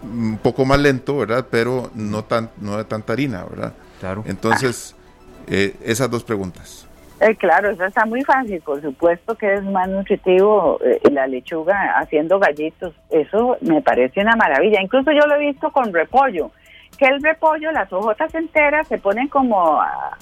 un 0.02 0.40
poco 0.42 0.66
más 0.66 0.80
lento, 0.80 1.18
¿verdad? 1.18 1.46
Pero 1.50 1.90
no, 1.94 2.24
tan, 2.24 2.50
no 2.62 2.78
de 2.78 2.86
tanta 2.86 3.14
harina, 3.14 3.44
¿verdad? 3.44 3.74
Claro. 4.00 4.24
Entonces, 4.28 4.96
eh, 5.48 5.76
esas 5.84 6.10
dos 6.10 6.24
preguntas. 6.24 6.88
Eh, 7.20 7.36
claro, 7.36 7.70
eso 7.70 7.84
está 7.86 8.06
muy 8.06 8.24
fácil. 8.24 8.62
Por 8.62 8.82
supuesto 8.82 9.36
que 9.36 9.54
es 9.54 9.64
más 9.64 9.90
nutritivo 9.90 10.80
eh, 10.84 11.02
la 11.12 11.28
lechuga 11.28 11.98
haciendo 12.00 12.40
gallitos. 12.40 12.94
Eso 13.10 13.58
me 13.62 13.82
parece 13.82 14.22
una 14.22 14.36
maravilla. 14.36 14.82
Incluso 14.82 15.12
yo 15.12 15.28
lo 15.28 15.36
he 15.36 15.48
visto 15.48 15.72
con 15.72 15.94
repollo. 15.94 16.52
Que 16.98 17.06
el 17.06 17.22
repollo, 17.22 17.72
las 17.72 17.92
hojotas 17.92 18.34
enteras 18.36 18.88
se 18.88 18.98
ponen 18.98 19.28
como 19.28 19.82
a, 19.82 20.18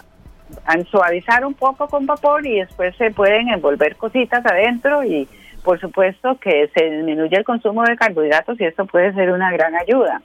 a 0.65 0.83
suavizar 0.89 1.45
un 1.45 1.53
poco 1.53 1.87
con 1.87 2.05
vapor 2.05 2.45
y 2.45 2.59
después 2.59 2.95
se 2.97 3.11
pueden 3.11 3.49
envolver 3.49 3.95
cositas 3.95 4.43
adentro 4.45 5.03
y 5.03 5.27
por 5.67 5.81
supuesto 5.81 6.39
que 6.39 6.69
se 6.73 6.89
disminuye 6.89 7.35
el 7.35 7.43
consumo 7.43 7.83
de 7.83 7.97
carbohidratos 7.97 8.57
y 8.57 8.63
esto 8.63 8.85
puede 8.85 9.13
ser 9.13 9.33
una 9.33 9.51
gran 9.51 9.75
ayuda. 9.75 10.21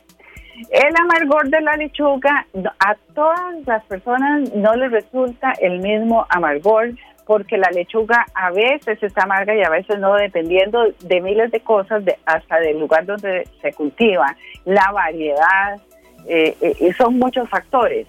El 0.71 0.95
amargor 0.95 1.51
de 1.51 1.61
la 1.61 1.75
lechuga, 1.75 2.47
a 2.79 2.95
todas 3.13 3.67
las 3.67 3.83
personas 3.87 4.55
no 4.55 4.73
les 4.77 4.93
resulta 4.93 5.53
el 5.61 5.81
mismo 5.81 6.25
amargor 6.29 6.91
porque 7.27 7.59
la 7.59 7.69
lechuga 7.73 8.25
a 8.37 8.53
veces 8.53 9.03
está 9.03 9.25
amarga 9.25 9.53
y 9.57 9.65
a 9.65 9.69
veces 9.69 9.99
no, 9.99 10.15
dependiendo 10.15 10.85
de 11.01 11.21
miles 11.21 11.51
de 11.51 11.59
cosas, 11.59 12.05
de, 12.05 12.17
hasta 12.25 12.61
del 12.61 12.79
lugar 12.79 13.05
donde 13.05 13.49
se 13.61 13.73
cultiva, 13.73 14.37
la 14.65 14.93
variedad, 14.93 15.81
eh, 16.29 16.57
eh, 16.61 16.93
son 16.97 17.19
muchos 17.19 17.49
factores. 17.49 18.07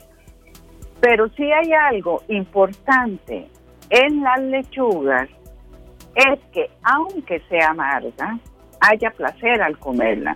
Pero 1.02 1.30
sí 1.30 1.52
hay 1.52 1.74
algo 1.74 2.22
importante 2.28 3.48
en 3.90 4.22
las 4.22 4.40
lechugas, 4.40 5.30
es 6.16 6.40
que 6.52 6.70
aunque 6.84 7.40
sea 7.50 7.70
amarga, 7.70 8.38
haya 8.80 9.12
placer 9.12 9.62
al 9.62 9.78
comerla. 9.78 10.36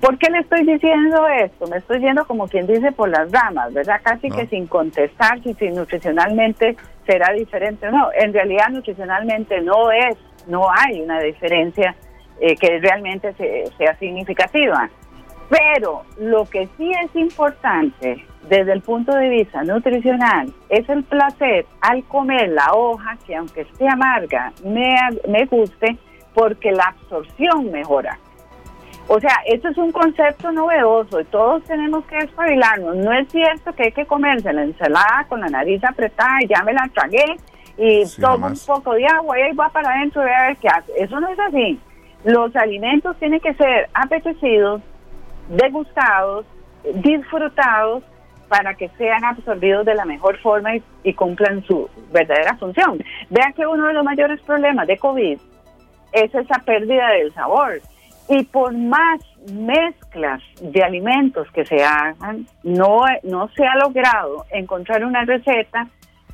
¿Por 0.00 0.18
qué 0.18 0.30
le 0.30 0.40
estoy 0.40 0.66
diciendo 0.66 1.26
esto? 1.28 1.66
Me 1.66 1.78
estoy 1.78 2.00
yendo 2.00 2.26
como 2.26 2.46
quien 2.46 2.66
dice 2.66 2.92
por 2.92 3.08
las 3.08 3.30
ramas, 3.32 3.72
¿verdad? 3.72 4.00
Casi 4.02 4.28
que 4.28 4.46
sin 4.48 4.66
contestar 4.66 5.40
si, 5.42 5.54
nutricionalmente 5.70 6.76
será 7.06 7.32
diferente 7.32 7.88
o 7.88 7.90
no. 7.90 8.08
En 8.14 8.32
realidad 8.32 8.68
nutricionalmente 8.70 9.60
no 9.62 9.90
es, 9.90 10.16
no 10.46 10.66
hay 10.70 11.00
una 11.00 11.20
diferencia 11.20 11.94
eh, 12.40 12.54
que 12.56 12.80
realmente 12.80 13.32
sea 13.78 13.96
significativa. 13.98 14.90
Pero 15.48 16.02
lo 16.18 16.44
que 16.46 16.68
sí 16.76 16.90
es 17.02 17.14
importante 17.14 18.24
desde 18.48 18.72
el 18.72 18.80
punto 18.80 19.12
de 19.14 19.28
vista 19.28 19.62
nutricional 19.62 20.52
es 20.68 20.88
el 20.88 21.04
placer 21.04 21.66
al 21.80 22.04
comer 22.04 22.50
la 22.50 22.72
hoja 22.74 23.16
que 23.26 23.36
aunque 23.36 23.62
esté 23.62 23.88
amarga 23.88 24.52
me, 24.64 24.94
me 25.28 25.46
guste 25.46 25.96
porque 26.34 26.72
la 26.72 26.84
absorción 26.84 27.70
mejora. 27.70 28.18
O 29.06 29.20
sea, 29.20 29.36
esto 29.46 29.68
es 29.68 29.76
un 29.76 29.92
concepto 29.92 30.50
novedoso 30.50 31.20
y 31.20 31.24
todos 31.24 31.62
tenemos 31.64 32.04
que 32.06 32.18
espabilarnos. 32.18 32.96
No 32.96 33.12
es 33.12 33.28
cierto 33.28 33.72
que 33.74 33.84
hay 33.84 33.92
que 33.92 34.06
comerse 34.06 34.52
la 34.52 34.62
ensalada 34.62 35.26
con 35.28 35.40
la 35.40 35.48
nariz 35.48 35.84
apretada 35.84 36.38
y 36.42 36.48
ya 36.48 36.62
me 36.62 36.72
la 36.72 36.88
tragué 36.92 37.36
y 37.76 38.04
tomo 38.18 38.46
un 38.46 38.58
poco 38.66 38.94
de 38.94 39.06
agua 39.06 39.38
y 39.38 39.42
ahí 39.42 39.52
va 39.52 39.68
para 39.68 39.90
adentro 39.90 40.22
y 40.22 40.24
voy 40.24 40.34
a 40.34 40.46
ver 40.48 40.56
qué 40.56 40.68
hace. 40.68 40.92
Eso 40.96 41.20
no 41.20 41.28
es 41.28 41.38
así. 41.38 41.78
Los 42.24 42.56
alimentos 42.56 43.16
tienen 43.18 43.40
que 43.40 43.52
ser 43.54 43.90
apetecidos, 43.92 44.80
degustados, 45.48 46.46
disfrutados 46.94 48.02
para 48.48 48.74
que 48.74 48.88
sean 48.90 49.24
absorbidos 49.24 49.84
de 49.86 49.94
la 49.94 50.04
mejor 50.04 50.38
forma 50.38 50.70
y, 51.02 51.12
cumplan 51.14 51.64
su 51.64 51.88
verdadera 52.12 52.56
función. 52.56 53.02
Vean 53.30 53.52
que 53.54 53.66
uno 53.66 53.86
de 53.86 53.94
los 53.94 54.04
mayores 54.04 54.40
problemas 54.42 54.86
de 54.86 54.98
COVID 54.98 55.38
es 56.12 56.34
esa 56.34 56.58
pérdida 56.64 57.08
del 57.08 57.32
sabor 57.34 57.80
y 58.28 58.44
por 58.44 58.72
más 58.72 59.20
mezclas 59.52 60.42
de 60.60 60.82
alimentos 60.82 61.50
que 61.52 61.66
se 61.66 61.84
hagan, 61.84 62.46
no, 62.62 63.00
no 63.22 63.48
se 63.48 63.66
ha 63.66 63.74
logrado 63.76 64.46
encontrar 64.50 65.04
una 65.04 65.24
receta 65.24 65.88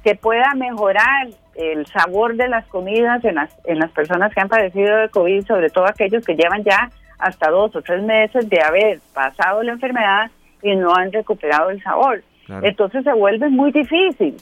que 0.04 0.14
pueda 0.14 0.54
mejorar 0.54 1.28
el 1.54 1.86
sabor 1.86 2.36
de 2.36 2.48
las 2.48 2.66
comidas 2.66 3.24
en 3.24 3.34
las, 3.34 3.50
en 3.64 3.78
las 3.78 3.90
personas 3.90 4.32
que 4.32 4.40
han 4.40 4.48
padecido 4.48 4.96
de 4.96 5.08
COVID, 5.08 5.46
sobre 5.46 5.70
todo 5.70 5.86
aquellos 5.86 6.24
que 6.24 6.36
llevan 6.36 6.64
ya 6.64 6.90
hasta 7.20 7.50
dos 7.50 7.74
o 7.76 7.82
tres 7.82 8.02
meses 8.02 8.48
de 8.48 8.60
haber 8.62 9.00
pasado 9.12 9.62
la 9.62 9.72
enfermedad 9.72 10.30
y 10.62 10.74
no 10.76 10.94
han 10.94 11.12
recuperado 11.12 11.70
el 11.70 11.82
sabor. 11.82 12.22
Entonces 12.62 13.04
se 13.04 13.12
vuelve 13.12 13.48
muy 13.48 13.70
difícil, 13.70 14.36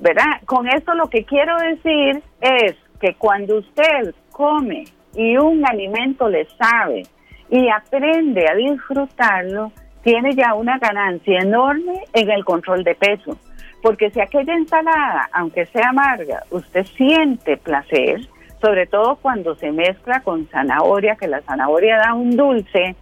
¿verdad? 0.00 0.40
Con 0.46 0.68
esto 0.68 0.94
lo 0.94 1.08
que 1.10 1.24
quiero 1.24 1.54
decir 1.58 2.22
es 2.40 2.76
que 2.98 3.14
cuando 3.14 3.58
usted 3.58 4.14
come 4.30 4.84
y 5.14 5.36
un 5.36 5.66
alimento 5.66 6.28
le 6.30 6.46
sabe 6.56 7.02
y 7.50 7.68
aprende 7.68 8.46
a 8.48 8.54
disfrutarlo, 8.54 9.70
tiene 10.02 10.32
ya 10.34 10.54
una 10.54 10.78
ganancia 10.78 11.40
enorme 11.40 12.04
en 12.14 12.30
el 12.30 12.44
control 12.44 12.84
de 12.84 12.94
peso. 12.94 13.38
Porque 13.82 14.10
si 14.10 14.20
aquella 14.20 14.54
ensalada, 14.54 15.28
aunque 15.32 15.66
sea 15.66 15.90
amarga, 15.90 16.44
usted 16.50 16.84
siente 16.84 17.56
placer, 17.58 18.20
sobre 18.62 18.86
todo 18.86 19.16
cuando 19.16 19.56
se 19.56 19.72
mezcla 19.72 20.20
con 20.20 20.48
zanahoria, 20.48 21.16
que 21.16 21.26
la 21.26 21.42
zanahoria 21.42 21.98
da 21.98 22.14
un 22.14 22.30
dulce, 22.36 22.94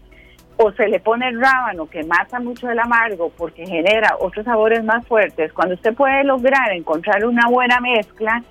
o 0.57 0.73
se 0.73 0.89
le 0.89 1.01
pone 1.01 1.29
el 1.29 1.41
rábano 1.41 1.89
que 1.89 2.03
mata 2.03 2.41
mucho 2.41 2.69
el 2.69 2.79
amargo 2.79 3.31
porque 3.37 3.67
genera 3.67 4.17
otros 4.19 4.45
sabores 4.45 4.83
más 4.83 5.07
fuertes, 5.07 5.53
cuando 5.53 5.75
usted 5.75 5.95
puede 5.95 6.25
lograr 6.25 6.73
encontrar 6.73 7.25
una 7.25 7.47
buena 7.49 7.79
mezcla, 7.81 8.43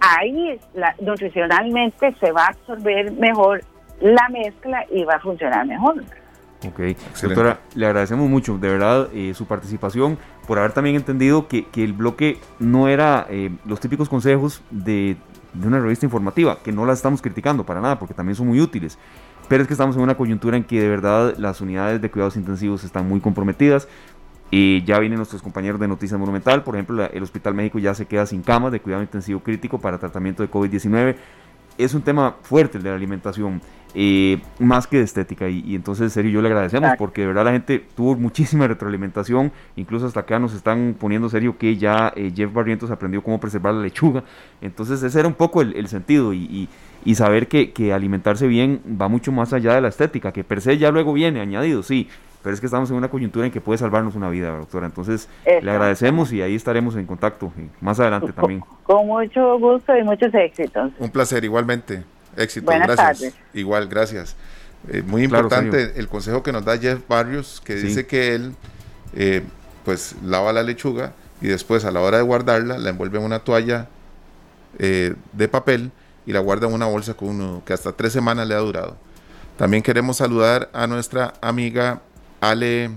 ahí 0.00 0.58
nutricionalmente 1.00 2.14
se 2.20 2.32
va 2.32 2.44
a 2.44 2.48
absorber 2.48 3.12
mejor 3.12 3.62
la 4.00 4.28
mezcla 4.30 4.84
y 4.90 5.04
va 5.04 5.14
a 5.14 5.20
funcionar 5.20 5.66
mejor. 5.66 6.02
Ok, 6.66 6.80
doctora, 7.22 7.60
le 7.74 7.86
agradecemos 7.86 8.28
mucho, 8.28 8.56
de 8.58 8.68
verdad, 8.68 9.08
eh, 9.14 9.34
su 9.34 9.46
participación, 9.46 10.18
por 10.46 10.58
haber 10.58 10.72
también 10.72 10.96
entendido 10.96 11.48
que, 11.48 11.66
el 11.76 11.92
bloque 11.92 12.38
no 12.58 12.88
era 12.88 13.26
eh, 13.28 13.50
los 13.66 13.78
típicos 13.80 14.08
consejos 14.08 14.62
de, 14.70 15.16
de, 15.60 15.66
una 15.66 15.80
revista 15.80 16.06
informativa, 16.06 16.58
que 16.62 16.72
no 16.72 16.86
la 16.86 16.92
estamos 16.92 17.22
criticando 17.22 17.64
para 17.64 17.80
nada, 17.80 17.98
porque 17.98 18.14
también 18.14 18.36
son 18.36 18.46
muy 18.46 18.60
útiles. 18.60 18.98
Pero 19.48 19.62
es 19.62 19.68
que 19.68 19.74
estamos 19.74 19.96
en 19.96 20.02
una 20.02 20.16
coyuntura 20.16 20.56
en 20.56 20.64
que 20.64 20.80
de 20.80 20.88
verdad 20.88 21.34
las 21.38 21.60
unidades 21.60 22.00
de 22.00 22.10
cuidados 22.10 22.36
intensivos 22.36 22.84
están 22.84 23.08
muy 23.08 23.20
comprometidas, 23.20 23.88
y 24.50 24.84
ya 24.84 24.98
vienen 25.00 25.16
nuestros 25.16 25.42
compañeros 25.42 25.80
de 25.80 25.88
Noticias 25.88 26.18
Monumental, 26.20 26.62
por 26.62 26.76
ejemplo, 26.76 27.04
el 27.04 27.22
Hospital 27.22 27.54
México 27.54 27.78
ya 27.78 27.94
se 27.94 28.06
queda 28.06 28.26
sin 28.26 28.42
camas 28.42 28.70
de 28.70 28.80
cuidado 28.80 29.02
intensivo 29.02 29.40
crítico 29.40 29.80
para 29.80 29.98
tratamiento 29.98 30.42
de 30.42 30.50
COVID-19. 30.50 31.16
Es 31.78 31.94
un 31.94 32.02
tema 32.02 32.36
fuerte 32.42 32.78
el 32.78 32.84
de 32.84 32.90
la 32.90 32.96
alimentación, 32.96 33.60
eh, 33.94 34.40
más 34.58 34.86
que 34.86 34.98
de 34.98 35.04
estética, 35.04 35.48
y, 35.48 35.74
entonces, 35.74 36.04
en 36.04 36.10
serio, 36.10 36.30
yo 36.30 36.42
le 36.42 36.48
agradecemos 36.48 36.90
porque 36.98 37.22
de 37.22 37.28
verdad 37.28 37.44
la 37.44 37.52
gente 37.52 37.84
tuvo 37.94 38.14
muchísima 38.16 38.66
retroalimentación, 38.68 39.52
incluso 39.76 40.06
hasta 40.06 40.20
acá 40.20 40.38
nos 40.38 40.52
están 40.52 40.96
poniendo 40.98 41.28
serio 41.28 41.56
que 41.56 41.76
ya 41.76 42.12
eh, 42.14 42.32
Jeff 42.34 42.52
Barrientos 42.52 42.90
aprendió 42.90 43.22
cómo 43.22 43.40
preservar 43.40 43.74
la 43.74 43.82
lechuga. 43.82 44.22
Entonces, 44.60 45.02
ese 45.02 45.18
era 45.18 45.28
un 45.28 45.34
poco 45.34 45.62
el, 45.62 45.88
sentido, 45.88 46.34
y, 46.34 46.68
y, 47.04 47.14
saber 47.14 47.48
que, 47.48 47.72
que 47.72 47.92
alimentarse 47.92 48.46
bien 48.46 48.80
va 49.00 49.08
mucho 49.08 49.32
más 49.32 49.52
allá 49.52 49.74
de 49.74 49.80
la 49.80 49.88
estética, 49.88 50.32
que 50.32 50.44
per 50.44 50.60
se 50.60 50.76
ya 50.76 50.90
luego 50.90 51.12
viene 51.12 51.40
añadido, 51.40 51.82
sí 51.82 52.08
pero 52.46 52.54
es 52.54 52.60
que 52.60 52.66
estamos 52.66 52.88
en 52.90 52.96
una 52.96 53.08
coyuntura 53.08 53.44
en 53.44 53.50
que 53.50 53.60
puede 53.60 53.76
salvarnos 53.76 54.14
una 54.14 54.30
vida, 54.30 54.56
doctora. 54.56 54.86
Entonces, 54.86 55.28
le 55.44 55.68
agradecemos 55.68 56.32
y 56.32 56.42
ahí 56.42 56.54
estaremos 56.54 56.94
en 56.94 57.04
contacto 57.04 57.52
más 57.80 57.98
adelante 57.98 58.32
también. 58.36 58.62
Con 58.84 59.04
mucho 59.08 59.58
gusto 59.58 59.96
y 59.96 60.04
muchos 60.04 60.32
éxitos. 60.32 60.92
Un 61.00 61.10
placer, 61.10 61.42
igualmente. 61.42 62.04
Éxito, 62.36 62.70
gracias. 62.70 63.34
Igual, 63.52 63.88
gracias. 63.88 64.36
Eh, 64.88 65.02
muy 65.04 65.24
importante 65.24 65.94
el 65.96 66.06
consejo 66.06 66.44
que 66.44 66.52
nos 66.52 66.64
da 66.64 66.78
Jeff 66.78 67.00
Barrios, 67.08 67.60
que 67.64 67.74
dice 67.74 68.06
que 68.06 68.36
él, 68.36 68.54
eh, 69.16 69.42
pues, 69.84 70.14
lava 70.22 70.52
la 70.52 70.62
lechuga 70.62 71.14
y 71.40 71.48
después 71.48 71.84
a 71.84 71.90
la 71.90 72.00
hora 72.00 72.18
de 72.18 72.22
guardarla, 72.22 72.78
la 72.78 72.90
envuelve 72.90 73.18
en 73.18 73.24
una 73.24 73.40
toalla 73.40 73.88
eh, 74.78 75.16
de 75.32 75.48
papel 75.48 75.90
y 76.26 76.32
la 76.32 76.38
guarda 76.38 76.68
en 76.68 76.74
una 76.74 76.86
bolsa 76.86 77.14
con 77.14 77.30
uno 77.30 77.62
que 77.66 77.72
hasta 77.72 77.90
tres 77.90 78.12
semanas 78.12 78.46
le 78.46 78.54
ha 78.54 78.58
durado. 78.58 78.96
También 79.58 79.82
queremos 79.82 80.18
saludar 80.18 80.70
a 80.72 80.86
nuestra 80.86 81.34
amiga 81.40 82.02
Ale, 82.50 82.90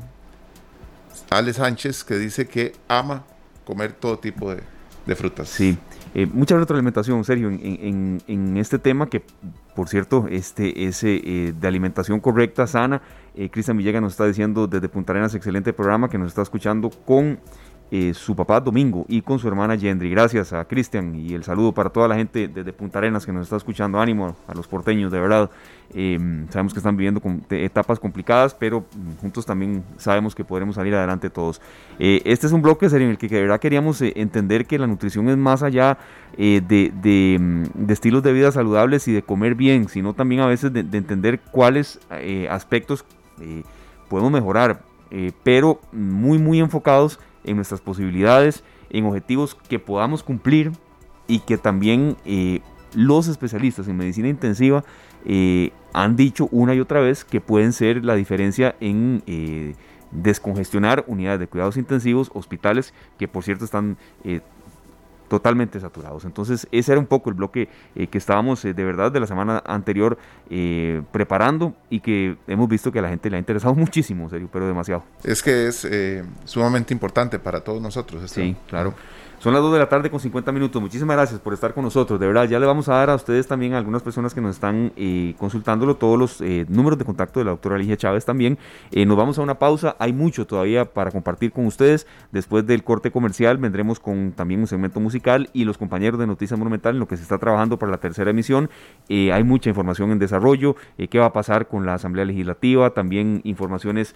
Ale 1.30 1.54
Sánchez, 1.54 2.04
que 2.04 2.16
dice 2.16 2.48
que 2.48 2.74
ama 2.88 3.24
comer 3.66 3.94
todo 3.94 4.18
tipo 4.20 4.54
de, 4.54 5.16
frutas. 5.16 5.50
Sí, 5.50 5.78
Eh, 6.16 6.26
mucha 6.26 6.58
retroalimentación, 6.58 7.24
Sergio, 7.24 7.50
en, 7.50 8.20
en, 8.28 8.58
este 8.58 8.80
tema 8.80 9.08
que, 9.08 9.22
por 9.76 9.88
cierto, 9.88 10.26
este 10.30 10.86
es 10.88 11.04
eh, 11.04 11.54
de 11.60 11.68
alimentación 11.68 12.20
correcta, 12.20 12.66
sana. 12.66 13.02
Cristian 13.52 13.78
Villegas 13.78 14.02
nos 14.02 14.14
está 14.14 14.26
diciendo 14.26 14.68
desde 14.68 14.90
Punta 14.90 15.14
Arenas, 15.14 15.34
excelente 15.36 15.72
programa, 15.72 16.10
que 16.10 16.18
nos 16.18 16.30
está 16.30 16.42
escuchando 16.42 16.90
con 16.90 17.40
eh, 17.92 18.14
su 18.14 18.36
papá 18.36 18.60
Domingo 18.60 19.04
y 19.08 19.24
con 19.24 19.40
su 19.40 19.48
hermana 19.48 19.74
Yendri. 19.74 20.12
Gracias 20.12 20.54
a 20.54 20.64
Cristian 20.66 21.16
y 21.16 21.34
el 21.34 21.44
saludo 21.44 21.72
para 21.72 21.90
toda 21.90 22.08
la 22.08 22.16
gente 22.16 22.48
desde 22.48 22.72
Punta 22.72 23.00
Arenas 23.00 23.26
que 23.26 23.32
nos 23.32 23.44
está 23.44 23.56
escuchando. 23.56 24.00
Ánimo 24.00 24.36
a 24.48 24.54
los 24.54 24.68
porteños, 24.68 25.12
de 25.12 25.20
verdad. 25.20 25.50
Em, 25.96 26.48
sabemos 26.50 26.72
que 26.72 26.80
están 26.80 26.96
viviendo 26.96 27.20
etapas 27.50 28.00
complicadas, 28.00 28.54
pero 28.54 28.82
mm, 28.82 29.22
juntos 29.22 29.44
también 29.44 29.84
sabemos 29.98 30.36
que 30.36 30.44
podremos 30.44 30.76
salir 30.76 30.94
adelante 30.94 31.32
todos. 31.32 31.62
Eh, 31.98 32.22
este 32.26 32.46
es 32.46 32.54
un 32.54 32.62
bloque 32.62 32.86
en 32.86 33.02
el 33.02 33.18
que 33.18 33.28
de 33.28 33.42
verdad 33.42 33.60
queríamos 33.60 34.00
eh, 34.04 34.14
entender 34.18 34.68
que 34.68 34.78
la 34.78 34.86
nutrición 34.86 35.28
es 35.28 35.38
más 35.38 35.64
allá 35.64 35.98
de, 36.38 36.92
mm, 37.40 37.64
de, 37.88 37.94
estilos 37.94 38.22
de 38.22 38.34
vida 38.34 38.52
saludables 38.52 39.08
y 39.08 39.14
de 39.14 39.24
comer 39.24 39.56
bien, 39.56 39.90
sino 39.90 40.14
también 40.14 40.42
a 40.42 40.46
veces 40.46 40.72
de 40.72 40.82
entender 40.82 41.40
cuáles 41.40 42.00
aspectos 42.50 43.04
podemos 44.10 44.32
mejorar, 44.32 44.82
pero 45.44 45.82
muy, 45.92 46.38
muy 46.38 46.60
enfocados 46.60 47.20
en 47.50 47.56
nuestras 47.56 47.82
posibilidades, 47.82 48.64
en 48.90 49.06
objetivos 49.06 49.56
que 49.68 49.80
podamos 49.80 50.24
cumplir 50.24 50.72
y 51.28 51.40
que 51.40 51.58
también 51.58 52.16
eh, 52.26 52.62
los 52.94 53.28
especialistas 53.28 53.88
en 53.88 53.98
medicina 53.98 54.30
intensiva 54.30 54.84
eh, 55.26 55.72
han 55.94 56.16
dicho 56.16 56.48
una 56.52 56.76
y 56.76 56.80
otra 56.80 57.02
vez 57.02 57.26
que 57.26 57.42
pueden 57.42 57.74
ser 57.74 58.06
la 58.06 58.16
diferencia 58.16 58.76
en 58.80 59.24
eh, 59.26 59.76
descongestionar 60.12 61.04
unidades 61.08 61.40
de 61.40 61.48
cuidados 61.48 61.78
intensivos, 61.78 62.32
hospitales 62.34 62.94
que 63.18 63.28
por 63.28 63.44
cierto 63.44 63.66
están 63.66 63.98
totalmente 65.30 65.80
saturados. 65.80 66.26
Entonces 66.26 66.68
ese 66.72 66.92
era 66.92 67.00
un 67.00 67.08
poco 67.08 67.30
el 67.30 67.36
bloque 67.36 67.70
eh, 67.96 68.08
que 68.08 68.18
estábamos 68.18 68.66
eh, 68.66 68.74
de 68.74 68.84
verdad 68.84 69.12
de 69.12 69.22
la 69.22 69.28
semana 69.28 69.64
anterior 69.66 70.18
eh, 70.50 71.02
preparando 71.12 71.74
y 71.90 72.02
que 72.02 72.36
hemos 72.48 72.68
visto 72.68 72.92
que 72.92 73.00
a 73.00 73.04
la 73.04 73.10
gente 73.10 73.30
le 73.30 73.38
ha 73.38 73.40
interesado 73.40 73.74
muchísimo, 73.76 74.30
serio, 74.30 74.50
pero 74.52 74.68
demasiado. 74.68 75.06
Es 75.24 75.42
que 75.42 75.68
es 75.68 75.88
sumamente 76.44 76.94
importante 76.94 77.40
para 77.40 77.62
todos 77.62 77.82
nosotros. 77.82 78.30
Sí, 78.30 78.56
claro. 78.68 78.94
Son 79.40 79.54
las 79.54 79.62
2 79.62 79.72
de 79.72 79.80
la 79.80 79.88
tarde 79.88 80.10
con 80.10 80.20
50 80.20 80.52
minutos. 80.52 80.82
Muchísimas 80.82 81.16
gracias 81.16 81.40
por 81.40 81.54
estar 81.54 81.74
con 81.74 81.86
nosotros. 81.86 82.20
De 82.20 82.28
verdad, 82.28 82.44
ya 82.44 82.60
le 82.60 82.66
vamos 82.66 82.90
a 82.90 82.96
dar 82.96 83.10
a 83.10 83.16
ustedes 83.16 83.48
también, 83.48 83.74
a 83.74 83.78
algunas 83.78 84.04
personas 84.04 84.34
que 84.34 84.42
nos 84.42 84.56
están 84.56 84.92
eh, 84.98 85.34
consultándolo, 85.38 85.96
todos 85.96 86.20
los 86.20 86.42
eh, 86.42 86.66
números 86.68 87.00
de 87.00 87.06
contacto 87.06 87.40
de 87.40 87.46
la 87.46 87.52
doctora 87.52 87.78
Ligia 87.78 87.96
Chávez 87.96 88.26
también. 88.26 88.58
Eh, 88.92 89.06
nos 89.06 89.16
vamos 89.16 89.40
a 89.40 89.42
una 89.42 89.58
pausa. 89.58 89.96
Hay 89.98 90.12
mucho 90.12 90.46
todavía 90.46 90.92
para 90.92 91.12
compartir 91.12 91.54
con 91.54 91.66
ustedes. 91.68 92.06
Después 92.34 92.68
del 92.68 92.84
corte 92.84 93.12
comercial 93.12 93.58
vendremos 93.58 94.02
con 94.02 94.34
también 94.34 94.60
un 94.60 94.68
segmento 94.68 95.00
musical 95.00 95.50
y 95.54 95.64
los 95.64 95.78
compañeros 95.78 96.20
de 96.20 96.28
Noticias 96.28 96.60
Monumental 96.60 96.96
en 96.96 97.00
lo 97.00 97.08
que 97.08 97.16
se 97.16 97.24
está 97.24 97.38
trabajando 97.38 97.80
para 97.80 97.94
la 97.94 98.00
tercera 98.00 98.32
emisión. 98.32 98.70
hay 99.08 99.44
mucha 99.46 99.70
información 99.70 100.12
en 100.12 100.20
desarrollo. 100.20 100.76
¿Qué 101.10 101.18
va 101.18 101.28
a 101.28 101.34
pasar 101.34 101.70
con 101.70 101.86
la 101.86 101.94
Asamblea 101.94 102.26
Legislativa? 102.26 102.90
También 102.90 103.40
informaciones 103.46 104.16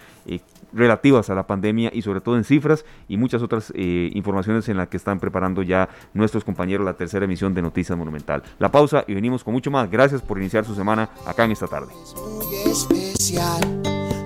relativas 0.74 1.30
a 1.30 1.36
la 1.36 1.48
pandemia 1.48 1.92
y 1.94 2.02
sobre 2.02 2.20
todo 2.20 2.36
en 2.36 2.44
cifras 2.44 2.84
y 3.08 3.16
muchas 3.16 3.42
otras 3.42 3.72
informaciones 3.74 4.68
en 4.68 4.76
las 4.76 4.90
que 4.90 4.98
están 4.98 5.13
preparando 5.20 5.62
ya 5.62 5.90
nuestros 6.14 6.44
compañeros 6.44 6.86
la 6.86 6.94
tercera 6.94 7.26
emisión 7.26 7.54
de 7.54 7.62
Noticias 7.62 7.98
Monumental. 7.98 8.44
La 8.60 8.72
pausa 8.72 9.04
y 9.08 9.14
venimos 9.14 9.44
con 9.44 9.54
mucho 9.54 9.72
más. 9.72 9.90
Gracias 9.90 10.22
por 10.22 10.38
iniciar 10.40 10.66
su 10.66 10.76
semana 10.76 11.10
acá 11.26 11.46
en 11.46 11.52
esta 11.52 11.68
tarde. 11.68 11.94
Muy 12.16 12.72
especial, 12.72 13.82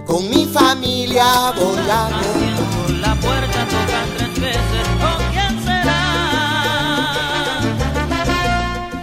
con 0.06 0.30
mi 0.30 0.46
familia 0.46 1.26
volando. 1.56 2.18
la 3.02 3.16
puerta 3.16 3.68
tres 4.18 4.40
veces, 4.40 4.88
¿con 5.00 5.32
quién 5.32 5.62
será? 5.64 6.18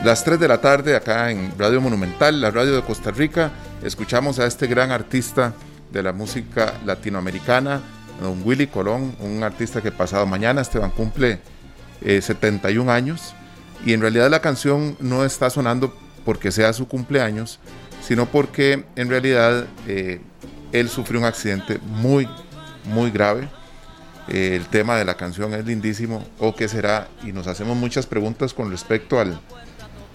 Las 0.04 0.24
3 0.24 0.38
de 0.38 0.48
la 0.48 0.60
tarde 0.60 0.96
acá 0.96 1.30
en 1.30 1.52
Radio 1.58 1.80
Monumental, 1.80 2.40
la 2.40 2.50
radio 2.50 2.76
de 2.76 2.82
Costa 2.82 3.10
Rica, 3.10 3.50
escuchamos 3.82 4.38
a 4.38 4.46
este 4.46 4.66
gran 4.66 4.90
artista 4.90 5.54
de 5.90 6.02
la 6.02 6.12
música 6.12 6.74
latinoamericana, 6.84 7.80
don 8.20 8.42
Willy 8.44 8.66
Colón, 8.66 9.16
un 9.20 9.42
artista 9.42 9.80
que 9.80 9.92
pasado 9.92 10.26
mañana, 10.26 10.60
Esteban, 10.60 10.90
cumple 10.90 11.40
71 12.04 12.90
eh, 12.90 12.94
años 12.94 13.34
y 13.84 13.92
en 13.92 14.00
realidad 14.00 14.30
la 14.30 14.40
canción 14.40 14.96
no 15.00 15.24
está 15.24 15.50
sonando 15.50 15.94
porque 16.24 16.50
sea 16.50 16.72
su 16.72 16.88
cumpleaños, 16.88 17.58
sino 18.02 18.26
porque 18.26 18.84
en 18.96 19.08
realidad 19.08 19.66
eh, 19.86 20.20
él 20.72 20.88
sufrió 20.88 21.20
un 21.20 21.26
accidente 21.26 21.78
muy, 21.84 22.28
muy 22.84 23.10
grave. 23.10 23.48
Eh, 24.28 24.56
el 24.56 24.66
tema 24.66 24.96
de 24.96 25.04
la 25.04 25.16
canción 25.16 25.52
es 25.52 25.66
lindísimo, 25.66 26.26
o 26.38 26.54
qué 26.54 26.66
será, 26.66 27.08
y 27.22 27.32
nos 27.32 27.46
hacemos 27.46 27.76
muchas 27.76 28.06
preguntas 28.06 28.54
con 28.54 28.70
respecto 28.70 29.20
al, 29.20 29.38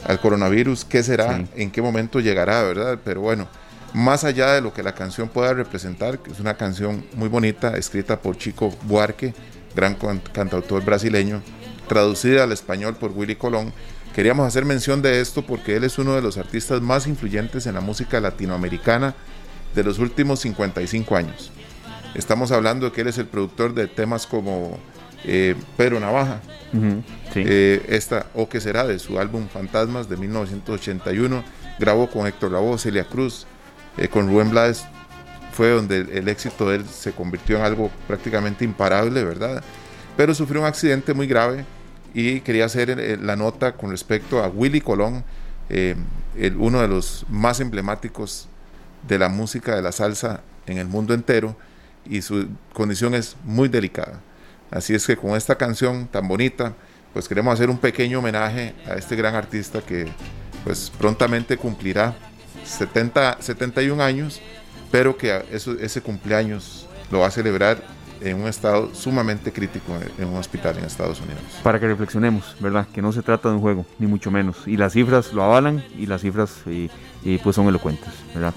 al 0.07 0.19
coronavirus, 0.19 0.83
qué 0.83 1.03
será, 1.03 1.43
en 1.55 1.69
qué 1.69 1.81
momento 1.81 2.19
llegará, 2.19 2.63
¿verdad? 2.63 2.97
Pero 3.05 3.21
bueno, 3.21 3.47
más 3.93 4.23
allá 4.23 4.53
de 4.53 4.61
lo 4.61 4.73
que 4.73 4.81
la 4.81 4.95
canción 4.95 5.29
pueda 5.29 5.53
representar, 5.53 6.19
que 6.19 6.31
es 6.31 6.39
una 6.39 6.55
canción 6.55 7.05
muy 7.13 7.29
bonita, 7.29 7.77
escrita 7.77 8.19
por 8.19 8.35
Chico 8.35 8.75
Buarque, 8.83 9.35
gran 9.75 9.95
cantautor 9.95 10.83
brasileño, 10.83 11.43
traducida 11.89 12.43
al 12.43 12.53
español 12.53 12.95
por 12.95 13.11
Willy 13.11 13.35
Colón. 13.35 13.73
Queríamos 14.15 14.47
hacer 14.47 14.63
mención 14.63 15.01
de 15.01 15.19
esto 15.19 15.45
porque 15.45 15.75
él 15.75 15.83
es 15.83 15.99
uno 15.99 16.15
de 16.15 16.21
los 16.21 16.37
artistas 16.37 16.81
más 16.81 17.05
influyentes 17.05 17.67
en 17.67 17.75
la 17.75 17.81
música 17.81 18.21
latinoamericana 18.21 19.13
de 19.75 19.83
los 19.83 19.99
últimos 19.99 20.39
55 20.39 21.15
años. 21.17 21.51
Estamos 22.15 22.51
hablando 22.51 22.85
de 22.85 22.91
que 22.93 23.01
él 23.01 23.07
es 23.07 23.17
el 23.17 23.27
productor 23.27 23.73
de 23.73 23.87
temas 23.87 24.25
como 24.25 24.79
eh, 25.25 25.55
Pedro 25.77 25.99
Navaja, 25.99 26.39
eh, 27.35 27.85
esta 27.89 28.27
o 28.33 28.47
que 28.47 28.61
será 28.61 28.85
de 28.87 28.99
su 28.99 29.19
álbum 29.19 29.47
Fantasmas 29.47 30.09
de 30.09 30.17
1981, 30.17 31.43
grabó 31.77 32.09
con 32.09 32.25
Héctor 32.25 32.51
Lavoe, 32.51 32.77
Celia 32.77 33.03
Cruz, 33.03 33.45
eh, 33.97 34.07
con 34.07 34.27
Rubén 34.27 34.49
Blades, 34.49 34.85
fue 35.51 35.69
donde 35.69 35.99
el 35.99 36.29
éxito 36.29 36.69
de 36.69 36.77
él 36.77 36.85
se 36.85 37.11
convirtió 37.11 37.57
en 37.57 37.63
algo 37.63 37.91
prácticamente 38.07 38.63
imparable, 38.63 39.23
¿verdad? 39.23 39.61
Pero 40.15 40.33
sufrió 40.33 40.61
un 40.61 40.67
accidente 40.67 41.13
muy 41.13 41.27
grave 41.27 41.65
y 42.13 42.41
quería 42.41 42.65
hacer 42.65 42.89
eh, 42.89 43.17
la 43.21 43.35
nota 43.35 43.73
con 43.73 43.91
respecto 43.91 44.43
a 44.43 44.47
Willy 44.47 44.81
Colón, 44.81 45.23
eh, 45.69 45.95
uno 46.57 46.81
de 46.81 46.87
los 46.87 47.25
más 47.29 47.59
emblemáticos 47.59 48.47
de 49.07 49.19
la 49.19 49.29
música 49.29 49.75
de 49.75 49.81
la 49.81 49.91
salsa 49.91 50.41
en 50.65 50.77
el 50.77 50.87
mundo 50.87 51.13
entero 51.13 51.55
y 52.05 52.21
su 52.21 52.47
condición 52.73 53.13
es 53.13 53.35
muy 53.43 53.67
delicada. 53.67 54.21
Así 54.71 54.93
es 54.93 55.05
que 55.05 55.17
con 55.17 55.35
esta 55.35 55.55
canción 55.55 56.07
tan 56.07 56.27
bonita, 56.27 56.73
pues 57.13 57.27
queremos 57.27 57.53
hacer 57.53 57.69
un 57.69 57.77
pequeño 57.77 58.19
homenaje 58.19 58.75
a 58.87 58.93
este 58.95 59.15
gran 59.15 59.35
artista 59.35 59.81
que 59.81 60.07
pues 60.63 60.91
prontamente 60.97 61.57
cumplirá 61.57 62.15
70, 62.65 63.37
71 63.41 64.03
años, 64.03 64.41
pero 64.91 65.17
que 65.17 65.43
ese 65.51 66.01
cumpleaños 66.01 66.87
lo 67.11 67.19
va 67.19 67.27
a 67.27 67.31
celebrar 67.31 67.81
en 68.21 68.41
un 68.41 68.47
estado 68.47 68.93
sumamente 68.93 69.51
crítico 69.51 69.93
en 70.17 70.27
un 70.27 70.37
hospital 70.37 70.77
en 70.77 70.85
Estados 70.85 71.19
Unidos. 71.21 71.41
Para 71.63 71.79
que 71.79 71.87
reflexionemos, 71.87 72.55
¿verdad? 72.59 72.87
Que 72.93 73.01
no 73.01 73.11
se 73.11 73.21
trata 73.21 73.49
de 73.49 73.55
un 73.55 73.61
juego, 73.61 73.85
ni 73.97 74.07
mucho 74.07 74.31
menos. 74.31 74.67
Y 74.67 74.77
las 74.77 74.93
cifras 74.93 75.33
lo 75.33 75.43
avalan 75.43 75.83
y 75.97 76.05
las 76.05 76.21
cifras 76.21 76.61
y, 76.65 77.37
pues 77.39 77.55
son 77.55 77.67
elocuentes, 77.67 78.13
¿verdad? 78.33 78.53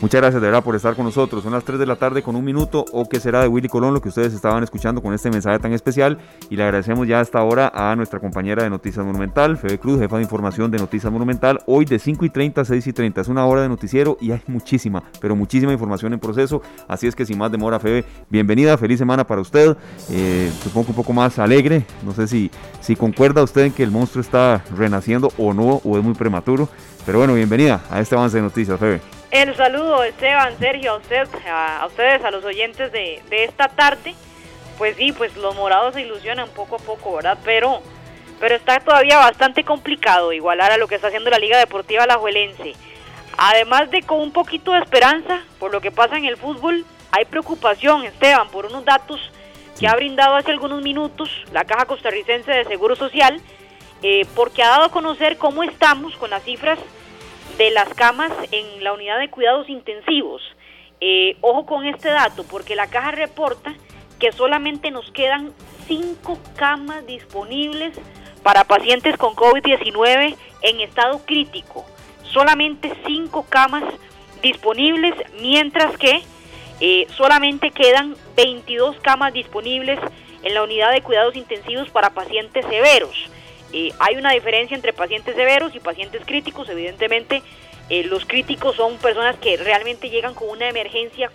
Muchas 0.00 0.20
gracias 0.20 0.40
de 0.40 0.46
verdad 0.46 0.62
por 0.62 0.76
estar 0.76 0.94
con 0.94 1.06
nosotros. 1.06 1.42
Son 1.42 1.52
las 1.52 1.64
3 1.64 1.76
de 1.76 1.84
la 1.84 1.96
tarde 1.96 2.22
con 2.22 2.36
un 2.36 2.44
minuto 2.44 2.84
o 2.92 3.08
que 3.08 3.18
será 3.18 3.42
de 3.42 3.48
Willy 3.48 3.68
Colón 3.68 3.94
lo 3.94 4.00
que 4.00 4.10
ustedes 4.10 4.32
estaban 4.32 4.62
escuchando 4.62 5.02
con 5.02 5.12
este 5.12 5.28
mensaje 5.28 5.58
tan 5.58 5.72
especial. 5.72 6.18
Y 6.50 6.54
le 6.54 6.62
agradecemos 6.62 7.08
ya 7.08 7.18
hasta 7.18 7.40
ahora 7.40 7.72
a 7.74 7.96
nuestra 7.96 8.20
compañera 8.20 8.62
de 8.62 8.70
Noticias 8.70 9.04
Monumental, 9.04 9.56
Febe 9.56 9.76
Cruz, 9.80 9.98
jefa 9.98 10.18
de 10.18 10.22
información 10.22 10.70
de 10.70 10.78
Noticias 10.78 11.12
Monumental. 11.12 11.58
Hoy 11.66 11.84
de 11.84 11.98
5 11.98 12.24
y 12.24 12.30
30 12.30 12.60
a 12.60 12.64
6 12.64 12.86
y 12.86 12.92
30 12.92 13.22
es 13.22 13.26
una 13.26 13.44
hora 13.44 13.62
de 13.62 13.68
noticiero 13.68 14.16
y 14.20 14.30
hay 14.30 14.40
muchísima, 14.46 15.02
pero 15.20 15.34
muchísima 15.34 15.72
información 15.72 16.12
en 16.12 16.20
proceso. 16.20 16.62
Así 16.86 17.08
es 17.08 17.16
que 17.16 17.26
sin 17.26 17.36
más 17.36 17.50
demora, 17.50 17.80
Febe, 17.80 18.04
bienvenida, 18.30 18.78
feliz 18.78 19.00
semana 19.00 19.26
para 19.26 19.40
usted. 19.40 19.76
Eh, 20.10 20.52
supongo 20.62 20.86
que 20.86 20.92
un 20.92 20.96
poco 20.96 21.12
más 21.12 21.40
alegre. 21.40 21.84
No 22.06 22.12
sé 22.12 22.28
si, 22.28 22.52
si 22.80 22.94
concuerda 22.94 23.42
usted 23.42 23.62
en 23.62 23.72
que 23.72 23.82
el 23.82 23.90
monstruo 23.90 24.20
está 24.20 24.62
renaciendo 24.76 25.32
o 25.36 25.52
no, 25.52 25.80
o 25.82 25.98
es 25.98 26.04
muy 26.04 26.14
prematuro. 26.14 26.68
Pero 27.04 27.18
bueno, 27.18 27.34
bienvenida 27.34 27.80
a 27.90 27.98
este 28.00 28.14
avance 28.14 28.36
de 28.36 28.44
noticias, 28.44 28.78
Febe. 28.78 29.17
El 29.30 29.54
saludo, 29.56 30.04
Esteban, 30.04 30.58
Sergio, 30.58 30.92
a, 30.92 30.96
usted, 30.96 31.28
a, 31.46 31.84
ustedes, 31.86 32.24
a 32.24 32.30
los 32.30 32.44
oyentes 32.44 32.90
de, 32.90 33.20
esta 33.30 33.68
tarde. 33.68 34.14
Pues 34.78 34.96
sí, 34.96 35.12
pues 35.12 35.36
los 35.36 35.54
morados 35.54 35.94
se 35.94 36.02
ilusionan 36.02 36.48
poco 36.48 36.76
a 36.76 36.78
poco, 36.78 37.16
¿verdad? 37.16 37.36
Pero, 37.44 37.82
pero 38.40 38.54
está 38.54 38.80
todavía 38.80 39.18
bastante 39.18 39.64
complicado 39.64 40.32
igualar 40.32 40.72
a 40.72 40.78
lo 40.78 40.88
que 40.88 40.94
está 40.94 41.08
haciendo 41.08 41.28
la 41.28 41.38
Liga 41.38 41.58
Deportiva 41.58 42.04
Alajuelense. 42.04 42.74
Además 43.36 43.90
de 43.90 44.02
con 44.02 44.20
un 44.20 44.32
poquito 44.32 44.72
de 44.72 44.78
esperanza 44.78 45.42
por 45.58 45.72
lo 45.72 45.80
que 45.82 45.90
pasa 45.90 46.16
en 46.16 46.24
el 46.24 46.38
fútbol, 46.38 46.86
hay 47.10 47.26
preocupación, 47.26 48.04
Esteban, 48.04 48.48
por 48.48 48.66
unos 48.66 48.84
datos 48.84 49.20
que 49.78 49.88
ha 49.88 49.94
brindado 49.94 50.36
hace 50.36 50.52
algunos 50.52 50.80
minutos 50.80 51.30
la 51.52 51.64
Caja 51.64 51.84
Costarricense 51.84 52.50
de 52.50 52.64
Seguro 52.64 52.96
Social, 52.96 53.40
eh, 54.02 54.26
porque 54.34 54.62
ha 54.62 54.68
dado 54.68 54.84
a 54.84 54.90
conocer 54.90 55.36
cómo 55.36 55.62
estamos 55.64 56.16
con 56.16 56.30
las 56.30 56.42
cifras 56.44 56.78
de 57.58 57.70
las 57.70 57.92
camas 57.94 58.32
en 58.52 58.82
la 58.82 58.92
unidad 58.92 59.18
de 59.18 59.28
cuidados 59.28 59.68
intensivos. 59.68 60.40
Eh, 61.00 61.36
ojo 61.40 61.66
con 61.66 61.84
este 61.84 62.08
dato, 62.08 62.44
porque 62.44 62.76
la 62.76 62.86
caja 62.86 63.10
reporta 63.10 63.74
que 64.18 64.32
solamente 64.32 64.90
nos 64.90 65.10
quedan 65.10 65.52
cinco 65.86 66.38
camas 66.56 67.04
disponibles 67.06 67.94
para 68.42 68.64
pacientes 68.64 69.16
con 69.16 69.34
COVID-19 69.34 70.36
en 70.62 70.80
estado 70.80 71.20
crítico. 71.26 71.84
Solamente 72.22 72.92
cinco 73.06 73.44
camas 73.48 73.84
disponibles, 74.40 75.14
mientras 75.40 75.96
que 75.98 76.22
eh, 76.80 77.06
solamente 77.16 77.72
quedan 77.72 78.14
22 78.36 79.00
camas 79.00 79.32
disponibles 79.32 79.98
en 80.42 80.54
la 80.54 80.62
unidad 80.62 80.92
de 80.92 81.02
cuidados 81.02 81.34
intensivos 81.34 81.90
para 81.90 82.10
pacientes 82.10 82.64
severos. 82.66 83.16
Eh, 83.72 83.92
hay 83.98 84.16
una 84.16 84.32
diferencia 84.32 84.74
entre 84.74 84.92
pacientes 84.92 85.34
severos 85.34 85.74
y 85.74 85.80
pacientes 85.80 86.22
críticos. 86.24 86.68
Evidentemente, 86.68 87.42
eh, 87.90 88.04
los 88.04 88.24
críticos 88.24 88.76
son 88.76 88.96
personas 88.98 89.36
que 89.36 89.56
realmente 89.56 90.10
llegan 90.10 90.34
con 90.34 90.48
una 90.48 90.68
emergencia 90.68 91.30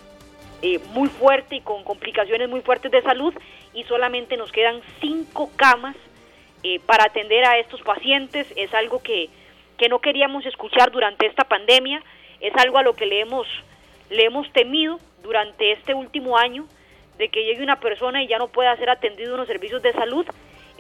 muy 0.93 1.09
fuerte 1.09 1.57
y 1.57 1.59
con 1.59 1.83
complicaciones 1.83 2.47
muy 2.47 2.61
fuertes 2.61 2.89
de 2.89 3.01
salud 3.01 3.33
y 3.73 3.83
solamente 3.83 4.37
nos 4.37 4.49
quedan 4.49 4.79
cinco 5.01 5.51
camas 5.57 5.93
para 6.85 7.03
atender 7.03 7.43
a 7.43 7.57
estos 7.57 7.81
pacientes. 7.81 8.47
Es 8.55 8.73
algo 8.73 9.03
que, 9.03 9.29
que 9.77 9.89
no 9.89 9.99
queríamos 9.99 10.45
escuchar 10.45 10.89
durante 10.91 11.25
esta 11.25 11.43
pandemia, 11.43 12.01
es 12.39 12.55
algo 12.55 12.77
a 12.77 12.83
lo 12.83 12.93
que 12.93 13.05
le 13.05 13.19
hemos, 13.19 13.45
le 14.09 14.23
hemos 14.23 14.51
temido 14.53 14.99
durante 15.23 15.71
este 15.71 15.93
último 15.93 16.37
año 16.37 16.67
de 17.17 17.29
que 17.29 17.43
llegue 17.43 17.63
una 17.63 17.79
persona 17.79 18.23
y 18.23 18.27
ya 18.27 18.37
no 18.37 18.47
pueda 18.47 18.75
ser 18.77 18.89
atendido 18.89 19.31
en 19.31 19.37
los 19.37 19.47
servicios 19.47 19.81
de 19.81 19.93
salud. 19.93 20.25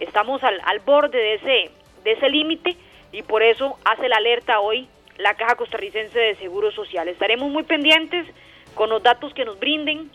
Estamos 0.03 0.43
al, 0.43 0.61
al 0.65 0.79
borde 0.79 1.17
de 1.17 1.33
ese, 1.35 1.71
de 2.03 2.11
ese 2.11 2.29
límite 2.29 2.75
y 3.11 3.21
por 3.21 3.43
eso 3.43 3.77
hace 3.85 4.09
la 4.09 4.17
alerta 4.17 4.59
hoy 4.59 4.87
la 5.17 5.35
Caja 5.35 5.55
Costarricense 5.55 6.17
de 6.17 6.35
Seguro 6.35 6.71
Social. 6.71 7.07
Estaremos 7.07 7.49
muy 7.49 7.63
pendientes 7.63 8.27
con 8.75 8.89
los 8.89 9.03
datos 9.03 9.33
que 9.33 9.45
nos 9.45 9.59
brinden. 9.59 10.09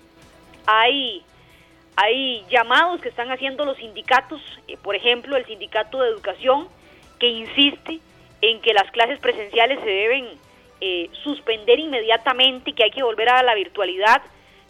Hay, 0.66 1.22
hay 1.96 2.44
llamados 2.50 3.00
que 3.00 3.08
están 3.08 3.30
haciendo 3.30 3.64
los 3.64 3.76
sindicatos, 3.76 4.40
eh, 4.66 4.76
por 4.82 4.96
ejemplo, 4.96 5.36
el 5.36 5.46
Sindicato 5.46 6.00
de 6.00 6.08
Educación, 6.08 6.68
que 7.18 7.28
insiste 7.28 8.00
en 8.42 8.60
que 8.60 8.72
las 8.72 8.90
clases 8.90 9.18
presenciales 9.20 9.80
se 9.80 9.90
deben 9.90 10.28
eh, 10.80 11.10
suspender 11.24 11.78
inmediatamente, 11.78 12.72
que 12.72 12.84
hay 12.84 12.90
que 12.90 13.02
volver 13.02 13.28
a 13.28 13.42
la 13.42 13.54
virtualidad, 13.54 14.22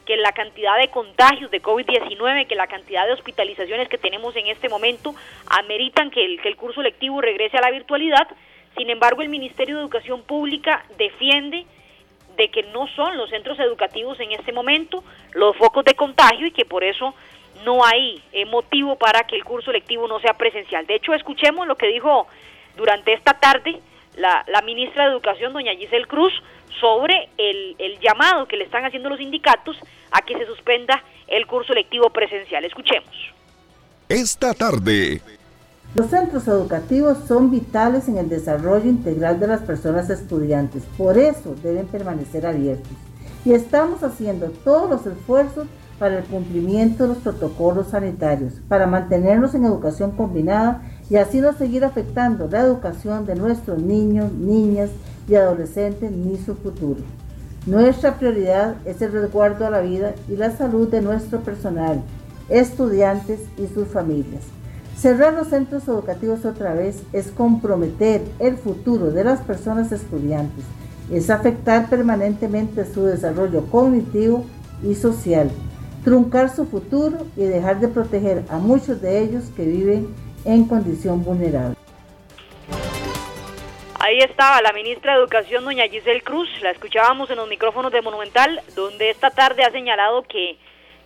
que 0.08 0.16
la 0.16 0.32
cantidad 0.32 0.78
de 0.78 0.88
contagios 0.88 1.50
de 1.50 1.60
COVID-19, 1.60 2.46
que 2.46 2.54
la 2.54 2.66
cantidad 2.66 3.06
de 3.06 3.12
hospitalizaciones 3.12 3.90
que 3.90 3.98
tenemos 3.98 4.34
en 4.36 4.46
este 4.46 4.70
momento 4.70 5.14
ameritan 5.50 6.10
que 6.10 6.24
el, 6.24 6.40
que 6.40 6.48
el 6.48 6.56
curso 6.56 6.80
lectivo 6.80 7.20
regrese 7.20 7.58
a 7.58 7.60
la 7.60 7.70
virtualidad. 7.70 8.26
Sin 8.74 8.88
embargo, 8.88 9.20
el 9.20 9.28
Ministerio 9.28 9.76
de 9.76 9.82
Educación 9.82 10.22
Pública 10.22 10.82
defiende 10.96 11.66
de 12.38 12.48
que 12.48 12.62
no 12.62 12.88
son 12.96 13.18
los 13.18 13.28
centros 13.28 13.60
educativos 13.60 14.18
en 14.20 14.32
este 14.32 14.50
momento 14.50 15.04
los 15.32 15.54
focos 15.58 15.84
de 15.84 15.92
contagio 15.92 16.46
y 16.46 16.52
que 16.52 16.64
por 16.64 16.84
eso 16.84 17.14
no 17.66 17.84
hay 17.84 18.22
eh, 18.32 18.46
motivo 18.46 18.96
para 18.96 19.26
que 19.26 19.36
el 19.36 19.44
curso 19.44 19.72
lectivo 19.72 20.08
no 20.08 20.20
sea 20.20 20.32
presencial. 20.32 20.86
De 20.86 20.94
hecho, 20.94 21.12
escuchemos 21.12 21.66
lo 21.66 21.76
que 21.76 21.88
dijo 21.88 22.26
durante 22.78 23.12
esta 23.12 23.34
tarde 23.34 23.78
la, 24.16 24.62
ministra 24.64 25.04
de 25.04 25.10
Educación, 25.10 25.52
doña 25.52 25.74
Giselle 25.74 26.06
Cruz, 26.06 26.32
sobre 26.80 27.28
el, 27.36 27.76
el, 27.78 27.98
llamado 28.00 28.46
que 28.46 28.56
le 28.56 28.64
están 28.64 28.84
haciendo 28.84 29.08
los 29.08 29.18
sindicatos 29.18 29.76
a 30.10 30.22
que 30.22 30.36
se 30.36 30.46
suspenda 30.46 31.02
el 31.26 31.46
curso 31.46 31.72
lectivo 31.74 32.10
presencial. 32.10 32.64
Escuchemos. 32.64 33.10
Esta 34.08 34.54
tarde. 34.54 35.20
Los 35.94 36.10
centros 36.10 36.46
educativos 36.46 37.18
son 37.26 37.50
vitales 37.50 38.08
en 38.08 38.18
el 38.18 38.28
desarrollo 38.28 38.88
integral 38.88 39.40
de 39.40 39.46
las 39.46 39.62
personas 39.62 40.10
estudiantes, 40.10 40.84
por 40.98 41.16
eso 41.16 41.54
deben 41.62 41.86
permanecer 41.86 42.46
abiertos. 42.46 42.92
Y 43.44 43.52
estamos 43.52 44.02
haciendo 44.02 44.50
todos 44.50 44.90
los 44.90 45.06
esfuerzos 45.06 45.66
para 45.98 46.18
el 46.18 46.24
cumplimiento 46.24 47.04
de 47.04 47.14
los 47.14 47.18
protocolos 47.18 47.88
sanitarios, 47.88 48.54
para 48.68 48.86
mantenerlos 48.86 49.54
en 49.54 49.64
educación 49.64 50.12
combinada 50.12 50.82
y 51.10 51.16
así 51.16 51.40
no 51.40 51.52
seguir 51.54 51.84
afectando 51.84 52.48
la 52.48 52.60
educación 52.60 53.26
de 53.26 53.34
nuestros 53.34 53.78
niños, 53.78 54.30
niñas 54.32 54.90
y 55.28 55.34
adolescentes 55.34 56.10
ni 56.10 56.36
su 56.38 56.54
futuro. 56.54 57.00
Nuestra 57.66 58.18
prioridad 58.18 58.76
es 58.86 59.02
el 59.02 59.12
resguardo 59.12 59.66
a 59.66 59.70
la 59.70 59.80
vida 59.80 60.14
y 60.28 60.36
la 60.36 60.56
salud 60.56 60.88
de 60.88 61.02
nuestro 61.02 61.40
personal, 61.40 62.02
estudiantes 62.48 63.40
y 63.58 63.66
sus 63.66 63.88
familias. 63.88 64.42
Cerrar 64.96 65.34
los 65.34 65.48
centros 65.48 65.86
educativos 65.86 66.44
otra 66.44 66.74
vez 66.74 67.02
es 67.12 67.30
comprometer 67.30 68.22
el 68.38 68.56
futuro 68.56 69.10
de 69.12 69.22
las 69.22 69.40
personas 69.40 69.92
estudiantes, 69.92 70.64
es 71.12 71.30
afectar 71.30 71.88
permanentemente 71.88 72.84
su 72.84 73.04
desarrollo 73.04 73.66
cognitivo 73.66 74.44
y 74.82 74.94
social, 74.94 75.50
truncar 76.04 76.54
su 76.54 76.64
futuro 76.64 77.18
y 77.36 77.42
dejar 77.42 77.80
de 77.80 77.88
proteger 77.88 78.44
a 78.48 78.58
muchos 78.58 79.00
de 79.00 79.20
ellos 79.20 79.44
que 79.56 79.64
viven 79.64 80.08
en 80.44 80.64
condición 80.64 81.22
vulnerable. 81.22 81.77
Ahí 84.00 84.20
estaba 84.20 84.62
la 84.62 84.72
ministra 84.72 85.12
de 85.12 85.18
Educación, 85.18 85.64
doña 85.64 85.88
Giselle 85.88 86.22
Cruz, 86.22 86.48
la 86.62 86.70
escuchábamos 86.70 87.30
en 87.30 87.36
los 87.36 87.48
micrófonos 87.48 87.90
de 87.90 88.00
Monumental, 88.00 88.62
donde 88.76 89.10
esta 89.10 89.30
tarde 89.30 89.64
ha 89.64 89.72
señalado 89.72 90.22
que, 90.22 90.56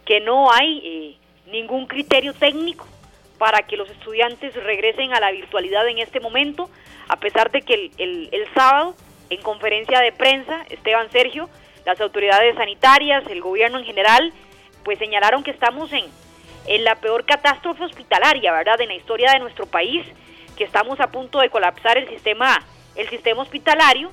que 0.04 0.20
no 0.20 0.52
hay 0.52 0.82
eh, 0.84 1.50
ningún 1.50 1.86
criterio 1.86 2.34
técnico 2.34 2.86
para 3.38 3.62
que 3.62 3.78
los 3.78 3.88
estudiantes 3.88 4.54
regresen 4.62 5.14
a 5.14 5.20
la 5.20 5.32
virtualidad 5.32 5.88
en 5.88 6.00
este 6.00 6.20
momento, 6.20 6.68
a 7.08 7.16
pesar 7.16 7.50
de 7.50 7.62
que 7.62 7.90
el, 7.96 8.28
el 8.30 8.46
sábado, 8.52 8.94
en 9.30 9.40
conferencia 9.40 9.98
de 10.00 10.12
prensa, 10.12 10.66
Esteban 10.68 11.10
Sergio, 11.10 11.48
las 11.86 11.98
autoridades 11.98 12.54
sanitarias, 12.56 13.24
el 13.30 13.40
gobierno 13.40 13.78
en 13.78 13.86
general, 13.86 14.34
pues 14.84 14.98
señalaron 14.98 15.42
que 15.42 15.50
estamos 15.50 15.90
en, 15.94 16.04
en 16.66 16.84
la 16.84 16.96
peor 16.96 17.24
catástrofe 17.24 17.84
hospitalaria, 17.84 18.52
¿verdad?, 18.52 18.82
en 18.82 18.88
la 18.88 18.94
historia 18.96 19.32
de 19.32 19.38
nuestro 19.38 19.64
país, 19.64 20.06
que 20.56 20.64
estamos 20.64 21.00
a 21.00 21.10
punto 21.10 21.40
de 21.40 21.48
colapsar 21.48 21.96
el 21.96 22.08
sistema, 22.10 22.62
el 22.96 23.08
sistema 23.08 23.42
hospitalario, 23.42 24.12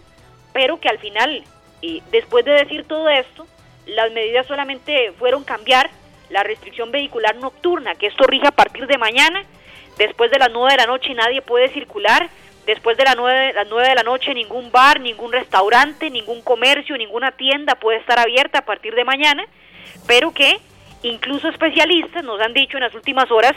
pero 0.54 0.80
que 0.80 0.90
al 0.90 1.00
final, 1.00 1.44
y 1.82 2.02
después 2.12 2.46
de 2.46 2.52
decir 2.52 2.86
todo 2.86 3.10
esto, 3.10 3.48
las 3.86 4.12
medidas 4.12 4.46
solamente 4.48 5.14
fueron 5.18 5.44
cambiar 5.44 5.90
la 6.30 6.44
restricción 6.44 6.92
vehicular 6.92 7.36
nocturna, 7.38 7.96
que 7.96 8.08
esto 8.08 8.26
rige 8.26 8.48
a 8.48 8.52
partir 8.52 8.88
de 8.88 8.98
mañana, 8.98 9.44
después 9.98 10.32
de 10.32 10.40
las 10.40 10.50
9 10.52 10.72
de 10.72 10.78
la 10.78 10.86
noche 10.86 11.14
nadie 11.14 11.42
puede 11.42 11.70
circular, 11.70 12.30
después 12.66 12.98
de 12.98 13.06
las 13.06 13.16
9, 13.16 13.54
las 13.54 13.68
9 13.68 13.90
de 13.90 13.96
la 13.96 14.04
noche 14.04 14.34
ningún 14.34 14.72
bar, 14.72 15.00
ningún 15.00 15.32
restaurante, 15.32 16.10
ningún 16.10 16.42
comercio, 16.42 16.98
ninguna 16.98 17.32
tienda 17.32 17.76
puede 17.76 17.98
estar 17.98 18.20
abierta 18.20 18.60
a 18.60 18.66
partir 18.66 18.94
de 18.94 19.04
mañana, 19.04 19.46
pero 20.06 20.32
que 20.32 20.60
Incluso 21.04 21.48
especialistas 21.48 22.24
nos 22.24 22.42
han 22.42 22.54
dicho 22.54 22.78
en 22.78 22.84
las 22.84 22.94
últimas 22.94 23.32
horas, 23.32 23.54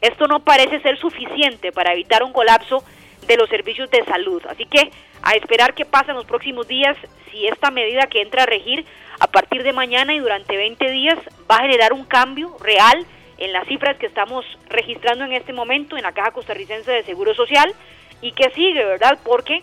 esto 0.00 0.26
no 0.26 0.40
parece 0.40 0.80
ser 0.80 0.98
suficiente 0.98 1.72
para 1.72 1.92
evitar 1.92 2.22
un 2.22 2.32
colapso 2.32 2.84
de 3.26 3.36
los 3.36 3.48
servicios 3.48 3.90
de 3.90 4.04
salud. 4.04 4.42
Así 4.48 4.66
que 4.66 4.90
a 5.22 5.32
esperar 5.34 5.74
qué 5.74 5.84
pasa 5.84 6.10
en 6.10 6.16
los 6.16 6.26
próximos 6.26 6.66
días, 6.66 6.96
si 7.30 7.46
esta 7.46 7.70
medida 7.70 8.06
que 8.06 8.22
entra 8.22 8.42
a 8.42 8.46
regir 8.46 8.84
a 9.20 9.26
partir 9.28 9.62
de 9.62 9.72
mañana 9.72 10.14
y 10.14 10.18
durante 10.18 10.56
20 10.56 10.90
días 10.90 11.18
va 11.50 11.56
a 11.56 11.62
generar 11.62 11.92
un 11.92 12.04
cambio 12.04 12.56
real 12.60 13.06
en 13.38 13.52
las 13.52 13.66
cifras 13.66 13.96
que 13.96 14.06
estamos 14.06 14.44
registrando 14.68 15.24
en 15.24 15.32
este 15.32 15.52
momento 15.52 15.96
en 15.96 16.02
la 16.02 16.12
Caja 16.12 16.32
Costarricense 16.32 16.90
de 16.90 17.04
Seguro 17.04 17.34
Social 17.34 17.72
y 18.20 18.32
que 18.32 18.50
sigue, 18.50 18.84
¿verdad? 18.84 19.18
Porque 19.24 19.62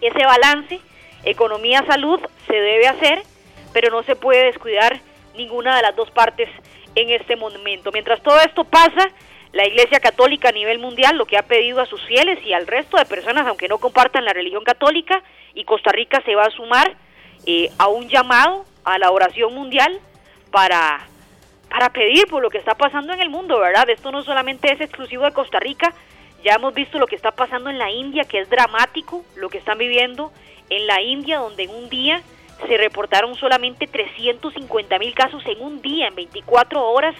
ese 0.00 0.24
balance 0.24 0.80
economía-salud 1.24 2.20
se 2.46 2.54
debe 2.54 2.88
hacer, 2.88 3.22
pero 3.72 3.90
no 3.90 4.02
se 4.02 4.16
puede 4.16 4.46
descuidar 4.46 5.00
ninguna 5.36 5.76
de 5.76 5.82
las 5.82 5.96
dos 5.96 6.10
partes 6.10 6.48
en 6.94 7.10
este 7.10 7.36
momento. 7.36 7.90
Mientras 7.92 8.22
todo 8.22 8.40
esto 8.40 8.64
pasa, 8.64 9.10
la 9.52 9.66
Iglesia 9.66 10.00
Católica 10.00 10.48
a 10.48 10.52
nivel 10.52 10.78
mundial 10.78 11.16
lo 11.16 11.26
que 11.26 11.36
ha 11.36 11.42
pedido 11.42 11.80
a 11.80 11.86
sus 11.86 12.02
fieles 12.06 12.38
y 12.44 12.52
al 12.52 12.66
resto 12.66 12.96
de 12.96 13.04
personas, 13.04 13.46
aunque 13.46 13.68
no 13.68 13.78
compartan 13.78 14.24
la 14.24 14.32
religión 14.32 14.64
católica, 14.64 15.22
y 15.54 15.64
Costa 15.64 15.92
Rica 15.92 16.22
se 16.24 16.34
va 16.34 16.44
a 16.44 16.50
sumar 16.50 16.96
eh, 17.46 17.70
a 17.78 17.88
un 17.88 18.08
llamado 18.08 18.64
a 18.84 18.98
la 18.98 19.10
oración 19.10 19.54
mundial 19.54 19.98
para, 20.50 21.06
para 21.68 21.90
pedir 21.90 22.26
por 22.28 22.42
lo 22.42 22.50
que 22.50 22.58
está 22.58 22.74
pasando 22.74 23.12
en 23.12 23.20
el 23.20 23.28
mundo, 23.28 23.58
¿verdad? 23.58 23.88
Esto 23.90 24.10
no 24.10 24.22
solamente 24.22 24.72
es 24.72 24.80
exclusivo 24.80 25.24
de 25.24 25.32
Costa 25.32 25.60
Rica, 25.60 25.92
ya 26.42 26.54
hemos 26.54 26.74
visto 26.74 26.98
lo 26.98 27.06
que 27.06 27.14
está 27.14 27.32
pasando 27.32 27.70
en 27.70 27.78
la 27.78 27.90
India, 27.90 28.24
que 28.24 28.40
es 28.40 28.50
dramático, 28.50 29.24
lo 29.36 29.48
que 29.48 29.58
están 29.58 29.78
viviendo 29.78 30.32
en 30.70 30.86
la 30.86 31.00
India, 31.00 31.38
donde 31.38 31.64
en 31.64 31.70
un 31.70 31.88
día 31.88 32.22
se 32.66 32.76
reportaron 32.78 33.34
solamente 33.36 33.86
350 33.86 34.98
mil 34.98 35.14
casos 35.14 35.42
en 35.46 35.60
un 35.60 35.82
día, 35.82 36.08
en 36.08 36.14
24 36.14 36.84
horas, 36.84 37.14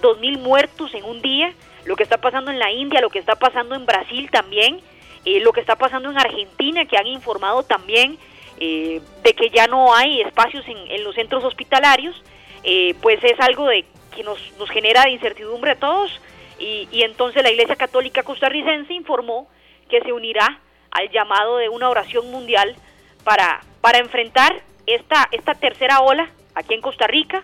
2 0.00 0.18
mil 0.20 0.38
muertos 0.38 0.92
en 0.94 1.04
un 1.04 1.20
día, 1.20 1.52
lo 1.84 1.96
que 1.96 2.02
está 2.02 2.18
pasando 2.18 2.50
en 2.50 2.58
la 2.58 2.70
India, 2.72 3.00
lo 3.00 3.10
que 3.10 3.18
está 3.18 3.36
pasando 3.36 3.74
en 3.74 3.86
Brasil 3.86 4.30
también, 4.30 4.80
eh, 5.24 5.40
lo 5.40 5.52
que 5.52 5.60
está 5.60 5.76
pasando 5.76 6.10
en 6.10 6.18
Argentina, 6.18 6.84
que 6.86 6.96
han 6.96 7.06
informado 7.06 7.62
también 7.62 8.18
eh, 8.58 9.00
de 9.22 9.34
que 9.34 9.50
ya 9.50 9.66
no 9.66 9.94
hay 9.94 10.20
espacios 10.20 10.64
en, 10.68 11.04
los 11.04 11.14
centros 11.14 11.44
hospitalarios, 11.44 12.14
eh, 12.62 12.94
pues 13.02 13.22
es 13.24 13.38
algo 13.40 13.66
de 13.66 13.84
que 14.14 14.22
nos, 14.22 14.38
nos 14.58 14.70
genera 14.70 15.08
incertidumbre 15.08 15.72
a 15.72 15.78
todos. 15.78 16.20
Y, 16.58 16.88
y 16.92 17.02
entonces 17.02 17.42
la 17.42 17.50
Iglesia 17.50 17.76
Católica 17.76 18.22
Costarricense 18.22 18.92
informó 18.92 19.48
que 19.88 20.00
se 20.02 20.12
unirá 20.12 20.60
al 20.90 21.10
llamado 21.10 21.56
de 21.56 21.68
una 21.68 21.88
oración 21.88 22.30
mundial 22.30 22.76
para, 23.24 23.60
para 23.80 23.98
enfrentar 23.98 24.62
esta, 24.86 25.28
esta 25.32 25.54
tercera 25.54 26.00
ola 26.00 26.30
aquí 26.54 26.74
en 26.74 26.80
Costa 26.80 27.06
Rica, 27.06 27.42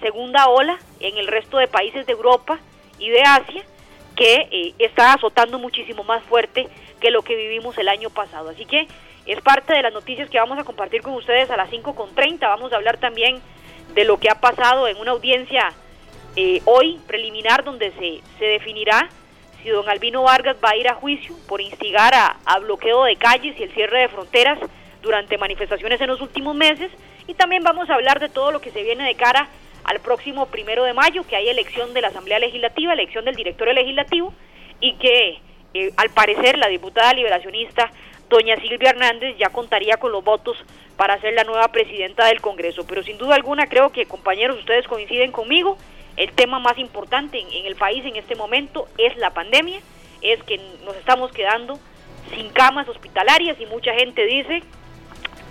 segunda 0.00 0.48
ola 0.48 0.78
en 1.00 1.16
el 1.16 1.26
resto 1.26 1.58
de 1.58 1.66
países 1.66 2.06
de 2.06 2.12
Europa 2.12 2.60
y 2.98 3.10
de 3.10 3.22
Asia, 3.22 3.64
que 4.16 4.48
eh, 4.50 4.74
está 4.78 5.14
azotando 5.14 5.58
muchísimo 5.58 6.04
más 6.04 6.22
fuerte 6.24 6.68
que 7.00 7.10
lo 7.10 7.22
que 7.22 7.34
vivimos 7.34 7.76
el 7.78 7.88
año 7.88 8.10
pasado. 8.10 8.50
Así 8.50 8.64
que 8.64 8.86
es 9.26 9.40
parte 9.40 9.74
de 9.74 9.82
las 9.82 9.92
noticias 9.92 10.28
que 10.30 10.38
vamos 10.38 10.58
a 10.58 10.64
compartir 10.64 11.02
con 11.02 11.14
ustedes 11.14 11.50
a 11.50 11.56
las 11.56 11.70
5.30. 11.70 12.40
Vamos 12.40 12.72
a 12.72 12.76
hablar 12.76 12.98
también 12.98 13.40
de 13.94 14.04
lo 14.04 14.18
que 14.18 14.30
ha 14.30 14.40
pasado 14.40 14.88
en 14.88 14.96
una 14.96 15.12
audiencia 15.12 15.72
eh, 16.36 16.62
hoy 16.64 16.98
preliminar 17.06 17.62
donde 17.62 17.92
se, 17.92 18.20
se 18.38 18.44
definirá 18.44 19.08
si 19.62 19.68
don 19.68 19.88
Albino 19.88 20.22
Vargas 20.22 20.56
va 20.64 20.70
a 20.70 20.76
ir 20.76 20.88
a 20.88 20.94
juicio 20.94 21.36
por 21.46 21.60
instigar 21.60 22.14
a, 22.14 22.38
a 22.44 22.58
bloqueo 22.58 23.04
de 23.04 23.16
calles 23.16 23.58
y 23.58 23.62
el 23.62 23.72
cierre 23.72 24.00
de 24.00 24.08
fronteras 24.08 24.58
durante 25.02 25.38
manifestaciones 25.38 26.00
en 26.00 26.08
los 26.08 26.20
últimos 26.20 26.54
meses. 26.56 26.90
Y 27.26 27.34
también 27.34 27.62
vamos 27.62 27.88
a 27.88 27.94
hablar 27.94 28.18
de 28.18 28.28
todo 28.28 28.50
lo 28.50 28.60
que 28.60 28.72
se 28.72 28.82
viene 28.82 29.04
de 29.04 29.14
cara 29.14 29.48
al 29.84 30.00
próximo 30.00 30.46
primero 30.46 30.84
de 30.84 30.92
mayo, 30.92 31.24
que 31.26 31.36
hay 31.36 31.48
elección 31.48 31.94
de 31.94 32.00
la 32.00 32.08
Asamblea 32.08 32.38
Legislativa, 32.38 32.92
elección 32.92 33.24
del 33.24 33.34
directorio 33.34 33.74
legislativo, 33.74 34.32
y 34.80 34.94
que 34.94 35.40
eh, 35.74 35.90
al 35.96 36.10
parecer 36.10 36.58
la 36.58 36.68
diputada 36.68 37.12
liberacionista 37.14 37.90
doña 38.28 38.56
Silvia 38.56 38.90
Hernández 38.90 39.36
ya 39.38 39.50
contaría 39.50 39.98
con 39.98 40.10
los 40.10 40.24
votos 40.24 40.56
para 40.96 41.20
ser 41.20 41.34
la 41.34 41.44
nueva 41.44 41.68
presidenta 41.68 42.26
del 42.26 42.40
Congreso. 42.40 42.86
Pero 42.86 43.02
sin 43.02 43.18
duda 43.18 43.34
alguna 43.34 43.66
creo 43.66 43.90
que 43.90 44.06
compañeros 44.06 44.58
ustedes 44.58 44.86
coinciden 44.86 45.32
conmigo, 45.32 45.76
el 46.16 46.32
tema 46.32 46.58
más 46.58 46.78
importante 46.78 47.38
en, 47.38 47.50
en 47.52 47.66
el 47.66 47.76
país 47.76 48.04
en 48.04 48.16
este 48.16 48.34
momento 48.34 48.86
es 48.98 49.16
la 49.16 49.30
pandemia, 49.30 49.80
es 50.22 50.42
que 50.44 50.58
nos 50.84 50.96
estamos 50.96 51.32
quedando 51.32 51.78
sin 52.34 52.48
camas 52.50 52.88
hospitalarias 52.88 53.60
y 53.60 53.66
mucha 53.66 53.92
gente 53.94 54.24
dice 54.24 54.62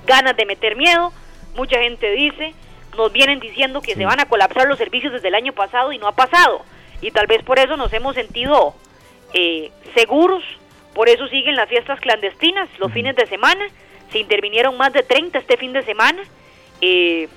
ganas 0.05 0.36
de 0.36 0.45
meter 0.45 0.75
miedo, 0.75 1.11
mucha 1.55 1.79
gente 1.79 2.09
dice 2.11 2.53
nos 2.97 3.11
vienen 3.11 3.39
diciendo 3.39 3.81
que 3.81 3.95
se 3.95 4.05
van 4.05 4.19
a 4.19 4.25
colapsar 4.25 4.67
los 4.67 4.77
servicios 4.77 5.13
desde 5.13 5.27
el 5.27 5.35
año 5.35 5.53
pasado 5.53 5.91
y 5.91 5.97
no 5.97 6.07
ha 6.07 6.11
pasado. 6.13 6.63
Y 7.01 7.11
tal 7.11 7.27
vez 7.27 7.43
por 7.43 7.59
eso 7.59 7.77
nos 7.77 7.91
hemos 7.93 8.15
sentido 8.15 8.75
eh, 9.33 9.71
seguros, 9.95 10.43
por 10.93 11.09
eso 11.09 11.27
siguen 11.27 11.55
las 11.55 11.69
fiestas 11.69 11.99
clandestinas 11.99 12.69
los 12.77 12.91
fines 12.91 13.15
de 13.15 13.25
semana. 13.25 13.65
Se 14.11 14.19
intervinieron 14.19 14.77
más 14.77 14.91
de 14.93 15.03
30 15.03 15.39
este 15.39 15.57
fin 15.57 15.73
de 15.73 15.83
semana. 15.83 16.21
Eh, 16.81 17.27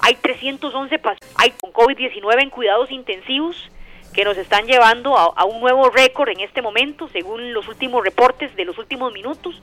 hay 0.00 0.14
311 0.14 1.00
hay 1.36 1.50
con 1.52 1.72
COVID-19 1.72 2.42
en 2.42 2.50
cuidados 2.50 2.90
intensivos 2.90 3.70
que 4.12 4.24
nos 4.24 4.36
están 4.36 4.66
llevando 4.66 5.16
a, 5.16 5.44
un 5.44 5.60
nuevo 5.60 5.90
récord 5.90 6.30
en 6.30 6.40
este 6.40 6.62
momento, 6.62 7.08
según 7.12 7.52
los 7.52 7.68
últimos 7.68 8.02
reportes 8.02 8.54
de 8.56 8.64
los 8.64 8.78
últimos 8.78 9.12
minutos. 9.12 9.60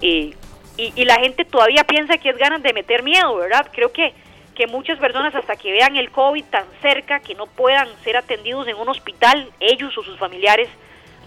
Eh, 0.00 0.34
y, 0.76 0.92
y, 0.94 1.04
la 1.04 1.16
gente 1.16 1.44
todavía 1.44 1.82
piensa 1.82 2.16
que 2.18 2.30
es 2.30 2.38
ganas 2.38 2.62
de 2.62 2.72
meter 2.72 3.02
miedo, 3.02 3.34
¿verdad? 3.36 3.68
Creo 3.72 3.92
que 3.92 4.14
que 4.58 4.66
muchas 4.66 4.98
personas 4.98 5.32
hasta 5.36 5.54
que 5.54 5.70
vean 5.70 5.94
el 5.94 6.10
COVID 6.10 6.44
tan 6.46 6.64
cerca 6.82 7.20
que 7.20 7.36
no 7.36 7.46
puedan 7.46 7.88
ser 8.02 8.16
atendidos 8.16 8.66
en 8.66 8.74
un 8.74 8.88
hospital, 8.88 9.52
ellos 9.60 9.96
o 9.96 10.02
sus 10.02 10.18
familiares 10.18 10.68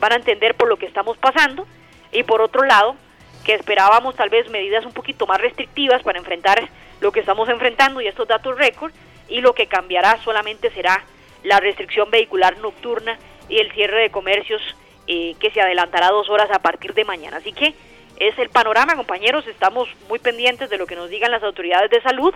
van 0.01 0.11
a 0.11 0.15
entender 0.15 0.53
por 0.55 0.67
lo 0.67 0.75
que 0.75 0.85
estamos 0.85 1.17
pasando. 1.17 1.65
Y 2.11 2.23
por 2.23 2.41
otro 2.41 2.65
lado, 2.65 2.97
que 3.45 3.53
esperábamos 3.53 4.17
tal 4.17 4.29
vez 4.29 4.49
medidas 4.49 4.85
un 4.85 4.91
poquito 4.91 5.27
más 5.27 5.39
restrictivas 5.39 6.03
para 6.03 6.19
enfrentar 6.19 6.67
lo 6.99 7.13
que 7.13 7.21
estamos 7.21 7.47
enfrentando 7.47 8.01
y 8.01 8.07
estos 8.07 8.27
datos 8.27 8.57
récord, 8.57 8.91
y 9.29 9.39
lo 9.39 9.55
que 9.55 9.67
cambiará 9.67 10.21
solamente 10.25 10.69
será 10.71 11.01
la 11.43 11.61
restricción 11.61 12.11
vehicular 12.11 12.57
nocturna 12.57 13.17
y 13.47 13.59
el 13.59 13.71
cierre 13.71 14.01
de 14.01 14.11
comercios 14.11 14.61
eh, 15.07 15.35
que 15.39 15.51
se 15.51 15.61
adelantará 15.61 16.09
dos 16.09 16.29
horas 16.29 16.51
a 16.51 16.59
partir 16.59 16.93
de 16.93 17.05
mañana. 17.05 17.37
Así 17.37 17.53
que 17.53 17.75
es 18.17 18.37
el 18.37 18.49
panorama, 18.49 18.97
compañeros, 18.97 19.47
estamos 19.47 19.87
muy 20.09 20.19
pendientes 20.19 20.69
de 20.69 20.77
lo 20.77 20.85
que 20.85 20.97
nos 20.97 21.09
digan 21.09 21.31
las 21.31 21.43
autoridades 21.43 21.89
de 21.89 22.01
salud 22.01 22.35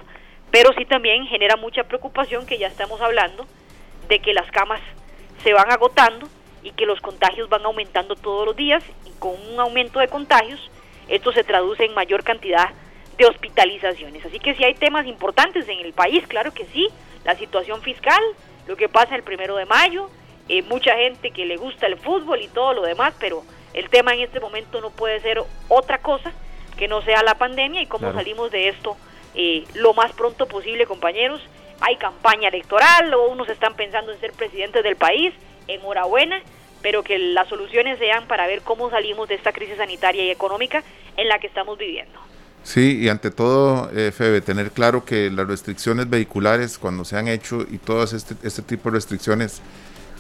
pero 0.52 0.74
sí 0.74 0.86
también 0.86 1.26
genera 1.28 1.56
mucha 1.56 1.84
preocupación 1.84 2.46
que 2.46 2.58
ya 2.58 2.68
estamos 2.68 3.02
hablando 3.02 3.46
de 4.08 4.20
que 4.20 4.34
las 4.34 4.50
camas 4.52 4.82
se 5.44 5.54
van 5.54 5.72
agotando 5.72 6.28
y 6.64 6.72
que 6.72 6.86
los 6.86 7.00
contagios 7.02 7.50
van 7.50 7.66
aumentando 7.66 8.16
todos 8.16 8.46
los 8.46 8.56
días. 8.56 8.84
Y 9.06 9.12
con 9.20 9.34
un 9.52 9.60
aumento 9.60 10.00
de 10.00 10.08
contagios 10.08 10.72
esto 11.08 11.32
se 11.32 11.44
traduce 11.44 11.86
en 11.86 11.94
mayor 11.94 12.24
cantidad 12.24 12.70
de 13.18 13.26
hospitalizaciones. 13.26 14.26
Así 14.26 14.40
que 14.40 14.56
si 14.56 14.64
hay 14.64 14.74
temas 14.74 15.06
importantes 15.06 15.68
en 15.70 15.80
el 15.80 15.94
país, 15.94 16.26
claro 16.28 16.54
que 16.54 16.66
sí, 16.66 16.88
la 17.24 17.36
situación 17.36 17.82
fiscal, 17.82 18.22
lo 18.68 18.76
que 18.76 18.90
pasa 18.90 19.16
el 19.16 19.24
primero 19.24 19.56
de 19.56 19.66
mayo, 19.66 20.10
eh, 20.50 20.64
mucha 20.64 20.96
gente 20.96 21.32
que 21.32 21.46
le 21.46 21.58
gusta 21.58 21.88
el 21.88 21.98
fútbol 21.98 22.42
y 22.42 22.48
todo 22.48 22.74
lo 22.74 22.82
demás, 22.84 23.14
pero 23.20 23.44
el 23.74 23.90
tema 23.90 24.14
en 24.14 24.22
este 24.22 24.40
momento 24.40 24.82
no 24.82 24.90
puede 24.90 25.20
ser 25.22 25.42
otra 25.70 26.00
cosa 26.00 26.32
que 26.78 26.88
no 26.88 27.02
sea 27.04 27.24
la 27.24 27.36
pandemia 27.36 27.82
y 27.82 27.86
cómo 27.86 28.12
salimos 28.14 28.52
de 28.52 28.70
esto 28.70 28.98
eh, 29.36 29.66
lo 29.74 29.94
más 29.94 30.12
pronto 30.14 30.48
posible, 30.48 30.86
compañeros. 30.86 31.42
Hay 31.82 31.98
campaña 31.98 32.48
electoral, 32.48 33.14
o 33.14 33.30
unos 33.30 33.50
están 33.50 33.76
pensando 33.76 34.12
en 34.12 34.20
ser 34.20 34.32
presidentes 34.32 34.84
del 34.84 34.96
país, 34.96 35.34
enhorabuena, 35.68 36.42
pero 36.82 37.04
que 37.04 37.18
las 37.18 37.50
soluciones 37.50 38.00
sean 38.00 38.28
para 38.28 38.48
ver 38.48 38.62
cómo 38.62 38.90
salimos 38.90 39.28
de 39.28 39.36
esta 39.36 39.52
crisis 39.52 39.78
sanitaria 39.78 40.24
y 40.24 40.30
económica 40.30 40.84
en 41.18 41.28
la 41.28 41.40
que 41.40 41.48
estamos 41.48 41.78
viviendo. 41.78 42.20
Sí, 42.64 43.00
y 43.02 43.10
ante 43.10 43.30
todo, 43.30 43.92
eh, 43.96 44.12
Febe, 44.12 44.42
tener 44.42 44.72
claro 44.72 45.06
que 45.06 45.30
las 45.30 45.48
restricciones 45.48 46.10
vehiculares, 46.10 46.80
cuando 46.80 47.06
se 47.06 47.18
han 47.18 47.28
hecho 47.28 47.62
y 47.62 47.78
todas 47.78 48.14
este, 48.14 48.36
este 48.42 48.62
tipo 48.62 48.90
de 48.90 48.96
restricciones, 48.96 49.62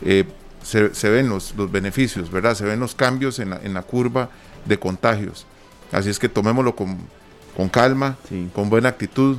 eh, 0.03 0.25
se, 0.61 1.09
ven 1.09 1.29
los, 1.29 1.55
los, 1.55 1.71
beneficios, 1.71 2.31
¿verdad? 2.31 2.55
Se 2.55 2.65
ven 2.65 2.79
los 2.79 2.95
cambios 2.95 3.39
en 3.39 3.51
la, 3.51 3.57
en 3.63 3.73
la 3.73 3.83
curva 3.83 4.29
de 4.65 4.77
contagios. 4.77 5.47
Así 5.91 6.09
es 6.09 6.19
que 6.19 6.29
tomémoslo 6.29 6.75
con, 6.75 6.97
con 7.55 7.69
calma, 7.69 8.17
con 8.53 8.69
buena 8.69 8.89
actitud, 8.89 9.37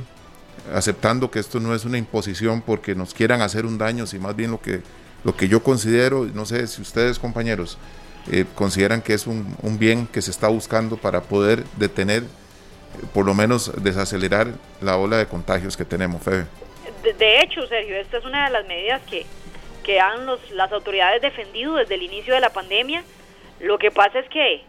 aceptando 0.73 1.29
que 1.31 1.39
esto 1.39 1.59
no 1.59 1.73
es 1.73 1.85
una 1.85 1.97
imposición 1.97 2.61
porque 2.61 2.95
nos 2.95 3.13
quieran 3.13 3.41
hacer 3.41 3.65
un 3.65 3.77
daño, 3.77 4.05
sino 4.05 4.23
más 4.23 4.35
bien 4.35 4.51
lo 4.51 4.61
que, 4.61 4.81
lo 5.23 5.35
que 5.35 5.47
yo 5.47 5.63
considero, 5.63 6.25
no 6.25 6.45
sé 6.45 6.67
si 6.67 6.81
ustedes 6.81 7.19
compañeros 7.19 7.77
eh, 8.31 8.45
consideran 8.55 9.01
que 9.01 9.13
es 9.13 9.27
un, 9.27 9.55
un, 9.61 9.79
bien 9.79 10.07
que 10.07 10.21
se 10.21 10.31
está 10.31 10.47
buscando 10.47 10.97
para 10.97 11.21
poder 11.21 11.63
detener, 11.77 12.23
eh, 12.23 12.25
por 13.13 13.25
lo 13.25 13.33
menos 13.33 13.71
desacelerar 13.81 14.47
la 14.81 14.97
ola 14.97 15.17
de 15.17 15.27
contagios 15.27 15.77
que 15.77 15.85
tenemos, 15.85 16.21
Febe. 16.21 16.45
De, 17.03 17.13
de 17.13 17.39
hecho, 17.39 17.65
Sergio, 17.67 17.95
esta 17.95 18.17
es 18.17 18.25
una 18.25 18.45
de 18.45 18.51
las 18.51 18.67
medidas 18.67 19.01
que, 19.09 19.25
que 19.83 20.01
han 20.01 20.25
los, 20.25 20.39
las 20.51 20.71
autoridades 20.73 21.21
defendido 21.21 21.75
desde 21.75 21.95
el 21.95 22.01
inicio 22.01 22.33
de 22.33 22.41
la 22.41 22.49
pandemia. 22.49 23.03
Lo 23.61 23.77
que 23.77 23.91
pasa 23.91 24.19
es 24.19 24.29
que 24.29 24.63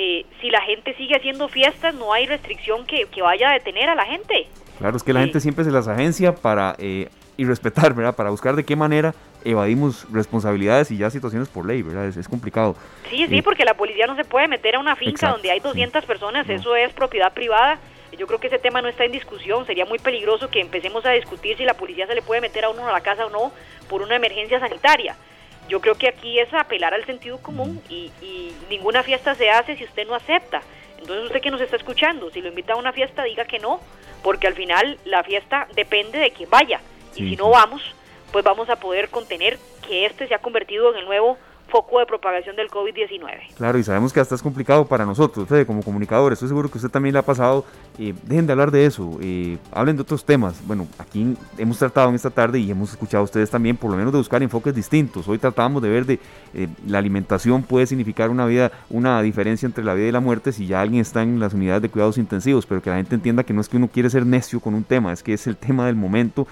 eh, 0.00 0.24
si 0.40 0.48
la 0.48 0.60
gente 0.60 0.94
sigue 0.94 1.16
haciendo 1.16 1.48
fiestas, 1.48 1.92
no 1.92 2.12
hay 2.12 2.24
restricción 2.24 2.86
que, 2.86 3.06
que 3.06 3.20
vaya 3.20 3.50
a 3.50 3.52
detener 3.54 3.88
a 3.88 3.96
la 3.96 4.06
gente. 4.06 4.46
Claro, 4.78 4.96
es 4.96 5.02
que 5.02 5.12
la 5.12 5.22
gente 5.22 5.40
siempre 5.40 5.64
se 5.64 5.72
las 5.72 5.88
agencia 5.88 6.36
para 6.36 6.76
eh, 6.78 7.08
respetar, 7.36 7.94
¿verdad? 7.94 8.14
Para 8.14 8.30
buscar 8.30 8.54
de 8.54 8.64
qué 8.64 8.76
manera 8.76 9.12
evadimos 9.44 10.06
responsabilidades 10.12 10.92
y 10.92 10.98
ya 10.98 11.10
situaciones 11.10 11.48
por 11.48 11.66
ley, 11.66 11.82
¿verdad? 11.82 12.06
Es, 12.06 12.16
es 12.16 12.28
complicado. 12.28 12.76
Sí, 13.10 13.26
sí, 13.26 13.38
eh, 13.38 13.42
porque 13.42 13.64
la 13.64 13.74
policía 13.74 14.06
no 14.06 14.14
se 14.14 14.24
puede 14.24 14.46
meter 14.46 14.76
a 14.76 14.78
una 14.78 14.94
finca 14.94 15.10
exacto, 15.10 15.34
donde 15.34 15.50
hay 15.50 15.58
200 15.58 16.00
sí. 16.00 16.06
personas, 16.06 16.46
no. 16.46 16.54
eso 16.54 16.76
es 16.76 16.92
propiedad 16.92 17.32
privada. 17.32 17.80
Yo 18.16 18.28
creo 18.28 18.38
que 18.38 18.46
ese 18.46 18.60
tema 18.60 18.80
no 18.80 18.86
está 18.86 19.04
en 19.04 19.10
discusión, 19.10 19.66
sería 19.66 19.84
muy 19.84 19.98
peligroso 19.98 20.48
que 20.48 20.60
empecemos 20.60 21.04
a 21.06 21.10
discutir 21.10 21.56
si 21.56 21.64
la 21.64 21.74
policía 21.74 22.06
se 22.06 22.14
le 22.14 22.22
puede 22.22 22.40
meter 22.40 22.64
a 22.64 22.70
uno 22.70 22.86
a 22.86 22.92
la 22.92 23.00
casa 23.00 23.26
o 23.26 23.30
no 23.30 23.50
por 23.88 24.02
una 24.02 24.14
emergencia 24.14 24.60
sanitaria. 24.60 25.16
Yo 25.68 25.80
creo 25.80 25.94
que 25.94 26.08
aquí 26.08 26.38
es 26.38 26.52
apelar 26.54 26.94
al 26.94 27.04
sentido 27.04 27.38
común 27.38 27.82
y, 27.88 28.10
y, 28.22 28.54
ninguna 28.70 29.02
fiesta 29.02 29.34
se 29.34 29.50
hace 29.50 29.76
si 29.76 29.84
usted 29.84 30.06
no 30.06 30.14
acepta. 30.14 30.62
Entonces 30.98 31.26
usted 31.26 31.40
que 31.40 31.50
nos 31.50 31.60
está 31.60 31.76
escuchando, 31.76 32.30
si 32.30 32.40
lo 32.40 32.48
invita 32.48 32.72
a 32.72 32.76
una 32.76 32.92
fiesta, 32.92 33.22
diga 33.22 33.44
que 33.44 33.58
no, 33.58 33.80
porque 34.22 34.46
al 34.46 34.54
final 34.54 34.98
la 35.04 35.22
fiesta 35.22 35.68
depende 35.74 36.18
de 36.18 36.30
que 36.30 36.46
vaya. 36.46 36.80
Sí, 37.12 37.24
y 37.24 37.30
si 37.30 37.36
no 37.36 37.50
vamos, 37.50 37.82
pues 38.32 38.44
vamos 38.44 38.68
a 38.68 38.76
poder 38.76 39.08
contener 39.08 39.58
que 39.86 40.06
este 40.06 40.26
se 40.26 40.34
ha 40.34 40.38
convertido 40.38 40.92
en 40.92 40.98
el 40.98 41.04
nuevo 41.04 41.38
foco 41.68 41.98
de 41.98 42.06
propagación 42.06 42.56
del 42.56 42.68
COVID-19. 42.68 43.54
Claro, 43.56 43.78
y 43.78 43.84
sabemos 43.84 44.12
que 44.12 44.20
hasta 44.20 44.34
es 44.34 44.42
complicado 44.42 44.86
para 44.86 45.04
nosotros, 45.04 45.48
Fede, 45.48 45.66
como 45.66 45.82
comunicadores. 45.82 46.36
Estoy 46.36 46.48
seguro 46.48 46.70
que 46.70 46.78
usted 46.78 46.90
también 46.90 47.12
le 47.12 47.18
ha 47.18 47.22
pasado. 47.22 47.64
Eh, 47.98 48.14
dejen 48.24 48.46
de 48.46 48.52
hablar 48.52 48.70
de 48.70 48.86
eso, 48.86 49.18
eh, 49.20 49.58
hablen 49.72 49.96
de 49.96 50.02
otros 50.02 50.24
temas. 50.24 50.66
Bueno, 50.66 50.86
aquí 50.98 51.36
hemos 51.58 51.78
tratado 51.78 52.08
en 52.08 52.14
esta 52.14 52.30
tarde 52.30 52.58
y 52.58 52.70
hemos 52.70 52.90
escuchado 52.90 53.22
a 53.22 53.24
ustedes 53.24 53.50
también, 53.50 53.76
por 53.76 53.90
lo 53.90 53.96
menos, 53.96 54.12
de 54.12 54.18
buscar 54.18 54.42
enfoques 54.42 54.74
distintos. 54.74 55.28
Hoy 55.28 55.38
tratábamos 55.38 55.82
de 55.82 55.88
ver 55.88 56.06
de 56.06 56.18
eh, 56.54 56.68
la 56.86 56.98
alimentación 56.98 57.62
puede 57.62 57.86
significar 57.86 58.30
una 58.30 58.46
vida, 58.46 58.72
una 58.90 59.20
diferencia 59.22 59.66
entre 59.66 59.84
la 59.84 59.94
vida 59.94 60.08
y 60.08 60.12
la 60.12 60.20
muerte 60.20 60.52
si 60.52 60.66
ya 60.66 60.80
alguien 60.80 61.02
está 61.02 61.22
en 61.22 61.38
las 61.38 61.54
unidades 61.54 61.82
de 61.82 61.88
cuidados 61.88 62.18
intensivos, 62.18 62.66
pero 62.66 62.82
que 62.82 62.90
la 62.90 62.96
gente 62.96 63.14
entienda 63.14 63.44
que 63.44 63.52
no 63.52 63.60
es 63.60 63.68
que 63.68 63.76
uno 63.76 63.88
quiere 63.88 64.10
ser 64.10 64.24
necio 64.24 64.60
con 64.60 64.74
un 64.74 64.84
tema, 64.84 65.12
es 65.12 65.22
que 65.22 65.34
es 65.34 65.46
el 65.46 65.56
tema 65.56 65.86
del 65.86 65.96
momento 65.96 66.46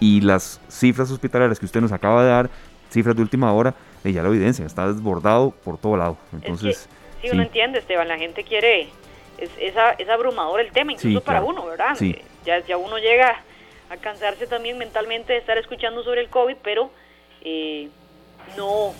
y 0.00 0.20
las 0.20 0.60
cifras 0.68 1.10
hospitalarias 1.10 1.58
que 1.58 1.66
usted 1.66 1.80
nos 1.80 1.92
acaba 1.92 2.22
de 2.22 2.30
dar, 2.30 2.50
cifras 2.90 3.16
de 3.16 3.22
última 3.22 3.52
hora, 3.52 3.74
y 4.04 4.12
ya 4.12 4.22
la 4.22 4.28
evidencia, 4.28 4.64
está 4.64 4.86
desbordado 4.86 5.50
por 5.50 5.78
todo 5.78 5.96
lado. 5.96 6.16
Entonces, 6.32 6.76
es 6.76 6.88
que, 7.20 7.28
sí, 7.28 7.34
uno 7.34 7.42
entiende, 7.42 7.78
Esteban, 7.78 8.08
la 8.08 8.18
gente 8.18 8.44
quiere, 8.44 8.88
es, 9.38 9.50
es, 9.58 9.74
es 9.98 10.08
abrumador 10.08 10.60
el 10.60 10.70
tema, 10.72 10.92
incluso 10.92 11.18
sí, 11.18 11.24
para 11.24 11.40
claro. 11.40 11.52
uno, 11.52 11.66
¿verdad? 11.66 11.94
Sí. 11.96 12.16
Ya, 12.44 12.60
ya 12.60 12.76
uno 12.76 12.98
llega 12.98 13.42
a 13.90 13.96
cansarse 13.96 14.46
también 14.46 14.78
mentalmente 14.78 15.32
de 15.32 15.38
estar 15.38 15.58
escuchando 15.58 16.02
sobre 16.02 16.20
el 16.20 16.28
COVID, 16.28 16.56
pero 16.62 16.90
eh, 17.42 17.88
no, 18.56 18.92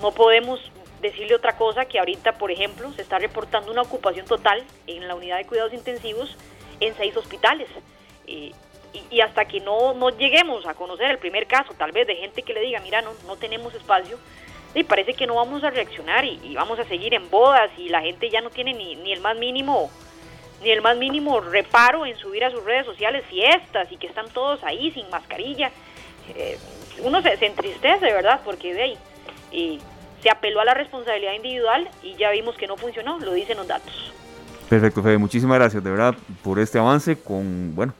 no 0.00 0.12
podemos 0.12 0.60
decirle 1.00 1.34
otra 1.34 1.56
cosa 1.56 1.84
que 1.84 1.98
ahorita, 1.98 2.32
por 2.32 2.50
ejemplo, 2.50 2.92
se 2.92 3.02
está 3.02 3.18
reportando 3.18 3.70
una 3.70 3.82
ocupación 3.82 4.26
total 4.26 4.64
en 4.86 5.06
la 5.06 5.14
unidad 5.14 5.36
de 5.38 5.46
cuidados 5.46 5.72
intensivos 5.72 6.36
en 6.80 6.94
seis 6.96 7.16
hospitales. 7.16 7.68
Eh, 8.26 8.52
y, 9.10 9.20
hasta 9.20 9.44
que 9.44 9.60
no, 9.60 9.94
no 9.94 10.10
lleguemos 10.10 10.66
a 10.66 10.74
conocer 10.74 11.10
el 11.10 11.18
primer 11.18 11.46
caso, 11.46 11.74
tal 11.76 11.92
vez 11.92 12.06
de 12.06 12.16
gente 12.16 12.42
que 12.42 12.54
le 12.54 12.60
diga, 12.60 12.80
mira, 12.80 13.02
no, 13.02 13.10
no 13.26 13.36
tenemos 13.36 13.74
espacio, 13.74 14.18
y 14.74 14.82
parece 14.84 15.14
que 15.14 15.26
no 15.26 15.36
vamos 15.36 15.62
a 15.64 15.70
reaccionar 15.70 16.24
y, 16.24 16.54
vamos 16.54 16.78
a 16.78 16.84
seguir 16.84 17.14
en 17.14 17.30
bodas 17.30 17.70
y 17.78 17.88
la 17.88 18.00
gente 18.00 18.28
ya 18.30 18.40
no 18.40 18.50
tiene 18.50 18.74
ni, 18.74 18.96
ni 18.96 19.12
el 19.12 19.20
más 19.20 19.36
mínimo 19.36 19.90
ni 20.62 20.70
el 20.70 20.80
más 20.80 20.96
mínimo 20.96 21.40
reparo 21.40 22.06
en 22.06 22.16
subir 22.16 22.42
a 22.44 22.50
sus 22.50 22.64
redes 22.64 22.86
sociales 22.86 23.24
fiestas 23.26 23.90
y 23.92 23.96
que 23.98 24.06
están 24.06 24.28
todos 24.30 24.64
ahí 24.64 24.90
sin 24.92 25.08
mascarilla. 25.10 25.70
Eh, 26.34 26.58
uno 27.02 27.20
se, 27.22 27.34
entristece, 27.44 28.06
¿verdad? 28.06 28.40
Porque 28.44 28.72
de 28.72 28.96
y 29.52 29.78
se 30.22 30.30
apeló 30.30 30.60
a 30.60 30.64
la 30.64 30.74
responsabilidad 30.74 31.34
individual 31.34 31.88
y 32.02 32.14
ya 32.14 32.30
vimos 32.30 32.56
que 32.56 32.66
no 32.66 32.76
funcionó, 32.76 33.18
lo 33.18 33.34
dicen 33.34 33.58
los 33.58 33.68
datos. 33.68 34.12
Perfecto, 34.70 35.02
Fede. 35.02 35.18
Muchísimas 35.18 35.58
gracias 35.58 35.84
de 35.84 35.90
verdad 35.90 36.14
por 36.42 36.58
este 36.58 36.78
avance 36.78 37.16
con, 37.20 37.74
bueno, 37.74 37.92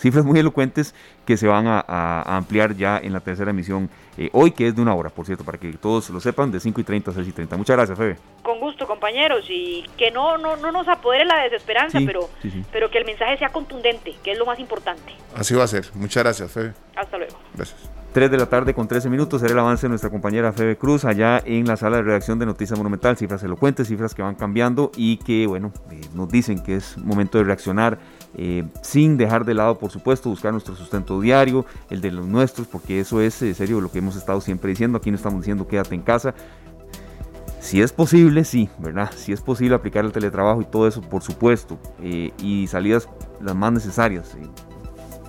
cifras 0.00 0.24
muy 0.24 0.38
elocuentes 0.38 0.94
que 1.26 1.36
se 1.36 1.46
van 1.46 1.66
a, 1.66 2.22
ampliar 2.36 2.74
ya 2.74 2.98
en 2.98 3.12
la 3.12 3.20
tercera 3.20 3.50
emisión 3.50 3.90
eh, 4.16 4.30
hoy, 4.32 4.50
que 4.50 4.66
es 4.68 4.74
de 4.74 4.82
una 4.82 4.94
hora, 4.94 5.10
por 5.10 5.26
cierto, 5.26 5.44
para 5.44 5.58
que 5.58 5.72
todos 5.74 6.10
lo 6.10 6.20
sepan, 6.20 6.50
de 6.50 6.58
5 6.60 6.80
y 6.80 6.84
30 6.84 7.10
a 7.10 7.14
6 7.14 7.28
y 7.28 7.32
30. 7.32 7.56
Muchas 7.56 7.76
gracias, 7.76 7.96
Fede. 7.96 8.16
Con 8.42 8.58
gusto, 8.58 8.86
compañeros, 8.86 9.44
y 9.48 9.84
que 9.96 10.10
no, 10.10 10.38
no, 10.38 10.56
no 10.56 10.72
nos 10.72 10.88
apodere 10.88 11.24
la 11.24 11.42
desesperanza, 11.42 11.98
pero, 12.04 12.28
pero 12.72 12.90
que 12.90 12.98
el 12.98 13.04
mensaje 13.04 13.38
sea 13.38 13.50
contundente, 13.50 14.16
que 14.22 14.32
es 14.32 14.38
lo 14.38 14.46
más 14.46 14.58
importante. 14.58 15.14
Así 15.36 15.54
va 15.54 15.64
a 15.64 15.68
ser. 15.68 15.86
Muchas 15.94 16.24
gracias, 16.24 16.50
Fede. 16.50 16.74
Hasta 16.96 17.18
luego. 17.18 17.38
Gracias. 17.54 17.90
3 18.12 18.28
de 18.28 18.38
la 18.38 18.46
tarde 18.46 18.74
con 18.74 18.88
13 18.88 19.08
minutos 19.08 19.40
será 19.40 19.52
el 19.52 19.58
avance 19.60 19.82
de 19.82 19.90
nuestra 19.90 20.10
compañera 20.10 20.52
Febe 20.52 20.76
Cruz 20.76 21.04
allá 21.04 21.40
en 21.44 21.66
la 21.66 21.76
sala 21.76 21.98
de 21.98 22.02
redacción 22.02 22.40
de 22.40 22.46
Noticias 22.46 22.76
Monumental. 22.76 23.16
Cifras 23.16 23.42
elocuentes, 23.44 23.86
cifras 23.86 24.14
que 24.14 24.22
van 24.22 24.34
cambiando 24.34 24.90
y 24.96 25.18
que, 25.18 25.46
bueno, 25.46 25.72
eh, 25.92 26.00
nos 26.14 26.28
dicen 26.28 26.60
que 26.60 26.74
es 26.74 26.98
momento 26.98 27.38
de 27.38 27.44
reaccionar 27.44 27.98
eh, 28.36 28.64
sin 28.82 29.16
dejar 29.16 29.44
de 29.44 29.54
lado, 29.54 29.78
por 29.78 29.90
supuesto, 29.90 30.30
buscar 30.30 30.52
nuestro 30.52 30.76
sustento 30.76 31.20
diario, 31.20 31.66
el 31.90 32.00
de 32.00 32.12
los 32.12 32.26
nuestros, 32.26 32.66
porque 32.66 33.00
eso 33.00 33.20
es 33.20 33.40
en 33.42 33.54
serio 33.54 33.80
lo 33.80 33.90
que 33.90 33.98
hemos 33.98 34.16
estado 34.16 34.40
siempre 34.40 34.70
diciendo. 34.70 34.98
Aquí 34.98 35.10
no 35.10 35.16
estamos 35.16 35.40
diciendo 35.40 35.66
quédate 35.66 35.94
en 35.94 36.02
casa. 36.02 36.34
Si 37.60 37.82
es 37.82 37.92
posible, 37.92 38.44
sí, 38.44 38.70
¿verdad? 38.78 39.10
Si 39.14 39.32
es 39.32 39.42
posible 39.42 39.74
aplicar 39.74 40.04
el 40.04 40.12
teletrabajo 40.12 40.62
y 40.62 40.64
todo 40.64 40.88
eso, 40.88 41.02
por 41.02 41.22
supuesto, 41.22 41.78
eh, 42.02 42.32
y 42.38 42.66
salidas 42.66 43.08
las 43.40 43.54
más 43.54 43.72
necesarias. 43.72 44.36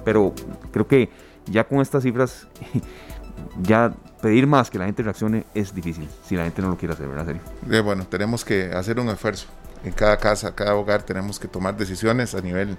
pero 0.05 0.33
creo 0.71 0.87
que 0.87 1.09
ya 1.45 1.65
con 1.65 1.81
estas 1.81 2.03
cifras, 2.03 2.47
ya 3.61 3.93
pedir 4.21 4.47
más 4.47 4.69
que 4.69 4.77
la 4.77 4.85
gente 4.85 5.03
reaccione 5.03 5.45
es 5.53 5.73
difícil, 5.73 6.07
si 6.23 6.35
la 6.35 6.43
gente 6.43 6.61
no 6.61 6.69
lo 6.69 6.77
quiere 6.77 6.93
hacer, 6.93 7.07
¿verdad? 7.07 7.25
Serio? 7.25 7.41
Eh, 7.69 7.81
bueno, 7.81 8.05
tenemos 8.05 8.45
que 8.45 8.71
hacer 8.71 8.99
un 8.99 9.09
esfuerzo. 9.09 9.47
En 9.83 9.91
cada 9.91 10.17
casa, 10.17 10.53
cada 10.53 10.75
hogar 10.75 11.03
tenemos 11.03 11.39
que 11.39 11.47
tomar 11.47 11.75
decisiones 11.75 12.35
a 12.35 12.41
nivel 12.41 12.77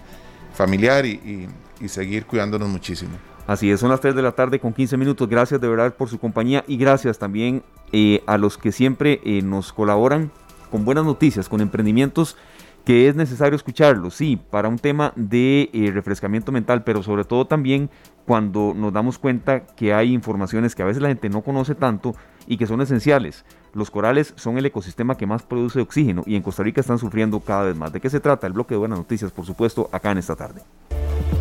familiar 0.55 1.05
y, 1.07 1.49
seguir 1.87 2.27
cuidándonos 2.27 2.69
muchísimo. 2.69 3.11
Así 3.47 3.71
es, 3.71 3.81
son 3.81 3.91
las 3.91 4.01
3 4.01 4.15
de 4.15 4.23
la 4.23 4.33
tarde 4.33 4.61
con 4.61 4.73
15 4.73 4.97
minutos. 4.97 5.29
Gracias 5.29 5.61
de 5.61 5.69
verdad 5.69 5.95
por 5.95 6.09
su 6.09 6.21
compañía 6.21 6.65
y 6.69 6.77
gracias 6.77 7.19
también 7.19 7.65
eh, 7.91 8.23
a 8.27 8.39
los 8.39 8.57
que 8.57 8.71
siempre 8.71 9.21
eh, 9.25 9.43
nos 9.43 9.73
colaboran 9.73 10.31
con 10.71 10.85
buenas 10.85 11.05
noticias, 11.05 11.49
con 11.49 11.61
emprendimientos 11.61 12.37
que 12.85 13.09
es 13.09 13.15
necesario 13.15 13.55
escucharlo, 13.55 14.11
sí, 14.11 14.41
para 14.51 14.69
un 14.69 14.79
tema 14.79 15.13
de 15.15 15.71
refrescamiento 15.95 16.51
mental, 16.51 16.83
pero 16.83 17.03
sobre 17.03 17.25
todo 17.25 17.47
también 17.47 17.91
cuando 18.27 18.73
nos 18.75 18.93
damos 18.93 19.19
cuenta 19.19 19.67
que 19.67 19.95
hay 19.95 20.13
informaciones 20.13 20.75
que 20.75 20.83
a 20.83 20.87
veces 20.87 21.03
la 21.03 21.09
gente 21.09 21.29
no 21.29 21.43
conoce 21.43 21.75
tanto 21.75 22.15
y 22.47 22.57
que 22.57 22.67
son 22.67 22.81
esenciales. 22.81 23.45
Los 23.75 23.91
corales 23.91 24.35
son 24.37 24.59
el 24.59 24.67
ecosistema 24.67 25.17
que 25.17 25.27
más 25.27 25.43
produce 25.43 25.81
oxígeno 25.81 26.23
y 26.27 26.37
en 26.37 26.43
Costa 26.43 26.63
Rica 26.63 26.83
están 26.83 26.99
sufriendo 26.99 27.41
cada 27.41 27.65
vez 27.65 27.77
más. 27.77 27.93
¿De 27.93 28.01
qué 28.01 28.11
se 28.11 28.21
trata? 28.21 28.47
El 28.47 28.53
bloque 28.53 28.75
de 28.75 28.79
buenas 28.79 28.99
noticias, 28.99 29.33
por 29.33 29.47
supuesto, 29.47 29.89
acá 29.93 30.11
en 30.11 30.19
esta 30.19 30.37
tarde. 30.37 30.61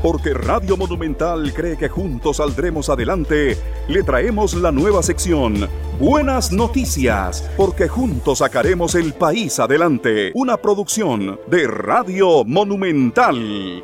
Porque 0.02 0.34
Radio 0.34 0.78
Monumental 0.78 1.54
cree 1.54 1.78
que 1.78 1.90
juntos 1.90 2.38
saldremos 2.38 2.90
adelante, 2.90 3.58
le 3.88 4.02
traemos 4.02 4.56
la 4.56 4.72
nueva 4.72 5.04
sección 5.04 5.68
Buenas 6.00 6.52
Noticias, 6.52 7.48
porque 7.56 7.88
juntos 7.88 8.40
sacaremos 8.40 8.96
el 8.96 9.14
país 9.14 9.60
adelante. 9.60 10.32
Una 10.34 10.58
producción 10.58 11.40
de 11.48 11.68
Radio 11.68 12.44
Monumental. 12.46 13.84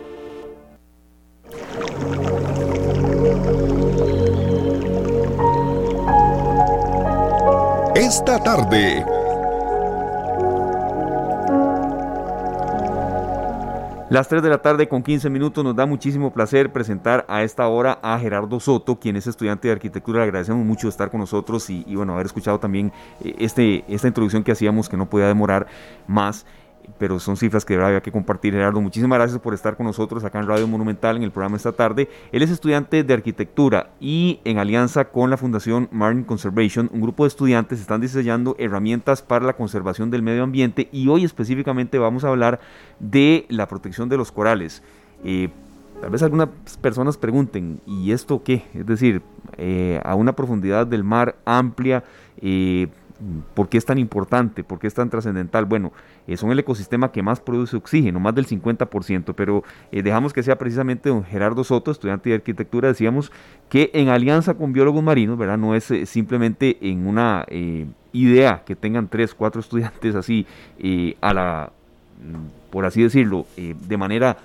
Esta 8.08 8.40
tarde. 8.42 9.04
Las 14.10 14.30
3 14.30 14.42
de 14.42 14.50
la 14.50 14.62
tarde 14.62 14.88
con 14.88 15.04
15 15.04 15.30
minutos 15.30 15.62
nos 15.62 15.76
da 15.76 15.86
muchísimo 15.86 16.32
placer 16.32 16.72
presentar 16.72 17.26
a 17.28 17.44
esta 17.44 17.68
hora 17.68 18.00
a 18.02 18.18
Gerardo 18.18 18.62
Soto, 18.62 18.98
quien 18.98 19.18
es 19.18 19.28
estudiante 19.28 19.68
de 19.68 19.74
arquitectura. 19.74 20.20
Le 20.20 20.24
agradecemos 20.24 20.66
mucho 20.66 20.88
estar 20.88 21.12
con 21.12 21.20
nosotros 21.20 21.70
y, 21.70 21.84
bueno, 21.96 22.14
haber 22.14 22.28
escuchado 22.28 22.62
también 22.62 22.94
eh, 23.22 23.36
este, 23.40 23.84
esta 23.90 24.08
introducción 24.08 24.46
que 24.46 24.54
hacíamos 24.54 24.88
que 24.88 24.96
no 24.96 25.10
podía 25.10 25.28
demorar 25.28 25.68
más 26.08 26.46
pero 26.98 27.20
son 27.20 27.38
cifras 27.38 27.66
que 27.66 27.78
de 27.78 28.02
que 28.02 28.12
compartir. 28.12 28.54
Gerardo, 28.54 28.82
muchísimas 28.82 29.18
gracias 29.18 29.40
por 29.40 29.54
estar 29.54 29.78
con 29.78 29.86
nosotros 29.86 30.24
acá 30.24 30.40
en 30.40 30.48
Radio 30.48 30.68
Monumental 30.68 31.18
en 31.18 31.24
el 31.24 31.32
programa 31.32 31.58
esta 31.58 31.72
tarde. 31.72 32.10
Él 32.32 32.42
es 32.42 32.50
estudiante 32.50 33.04
de 33.04 33.14
arquitectura 33.14 33.92
y 34.00 34.40
en 34.44 34.58
alianza 34.58 35.06
con 35.06 35.30
la 35.30 35.38
Fundación 35.38 35.90
Marine 35.92 36.26
Conservation, 36.26 36.90
un 36.94 37.02
grupo 37.02 37.24
de 37.24 37.30
estudiantes 37.30 37.80
están 37.80 38.02
diseñando 38.02 38.56
herramientas 38.60 39.22
para 39.22 39.46
la 39.46 39.54
conservación 39.54 40.10
del 40.10 40.22
medio 40.22 40.44
ambiente 40.44 40.90
y 40.92 41.08
hoy 41.08 41.24
específicamente 41.24 41.98
vamos 41.98 42.24
a 42.24 42.30
hablar 42.30 42.60
de 43.00 43.46
la 43.50 43.68
protección 43.68 44.10
de 44.10 44.18
los 44.18 44.32
corales. 44.32 44.82
Eh, 45.24 45.50
tal 46.02 46.10
vez 46.10 46.24
algunas 46.24 46.50
personas 46.82 47.18
pregunten, 47.18 47.82
¿y 47.86 48.12
esto 48.12 48.44
qué? 48.44 48.64
Es 48.74 48.86
decir, 48.86 49.22
eh, 49.58 50.00
a 50.04 50.16
una 50.16 50.34
profundidad 50.34 50.88
del 50.88 51.04
mar 51.04 51.36
amplia, 51.46 52.04
eh, 52.42 52.88
¿Por 53.56 53.68
qué 53.68 53.78
es 53.78 53.86
tan 53.86 53.98
importante? 53.98 54.64
¿Por 54.64 54.78
qué 54.78 54.88
es 54.88 54.94
tan 54.94 55.10
trascendental? 55.10 55.66
Bueno, 55.66 55.92
eh, 56.28 56.38
son 56.38 56.52
el 56.52 56.60
ecosistema 56.60 57.12
que 57.12 57.24
más 57.24 57.40
produce 57.40 57.76
oxígeno, 57.76 58.20
más 58.20 58.36
del 58.36 58.46
50%, 58.46 59.34
pero 59.36 59.64
eh, 59.92 60.04
dejamos 60.04 60.34
que 60.34 60.44
sea 60.44 60.58
precisamente 60.58 61.10
don 61.10 61.24
Gerardo 61.24 61.64
Soto, 61.64 61.90
estudiante 61.90 62.30
de 62.30 62.36
arquitectura, 62.36 62.90
decíamos 62.90 63.32
que 63.70 63.90
en 63.94 64.10
alianza 64.10 64.54
con 64.54 64.72
biólogos 64.72 65.02
marinos, 65.02 65.38
¿verdad? 65.38 65.58
No 65.58 65.74
es 65.74 65.90
eh, 65.90 66.06
simplemente 66.06 66.78
en 66.82 67.08
una 67.08 67.46
idea 68.14 68.64
que 68.66 68.76
tengan 68.76 69.08
tres, 69.08 69.34
cuatro 69.34 69.62
estudiantes 69.62 70.14
así, 70.14 70.46
a 71.20 71.34
la, 71.34 71.72
mm, 72.22 72.70
por 72.72 72.86
así 72.86 73.02
decirlo, 73.02 73.48
de 73.56 73.98
manera 73.98 74.38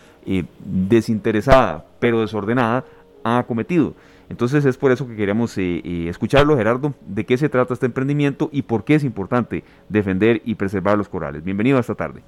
desinteresada, 0.64 1.85
pero 2.01 2.20
desordenada, 2.20 2.85
ha 3.25 3.39
acometido 3.39 3.95
entonces 4.33 4.64
es 4.64 4.78
por 4.78 4.91
eso 4.93 5.07
que 5.07 5.14
queríamos 5.14 5.59
eh, 5.59 5.83
eh, 5.85 6.07
escucharlo, 6.09 6.57
Gerardo, 6.57 6.95
de 7.07 7.26
qué 7.26 7.37
se 7.37 7.51
trata 7.51 7.74
este 7.74 7.85
emprendimiento 7.85 8.49
y 8.51 8.62
por 8.62 8.83
qué 8.83 8.95
es 8.95 9.05
importante 9.05 9.62
defender 9.91 10.41
y 10.47 10.55
preservar 10.55 10.97
los 10.97 11.11
corales. 11.11 11.45
Bienvenido 11.45 11.76
a 11.76 11.80
esta 11.80 11.95
tarde. 11.95 12.22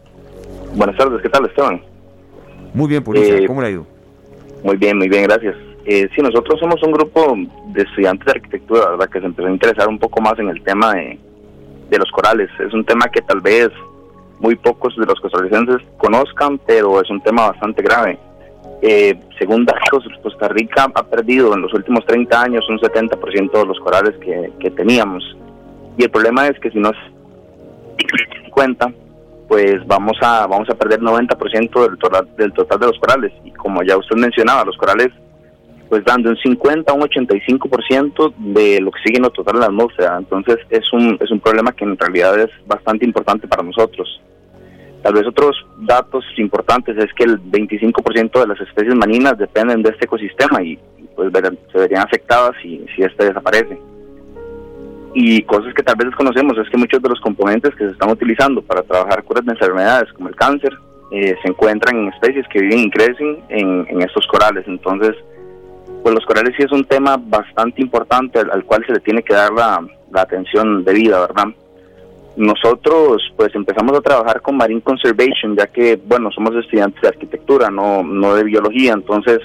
Buenas 0.74 0.98
tardes, 0.98 1.22
¿qué 1.22 1.30
tal 1.30 1.46
Esteban? 1.46 1.80
Muy 2.74 2.88
bien, 2.88 3.02
policía, 3.02 3.38
eh, 3.38 3.46
¿cómo 3.46 3.62
le 3.62 3.68
ha 3.68 3.70
ido? 3.70 3.86
Muy 4.62 4.76
bien, 4.76 4.98
muy 4.98 5.09
bien, 5.09 5.22
gracias. 5.22 5.57
Eh, 5.86 6.07
sí, 6.14 6.20
nosotros 6.20 6.61
somos 6.61 6.82
un 6.82 6.92
grupo 6.92 7.38
de 7.68 7.82
estudiantes 7.82 8.26
de 8.26 8.32
arquitectura, 8.32 8.90
¿verdad? 8.90 9.09
Que 9.09 9.20
se 9.20 9.26
empezó 9.26 9.48
a 9.48 9.52
interesar 9.52 9.88
un 9.88 9.98
poco 9.98 10.20
más 10.20 10.38
en 10.38 10.50
el 10.50 10.62
tema 10.62 10.92
de, 10.92 11.18
de 11.88 11.98
los 11.98 12.11
corales. 12.11 12.50
Es 12.61 12.74
un 12.74 12.84
tema 12.84 13.07
que 13.07 13.22
tal 13.22 13.40
vez 13.40 13.70
muy 14.40 14.57
pocos 14.57 14.94
de 14.98 15.07
los 15.07 15.18
costarricenses 15.20 15.78
conozcan, 15.96 16.61
pero 16.66 17.00
es 17.00 17.09
un 17.09 17.22
tema 17.22 17.48
bastante 17.48 17.82
grave. 17.82 18.18
Eh, 18.82 19.14
según 19.38 19.64
datos, 19.64 20.04
Costa 20.22 20.48
Rica 20.48 20.90
ha 20.94 21.02
perdido 21.02 21.54
en 21.54 21.62
los 21.62 21.72
últimos 21.72 22.04
30 22.06 22.42
años 22.42 22.64
un 22.68 22.78
70% 22.78 23.52
de 23.52 23.66
los 23.66 23.78
corales 23.80 24.14
que, 24.18 24.70
teníamos. 24.70 25.24
Y 25.96 26.04
el 26.04 26.10
problema 26.10 26.48
es 26.48 26.58
que 26.58 26.70
si 26.70 26.78
no 26.78 26.90
se 26.90 28.50
cuenta, 28.50 28.92
pues 29.48 29.86
vamos 29.86 30.16
a 30.20 30.46
vamos 30.46 30.68
a 30.68 30.74
perder 30.74 31.00
90% 31.00 31.88
del 31.88 31.98
total, 31.98 32.28
del 32.36 32.52
total 32.52 32.80
de 32.80 32.86
los 32.86 32.98
corales. 32.98 33.32
Y 33.44 33.50
como 33.52 33.82
ya 33.82 33.96
usted 33.96 34.16
mencionaba, 34.16 34.64
los 34.64 34.76
corales 34.76 35.10
pues 35.88 36.04
dando 36.04 36.30
un 36.30 36.36
50 36.36 36.90
a 36.90 36.94
un 36.94 37.02
85% 37.02 38.34
de 38.54 38.80
lo 38.80 38.90
que 38.90 39.00
sigue 39.04 39.18
en 39.18 39.22
lo 39.22 39.30
total 39.30 39.54
de 39.54 39.60
la 39.60 39.66
atmósfera. 39.66 40.16
Entonces 40.18 40.56
es 40.70 40.92
un, 40.92 41.16
es 41.20 41.30
un 41.30 41.40
problema 41.40 41.72
que 41.72 41.84
en 41.84 41.96
realidad 41.96 42.38
es 42.38 42.50
bastante 42.66 43.04
importante 43.04 43.46
para 43.46 43.62
nosotros. 43.62 44.20
Tal 45.05 45.12
vez 45.12 45.26
otros 45.26 45.55
datos 45.80 46.24
importantes 46.38 46.96
es 46.96 47.12
que 47.12 47.24
el 47.24 47.38
25% 47.38 48.40
de 48.40 48.46
las 48.46 48.59
especies 48.59 48.94
marinas 48.94 49.36
dependen 49.36 49.82
de 49.82 49.90
este 49.90 50.07
ecosistema 50.07 50.62
y 50.62 50.78
pues 51.14 51.30
se 51.70 51.78
verían 51.78 52.05
afectadas 52.05 52.52
si, 52.62 52.86
si 52.96 53.02
este 53.02 53.26
desaparece. 53.26 53.78
Y 55.12 55.42
cosas 55.42 55.74
que 55.74 55.82
tal 55.82 55.96
vez 55.96 56.07
desconocemos 56.07 56.57
es 56.57 56.70
que 56.70 56.78
muchos 56.78 57.02
de 57.02 57.11
los 57.11 57.20
componentes 57.20 57.74
que 57.74 57.84
se 57.84 57.90
están 57.90 58.12
utilizando 58.12 58.62
para 58.62 58.82
trabajar 58.82 59.22
curas 59.24 59.44
de 59.44 59.52
enfermedades 59.52 60.11
como 60.14 60.30
el 60.30 60.36
cáncer 60.36 60.72
eh, 61.11 61.36
se 61.42 61.48
encuentran 61.50 61.98
en 61.98 62.09
especies 62.09 62.48
que 62.48 62.62
viven 62.62 62.78
y 62.78 62.90
crecen 62.90 63.40
en, 63.50 63.86
en 63.90 64.00
estos 64.00 64.26
corales. 64.26 64.64
Entonces, 64.66 65.14
pues 66.02 66.14
los 66.14 66.24
corales 66.24 66.55
sí 66.57 66.62
es 66.62 66.72
un 66.72 66.84
tema 66.86 67.18
bastante 67.18 67.82
importante 67.82 68.38
al, 68.38 68.64
cual 68.64 68.82
se 68.86 68.94
le 68.94 69.00
tiene 69.00 69.22
que 69.22 69.34
dar 69.34 69.52
la 69.52 69.86
atención 70.14 70.82
debida, 70.82 71.20
¿verdad? 71.20 71.48
Nosotros 72.37 73.22
pues 73.37 73.55
empezamos 73.55 73.97
a 73.97 74.01
trabajar 74.01 74.41
con 74.41 74.57
Marine 74.57 74.80
Conservation, 74.80 75.57
ya 75.57 75.68
que, 75.68 75.97
bueno, 76.05 76.30
somos 76.32 76.55
estudiantes 76.57 77.01
de 77.01 77.09
arquitectura, 77.09 77.70
no, 77.70 78.03
no 78.03 78.35
de 78.35 78.43
biología, 78.43 78.93
entonces 78.93 79.41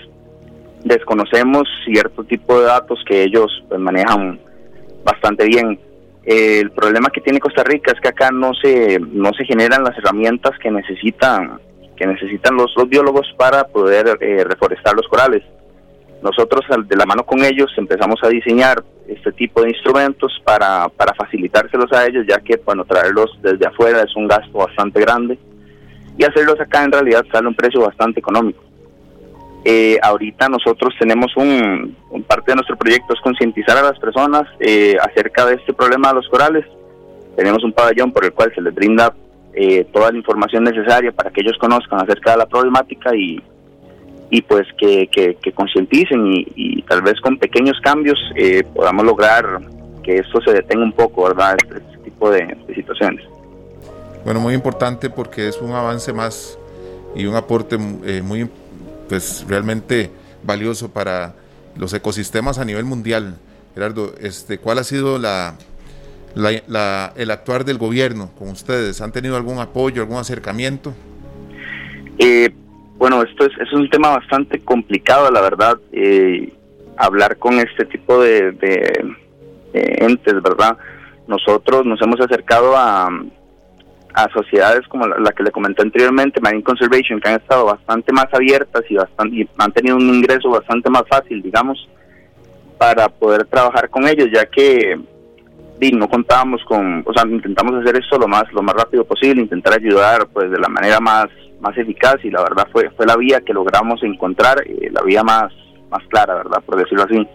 desconocemos 0.83 1.63
cierto 1.85 2.23
tipo 2.23 2.59
de 2.59 2.65
datos 2.65 3.03
que 3.05 3.23
ellos 3.23 3.63
pues, 3.67 3.79
manejan 3.79 4.39
bastante 5.03 5.45
bien. 5.45 5.79
Eh, 6.25 6.59
el 6.59 6.71
problema 6.71 7.09
que 7.09 7.21
tiene 7.21 7.39
Costa 7.39 7.63
Rica 7.63 7.91
es 7.91 8.01
que 8.01 8.09
acá 8.09 8.29
no 8.31 8.53
se 8.53 8.99
no 8.99 9.31
se 9.33 9.45
generan 9.45 9.83
las 9.83 9.97
herramientas 9.97 10.57
que 10.59 10.69
necesitan 10.69 11.59
que 11.95 12.07
necesitan 12.07 12.55
los, 12.55 12.73
los 12.77 12.87
biólogos 12.87 13.27
para 13.37 13.65
poder 13.65 14.17
eh, 14.21 14.43
reforestar 14.43 14.95
los 14.95 15.07
corales. 15.07 15.43
Nosotros 16.21 16.65
de 16.87 16.95
la 16.95 17.05
mano 17.05 17.25
con 17.25 17.43
ellos 17.43 17.71
empezamos 17.77 18.19
a 18.23 18.27
diseñar 18.27 18.83
este 19.07 19.31
tipo 19.31 19.61
de 19.61 19.69
instrumentos 19.69 20.31
para, 20.43 20.89
para 20.89 21.13
facilitárselos 21.13 21.91
a 21.93 22.05
ellos, 22.05 22.25
ya 22.27 22.39
que 22.39 22.57
bueno 22.57 22.83
traerlos 22.85 23.37
desde 23.41 23.65
afuera 23.65 24.03
es 24.03 24.15
un 24.15 24.27
gasto 24.27 24.57
bastante 24.57 24.99
grande 24.99 25.39
y 26.17 26.25
hacerlos 26.25 26.59
acá 26.59 26.83
en 26.83 26.91
realidad 26.91 27.25
sale 27.31 27.47
un 27.47 27.55
precio 27.55 27.81
bastante 27.81 28.19
económico. 28.19 28.61
Eh, 29.63 29.97
ahorita 30.01 30.47
nosotros 30.49 30.93
tenemos 30.99 31.35
un, 31.37 31.95
parte 32.27 32.51
de 32.51 32.55
nuestro 32.55 32.77
proyecto 32.77 33.13
es 33.13 33.21
concientizar 33.21 33.77
a 33.77 33.83
las 33.83 33.99
personas 33.99 34.43
eh, 34.59 34.95
acerca 35.01 35.45
de 35.45 35.55
este 35.55 35.73
problema 35.73 36.09
de 36.09 36.15
los 36.15 36.29
corales. 36.29 36.65
Tenemos 37.37 37.63
un 37.63 37.71
pabellón 37.71 38.11
por 38.11 38.25
el 38.25 38.33
cual 38.33 38.51
se 38.53 38.61
les 38.61 38.73
brinda 38.73 39.13
eh, 39.53 39.85
toda 39.93 40.11
la 40.11 40.17
información 40.17 40.63
necesaria 40.63 41.11
para 41.11 41.31
que 41.31 41.41
ellos 41.41 41.57
conozcan 41.57 42.01
acerca 42.01 42.31
de 42.31 42.37
la 42.37 42.45
problemática 42.45 43.15
y, 43.15 43.41
y 44.29 44.41
pues 44.41 44.67
que, 44.77 45.07
que, 45.07 45.51
concienticen 45.53 46.21
y, 46.55 46.81
tal 46.83 47.01
vez 47.01 47.19
con 47.21 47.37
pequeños 47.37 47.77
cambios 47.83 48.17
podamos 48.75 49.05
lograr 49.05 49.59
que 50.03 50.17
esto 50.17 50.39
se 50.41 50.53
detenga 50.53 50.83
un 50.83 50.93
poco, 50.93 51.23
¿verdad? 51.23 51.55
Este, 51.63 51.77
este 51.77 51.97
tipo 52.09 52.31
de 52.31 52.57
situaciones. 52.75 53.25
Bueno, 54.23 54.39
muy 54.39 54.53
importante 54.53 55.09
porque 55.09 55.47
es 55.47 55.57
un 55.59 55.71
avance 55.71 56.13
más 56.13 56.57
y 57.15 57.25
un 57.25 57.35
aporte 57.35 57.77
eh, 58.05 58.21
muy, 58.21 58.49
pues 59.07 59.45
realmente 59.47 60.11
valioso 60.43 60.91
para 60.91 61.33
los 61.75 61.93
ecosistemas 61.93 62.59
a 62.59 62.65
nivel 62.65 62.85
mundial. 62.85 63.37
Gerardo, 63.73 64.13
este, 64.19 64.57
¿cuál 64.57 64.79
ha 64.79 64.83
sido 64.83 65.17
la, 65.17 65.55
la, 66.35 67.13
el 67.15 67.31
actuar 67.31 67.65
del 67.65 67.77
gobierno 67.77 68.31
con 68.37 68.49
ustedes? 68.49 69.01
¿Han 69.01 69.11
tenido 69.11 69.37
algún 69.37 69.59
apoyo, 69.59 70.01
algún 70.01 70.17
acercamiento? 70.17 70.93
Eh, 72.17 72.49
bueno, 72.99 73.23
esto 73.23 73.45
es, 73.45 73.51
es, 73.59 73.73
un 73.73 73.89
tema 73.89 74.09
bastante 74.09 74.59
complicado, 74.59 75.31
la 75.31 75.41
verdad. 75.41 75.79
Eh, 75.91 76.53
hablar 76.97 77.37
con 77.37 77.55
este 77.55 77.85
tipo 77.85 78.21
de, 78.21 78.51
de 78.51 79.15
entes, 79.73 80.41
¿verdad? 80.43 80.77
Nosotros 81.27 81.85
nos 81.85 82.01
hemos 82.01 82.19
acercado 82.19 82.75
a, 82.75 83.09
a 84.13 84.29
sociedades 84.33 84.87
como 84.87 85.07
la, 85.07 85.31
que 85.31 85.43
le 85.43 85.51
comenté 85.51 85.81
anteriormente, 85.81 86.41
Marine 86.41 86.63
Conservation, 86.63 87.19
que 87.19 87.29
han 87.29 87.39
estado 87.39 87.65
bastante 87.65 88.11
más 88.11 88.25
abiertas 88.33 88.83
y, 88.89 88.95
bastante, 88.95 89.47
han 89.57 89.71
tenido 89.71 89.95
un 89.95 90.13
ingreso 90.13 90.49
bastante 90.49 90.89
más 90.89 91.03
fácil, 91.09 91.41
digamos, 91.41 91.87
para 92.77 93.09
poder 93.09 93.45
trabajar 93.45 93.89
con 93.89 94.07
ellos, 94.07 94.27
ya 94.33 94.45
que 94.45 94.99
no 95.93 96.09
contábamos 96.09 96.61
con, 96.65 97.03
o 97.05 97.13
sea, 97.13 97.27
intentamos 97.27 97.73
hacer 97.75 97.97
esto 97.97 98.17
lo 98.17 98.27
más 98.27 98.51
lo 98.53 98.61
más 98.61 98.75
rápido 98.75 99.05
posible, 99.05 99.41
intentar 99.41 99.73
ayudar 99.73 100.27
pues 100.27 100.51
de 100.51 100.59
la 100.59 100.67
manera 100.67 100.99
más 100.99 101.27
más 101.61 101.77
eficaz 101.77 102.17
y 102.23 102.29
la 102.29 102.41
verdad 102.41 102.67
fue 102.71 102.89
fue 102.91 103.05
la 103.05 103.15
vía 103.15 103.41
que 103.41 103.53
logramos 103.53 104.01
encontrar, 104.03 104.61
eh, 104.65 104.89
la 104.91 105.01
vía 105.01 105.23
más 105.23 105.51
más 105.89 106.05
clara, 106.09 106.35
¿verdad? 106.35 106.61
Por 106.65 106.77
decirlo 106.77 107.03
así, 107.03 107.27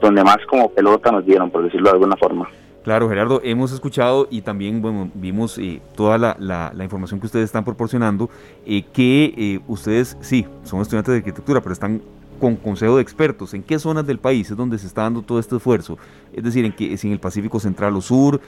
donde 0.00 0.24
más 0.24 0.38
como 0.48 0.70
pelota 0.70 1.10
nos 1.10 1.24
dieron, 1.24 1.50
por 1.50 1.62
decirlo 1.62 1.90
de 1.90 1.94
alguna 1.94 2.16
forma. 2.16 2.48
Claro, 2.82 3.08
Gerardo, 3.08 3.40
hemos 3.44 3.72
escuchado 3.72 4.26
y 4.28 4.42
también 4.42 4.82
bueno, 4.82 5.08
vimos 5.14 5.56
eh, 5.58 5.80
toda 5.94 6.18
la, 6.18 6.36
la, 6.40 6.82
información 6.82 7.20
que 7.20 7.26
ustedes 7.26 7.44
están 7.44 7.64
proporcionando, 7.64 8.28
eh, 8.66 8.82
que 8.92 9.32
eh, 9.36 9.60
ustedes 9.68 10.16
sí, 10.20 10.46
son 10.64 10.80
estudiantes 10.80 11.12
de 11.12 11.18
arquitectura, 11.18 11.60
pero 11.60 11.72
están 11.72 12.02
con 12.42 12.56
consejo 12.56 12.96
de 12.96 13.02
expertos. 13.02 13.54
¿En 13.54 13.62
qué 13.62 13.78
zonas 13.78 14.04
del 14.04 14.18
país 14.18 14.50
es 14.50 14.56
donde 14.56 14.76
se 14.76 14.88
está 14.88 15.02
dando 15.02 15.22
todo 15.22 15.38
este 15.38 15.54
esfuerzo? 15.54 15.96
Es 16.32 16.42
decir, 16.42 16.64
en 16.64 16.72
que 16.72 16.92
en 17.00 17.12
el 17.12 17.20
Pacífico 17.20 17.60
Central 17.60 17.94
o 17.94 18.00
Sur, 18.00 18.40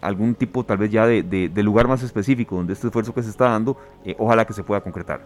algún 0.00 0.36
tipo 0.36 0.62
tal 0.62 0.78
vez 0.78 0.92
ya 0.92 1.08
de, 1.08 1.24
de, 1.24 1.62
lugar 1.64 1.88
más 1.88 2.04
específico 2.04 2.54
donde 2.54 2.72
este 2.72 2.86
esfuerzo 2.86 3.12
que 3.12 3.20
se 3.20 3.30
está 3.30 3.46
dando, 3.48 3.76
ojalá 4.16 4.44
que 4.44 4.52
se 4.52 4.62
pueda 4.62 4.80
concretar. 4.80 5.22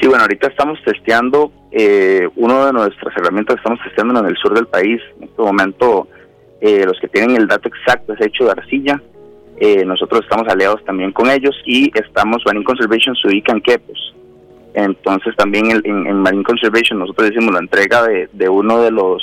Sí, 0.00 0.08
bueno, 0.08 0.22
ahorita 0.22 0.48
estamos 0.48 0.78
testeando, 0.82 1.52
eh, 1.70 2.30
una 2.34 2.64
de 2.66 2.72
nuestras 2.72 3.14
herramientas 3.14 3.56
estamos 3.58 3.78
testeando 3.84 4.18
en 4.20 4.26
el 4.26 4.36
sur 4.38 4.54
del 4.54 4.66
país. 4.66 5.02
En 5.18 5.24
este 5.24 5.42
momento 5.42 6.08
eh, 6.62 6.86
los 6.86 6.98
que 6.98 7.08
tienen 7.08 7.36
el 7.36 7.46
dato 7.46 7.68
exacto 7.68 8.14
es 8.14 8.22
hecho 8.22 8.46
de 8.46 8.52
arcilla. 8.52 9.02
Eh, 9.58 9.84
nosotros 9.84 10.22
estamos 10.22 10.48
aliados 10.48 10.82
también 10.86 11.12
con 11.12 11.30
ellos 11.30 11.54
y 11.66 11.90
estamos, 11.94 12.38
Marine 12.46 12.64
Conservation 12.64 13.14
se 13.16 13.28
ubica 13.28 13.52
en 13.52 13.60
Quepos. 13.60 14.13
Entonces 14.74 15.34
también 15.36 15.70
en, 15.84 16.20
Marine 16.20 16.42
Conservation 16.42 16.98
nosotros 16.98 17.30
hicimos 17.30 17.54
la 17.54 17.60
entrega 17.60 18.02
de, 18.04 18.48
uno 18.48 18.82
de 18.82 18.90
los 18.90 19.22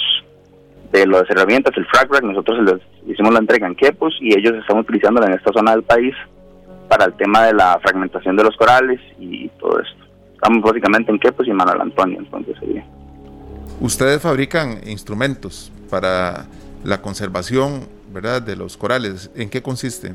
de 0.94 1.06
las 1.08 1.30
herramientas, 1.30 1.74
el 1.78 1.86
frag 1.86 2.12
rack, 2.12 2.24
nosotros 2.24 2.60
les 2.66 3.12
hicimos 3.14 3.34
la 3.34 3.40
entrega 3.40 3.66
en 3.66 3.76
Quepos 3.76 4.14
y 4.20 4.38
ellos 4.38 4.54
están 4.56 4.80
utilizándola 4.80 5.28
en 5.28 5.34
esta 5.34 5.52
zona 5.54 5.72
del 5.72 5.84
país 5.84 6.14
para 6.90 7.06
el 7.06 7.14
tema 7.14 7.46
de 7.46 7.54
la 7.54 7.80
fragmentación 7.82 8.36
de 8.36 8.44
los 8.44 8.56
corales 8.58 9.00
y 9.18 9.48
todo 9.60 9.80
esto. 9.80 10.06
Estamos 10.34 10.62
básicamente 10.62 11.12
en 11.12 11.20
Quepos 11.20 11.48
y 11.48 11.54
Manuel 11.54 11.82
Antonio, 11.82 12.20
entonces 12.20 12.58
sería. 12.60 12.86
Ustedes 13.80 14.22
fabrican 14.22 14.82
instrumentos 14.86 15.72
para 15.90 16.46
la 16.84 17.02
conservación 17.02 17.88
¿verdad? 18.12 18.42
de 18.42 18.56
los 18.56 18.76
corales. 18.76 19.32
¿En 19.36 19.50
qué 19.50 19.62
consiste? 19.62 20.14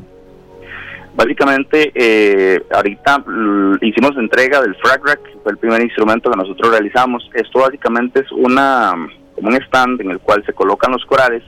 Básicamente, 1.16 1.92
eh, 1.94 2.62
ahorita 2.70 3.24
hicimos 3.80 4.16
entrega 4.18 4.60
del 4.60 4.74
frag 4.76 5.02
rack, 5.02 5.20
fue 5.42 5.52
el 5.52 5.58
primer 5.58 5.82
instrumento 5.82 6.30
que 6.30 6.36
nosotros 6.36 6.70
realizamos. 6.70 7.28
Esto 7.32 7.60
básicamente 7.60 8.20
es 8.20 8.30
una 8.32 8.94
como 9.34 9.48
un 9.48 9.56
stand 9.56 10.00
en 10.02 10.10
el 10.10 10.18
cual 10.18 10.42
se 10.44 10.52
colocan 10.52 10.92
los 10.92 11.04
corales 11.06 11.42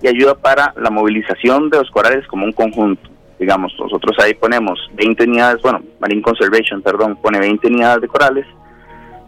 y 0.00 0.08
ayuda 0.08 0.34
para 0.34 0.72
la 0.76 0.90
movilización 0.90 1.70
de 1.70 1.78
los 1.78 1.90
corales 1.90 2.26
como 2.28 2.44
un 2.44 2.52
conjunto. 2.52 3.08
Digamos, 3.38 3.72
nosotros 3.78 4.16
ahí 4.22 4.34
ponemos 4.34 4.78
20 4.94 5.24
unidades, 5.24 5.62
bueno, 5.62 5.82
Marine 5.98 6.22
Conservation, 6.22 6.80
perdón, 6.82 7.18
pone 7.20 7.40
20 7.40 7.66
unidades 7.66 8.02
de 8.02 8.08
corales 8.08 8.46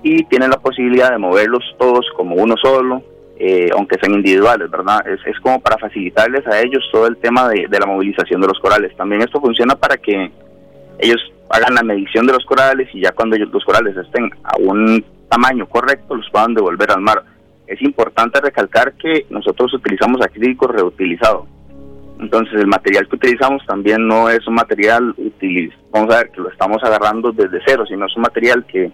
y 0.02 0.24
tienen 0.24 0.50
la 0.50 0.60
posibilidad 0.60 1.10
de 1.10 1.18
moverlos 1.18 1.64
todos 1.78 2.06
como 2.16 2.36
uno 2.36 2.54
solo, 2.62 3.02
eh, 3.44 3.70
aunque 3.76 3.98
sean 3.98 4.14
individuales, 4.14 4.70
¿verdad? 4.70 5.04
Es, 5.08 5.40
como 5.40 5.60
para 5.60 5.76
facilitarles 5.76 6.46
a 6.46 6.60
ellos 6.60 6.88
todo 6.92 7.08
el 7.08 7.16
tema 7.16 7.48
de, 7.48 7.66
la 7.68 7.86
movilización 7.86 8.40
de 8.40 8.46
los 8.46 8.60
corales. 8.60 8.96
También 8.96 9.20
esto 9.20 9.40
funciona 9.40 9.74
para 9.74 9.96
que 9.96 10.30
ellos 11.00 11.20
hagan 11.50 11.74
la 11.74 11.82
medición 11.82 12.24
de 12.24 12.34
los 12.34 12.44
corales 12.44 12.88
y 12.94 13.00
ya 13.00 13.10
cuando 13.10 13.36
los 13.36 13.64
corales 13.64 13.96
estén 13.96 14.30
a 14.44 14.56
un 14.58 15.04
tamaño 15.28 15.66
correcto 15.68 16.14
los 16.14 16.30
puedan 16.30 16.54
devolver 16.54 16.92
al 16.92 17.00
mar. 17.00 17.24
Es 17.66 17.82
importante 17.82 18.40
recalcar 18.40 18.92
que 18.92 19.26
nosotros 19.28 19.74
utilizamos 19.74 20.24
acrílico 20.24 20.68
reutilizado. 20.68 21.48
Entonces 22.20 22.54
el 22.54 22.68
material 22.68 23.08
que 23.08 23.16
utilizamos 23.16 23.66
también 23.66 24.06
no 24.06 24.30
es 24.30 24.46
un 24.46 24.54
material 24.54 25.16
vamos 25.90 26.14
a 26.14 26.18
ver 26.18 26.30
que 26.30 26.42
lo 26.42 26.48
estamos 26.48 26.80
agarrando 26.84 27.32
desde 27.32 27.58
cero, 27.66 27.86
sino 27.88 28.06
es 28.06 28.14
un 28.14 28.22
material 28.22 28.64
que 28.66 28.92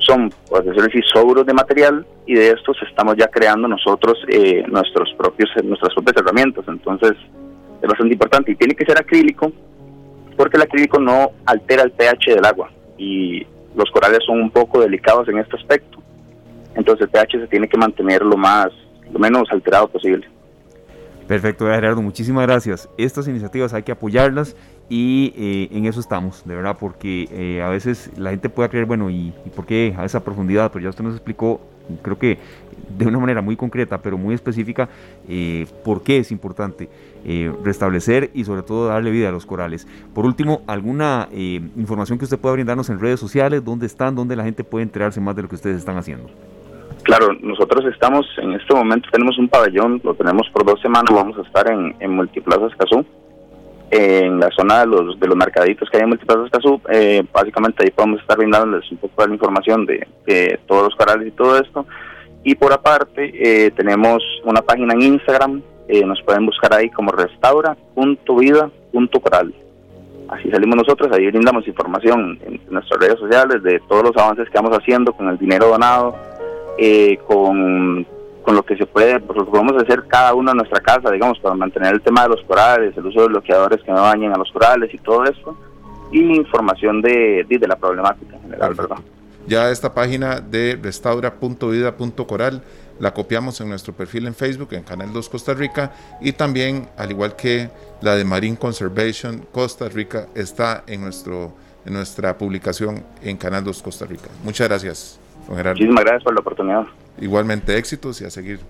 son, 0.00 0.32
por 0.48 0.64
decirlo 0.64 0.88
así, 0.88 1.00
sobros 1.12 1.46
de 1.46 1.52
material 1.52 2.06
y 2.26 2.34
de 2.34 2.50
estos 2.50 2.76
estamos 2.88 3.16
ya 3.16 3.28
creando 3.28 3.68
nosotros 3.68 4.18
eh, 4.28 4.64
nuestros 4.68 5.12
propios, 5.16 5.50
nuestras 5.64 5.94
propias 5.94 6.16
herramientas. 6.16 6.64
Entonces, 6.68 7.12
es 7.82 7.88
bastante 7.88 8.12
importante 8.12 8.52
y 8.52 8.56
tiene 8.56 8.74
que 8.74 8.84
ser 8.84 8.98
acrílico 8.98 9.52
porque 10.36 10.56
el 10.56 10.62
acrílico 10.62 10.98
no 10.98 11.32
altera 11.44 11.82
el 11.82 11.92
pH 11.92 12.34
del 12.34 12.44
agua 12.44 12.70
y 12.96 13.46
los 13.74 13.90
corales 13.90 14.20
son 14.26 14.40
un 14.40 14.50
poco 14.50 14.80
delicados 14.80 15.28
en 15.28 15.38
este 15.38 15.56
aspecto. 15.56 15.98
Entonces, 16.74 17.06
el 17.06 17.10
pH 17.10 17.40
se 17.40 17.46
tiene 17.48 17.68
que 17.68 17.76
mantener 17.76 18.22
lo 18.22 18.36
más, 18.36 18.68
lo 19.12 19.18
menos 19.18 19.50
alterado 19.50 19.88
posible. 19.88 20.28
Perfecto, 21.26 21.66
Gerardo, 21.66 22.02
muchísimas 22.02 22.46
gracias. 22.46 22.88
Estas 22.98 23.28
iniciativas 23.28 23.72
hay 23.72 23.82
que 23.82 23.92
apoyarlas 23.92 24.56
y 24.90 25.32
eh, 25.36 25.68
en 25.70 25.86
eso 25.86 26.00
estamos, 26.00 26.44
de 26.44 26.56
verdad, 26.56 26.76
porque 26.78 27.28
eh, 27.30 27.62
a 27.62 27.68
veces 27.68 28.10
la 28.18 28.30
gente 28.30 28.48
puede 28.48 28.68
creer, 28.68 28.86
bueno, 28.86 29.08
¿y, 29.08 29.32
por 29.54 29.64
qué 29.64 29.94
a 29.96 30.04
esa 30.04 30.24
profundidad? 30.24 30.72
Pero 30.72 30.82
ya 30.82 30.90
usted 30.90 31.04
nos 31.04 31.14
explicó, 31.14 31.60
creo 32.02 32.18
que 32.18 32.38
de 32.98 33.06
una 33.06 33.20
manera 33.20 33.40
muy 33.40 33.54
concreta, 33.54 34.02
pero 34.02 34.18
muy 34.18 34.34
específica, 34.34 34.88
eh, 35.28 35.64
por 35.84 36.02
qué 36.02 36.18
es 36.18 36.32
importante 36.32 36.88
restablecer 37.62 38.30
y 38.32 38.44
sobre 38.44 38.62
todo 38.62 38.88
darle 38.88 39.10
vida 39.10 39.28
a 39.28 39.32
los 39.32 39.46
corales. 39.46 39.86
Por 40.12 40.24
último, 40.24 40.62
¿alguna 40.66 41.28
información 41.32 42.18
que 42.18 42.24
usted 42.24 42.38
pueda 42.38 42.54
brindarnos 42.54 42.88
en 42.88 42.98
redes 42.98 43.20
sociales? 43.20 43.62
¿Dónde 43.62 43.86
están? 43.86 44.16
¿Dónde 44.16 44.34
la 44.34 44.42
gente 44.42 44.64
puede 44.64 44.84
enterarse 44.84 45.20
más 45.20 45.36
de 45.36 45.42
lo 45.42 45.48
que 45.48 45.54
ustedes 45.54 45.76
están 45.76 45.98
haciendo? 45.98 46.30
Claro, 47.02 47.28
nosotros 47.42 47.84
estamos 47.92 48.26
en 48.38 48.54
este 48.54 48.74
momento, 48.74 49.08
tenemos 49.12 49.38
un 49.38 49.48
pabellón, 49.48 50.00
lo 50.02 50.14
tenemos 50.14 50.48
por 50.50 50.64
dos 50.64 50.80
semanas, 50.80 51.14
vamos 51.14 51.38
a 51.38 51.42
estar 51.42 51.70
en, 51.70 51.94
en 52.00 52.10
Multiplaza 52.10 52.66
Escazú, 52.66 53.04
en 53.90 54.38
la 54.38 54.50
zona 54.50 54.80
de 54.80 54.86
los, 54.86 55.18
de 55.18 55.26
los 55.26 55.34
mercaditos 55.36 55.88
que 55.90 55.96
hay 55.96 56.02
en 56.04 56.10
Multiplaza 56.10 56.44
Escazú, 56.44 56.80
eh, 56.90 57.24
básicamente 57.32 57.82
ahí 57.82 57.90
podemos 57.90 58.20
estar 58.20 58.36
brindándoles 58.38 58.88
un 58.92 58.98
poco 58.98 59.22
de 59.22 59.28
la 59.28 59.34
información 59.34 59.86
de, 59.86 60.06
todos 60.66 60.84
los 60.84 60.94
corales 60.94 61.26
y 61.28 61.32
todo 61.32 61.58
esto. 61.58 61.84
Y 62.44 62.54
por 62.54 62.72
aparte, 62.72 63.32
eh, 63.34 63.72
tenemos 63.72 64.22
una 64.44 64.62
página 64.62 64.94
en 64.94 65.02
Instagram, 65.02 65.60
eh, 65.88 66.06
nos 66.06 66.22
pueden 66.22 66.46
buscar 66.46 66.72
ahí 66.72 66.88
como 66.90 67.10
restaura.vida.coral. 67.10 69.52
Así 70.28 70.48
salimos 70.48 70.76
nosotros, 70.76 71.10
ahí 71.12 71.26
brindamos 71.26 71.66
información 71.66 72.38
en 72.46 72.60
nuestras 72.70 73.00
redes 73.00 73.18
sociales 73.18 73.60
de 73.64 73.80
todos 73.88 74.04
los 74.04 74.16
avances 74.16 74.48
que 74.48 74.58
vamos 74.58 74.78
haciendo 74.78 75.12
con 75.12 75.28
el 75.28 75.36
dinero 75.36 75.66
donado, 75.66 76.14
con 77.26 78.06
con 78.42 78.54
lo 78.54 78.62
que 78.62 78.76
se 78.76 78.86
puede, 78.86 79.20
pues 79.20 79.38
lo 79.38 79.44
que 79.44 79.50
podemos 79.50 79.82
hacer 79.82 80.04
cada 80.08 80.34
uno 80.34 80.50
en 80.50 80.58
nuestra 80.58 80.80
casa, 80.80 81.10
digamos, 81.10 81.38
para 81.38 81.54
mantener 81.54 81.94
el 81.94 82.00
tema 82.00 82.22
de 82.22 82.30
los 82.30 82.42
corales, 82.44 82.96
el 82.96 83.06
uso 83.06 83.22
de 83.22 83.28
bloqueadores 83.28 83.82
que 83.82 83.92
no 83.92 84.00
dañen 84.00 84.32
a 84.32 84.38
los 84.38 84.50
corales 84.50 84.92
y 84.92 84.98
todo 84.98 85.24
esto, 85.24 85.56
y 86.12 86.20
información 86.36 87.00
de, 87.02 87.46
de, 87.48 87.68
la 87.68 87.76
problemática 87.76 88.36
en 88.36 88.42
general, 88.42 88.74
¿verdad? 88.74 88.98
Ya 89.46 89.70
esta 89.70 89.92
página 89.94 90.40
de 90.40 90.78
restaura.vida.coral 90.80 92.62
la 92.98 93.14
copiamos 93.14 93.60
en 93.60 93.70
nuestro 93.70 93.94
perfil 93.94 94.26
en 94.26 94.34
Facebook, 94.34 94.68
en 94.72 94.82
Canal 94.82 95.12
2 95.12 95.28
Costa 95.28 95.54
Rica, 95.54 95.92
y 96.20 96.32
también, 96.32 96.88
al 96.96 97.10
igual 97.10 97.34
que 97.34 97.70
la 98.02 98.14
de 98.14 98.24
Marine 98.24 98.58
Conservation 98.58 99.46
Costa 99.50 99.88
Rica, 99.88 100.26
está 100.34 100.84
en, 100.86 101.00
nuestro, 101.00 101.54
en 101.86 101.94
nuestra 101.94 102.36
publicación 102.36 103.02
en 103.22 103.36
Canal 103.38 103.64
2 103.64 103.82
Costa 103.82 104.04
Rica. 104.04 104.28
Muchas 104.44 104.68
gracias, 104.68 105.20
don 105.48 105.56
Gerardo. 105.56 105.78
Muchísimas 105.78 106.04
gracias 106.04 106.24
por 106.24 106.34
la 106.34 106.40
oportunidad. 106.40 106.86
Igualmente 107.18 107.76
éxitos 107.76 108.20
y 108.20 108.24
a 108.24 108.30
seguir 108.30 108.60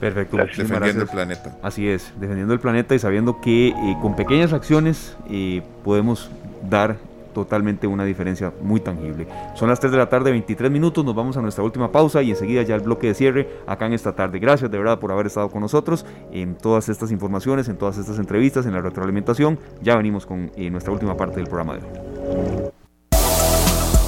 Perfecto. 0.00 0.38
Defendiendo 0.38 1.02
el 1.02 1.08
planeta. 1.08 1.56
Así 1.62 1.86
es, 1.86 2.12
defendiendo 2.18 2.54
el 2.54 2.60
planeta 2.60 2.94
y 2.94 2.98
sabiendo 2.98 3.40
que 3.40 3.68
eh, 3.68 3.96
con 4.00 4.16
pequeñas 4.16 4.54
acciones 4.54 5.14
eh, 5.28 5.62
podemos 5.84 6.30
dar 6.68 6.96
totalmente 7.34 7.86
una 7.86 8.04
diferencia 8.04 8.52
muy 8.62 8.80
tangible. 8.80 9.28
Son 9.54 9.68
las 9.68 9.78
3 9.78 9.92
de 9.92 9.98
la 9.98 10.08
tarde, 10.08 10.30
23 10.30 10.70
minutos, 10.70 11.04
nos 11.04 11.14
vamos 11.14 11.36
a 11.36 11.42
nuestra 11.42 11.62
última 11.62 11.92
pausa 11.92 12.22
y 12.22 12.30
enseguida 12.30 12.62
ya 12.62 12.74
el 12.74 12.80
bloque 12.80 13.08
de 13.08 13.14
cierre 13.14 13.48
acá 13.66 13.86
en 13.86 13.92
esta 13.92 14.12
tarde. 14.12 14.38
Gracias 14.38 14.70
de 14.70 14.78
verdad 14.78 14.98
por 14.98 15.12
haber 15.12 15.26
estado 15.26 15.48
con 15.50 15.60
nosotros 15.60 16.04
en 16.32 16.56
todas 16.56 16.88
estas 16.88 17.12
informaciones, 17.12 17.68
en 17.68 17.76
todas 17.76 17.98
estas 17.98 18.18
entrevistas, 18.18 18.66
en 18.66 18.72
la 18.72 18.80
retroalimentación. 18.80 19.58
Ya 19.82 19.96
venimos 19.96 20.26
con 20.26 20.50
eh, 20.56 20.70
nuestra 20.70 20.92
última 20.92 21.16
parte 21.16 21.36
del 21.36 21.46
programa 21.46 21.74
de 21.74 21.80
hoy. 21.80 22.70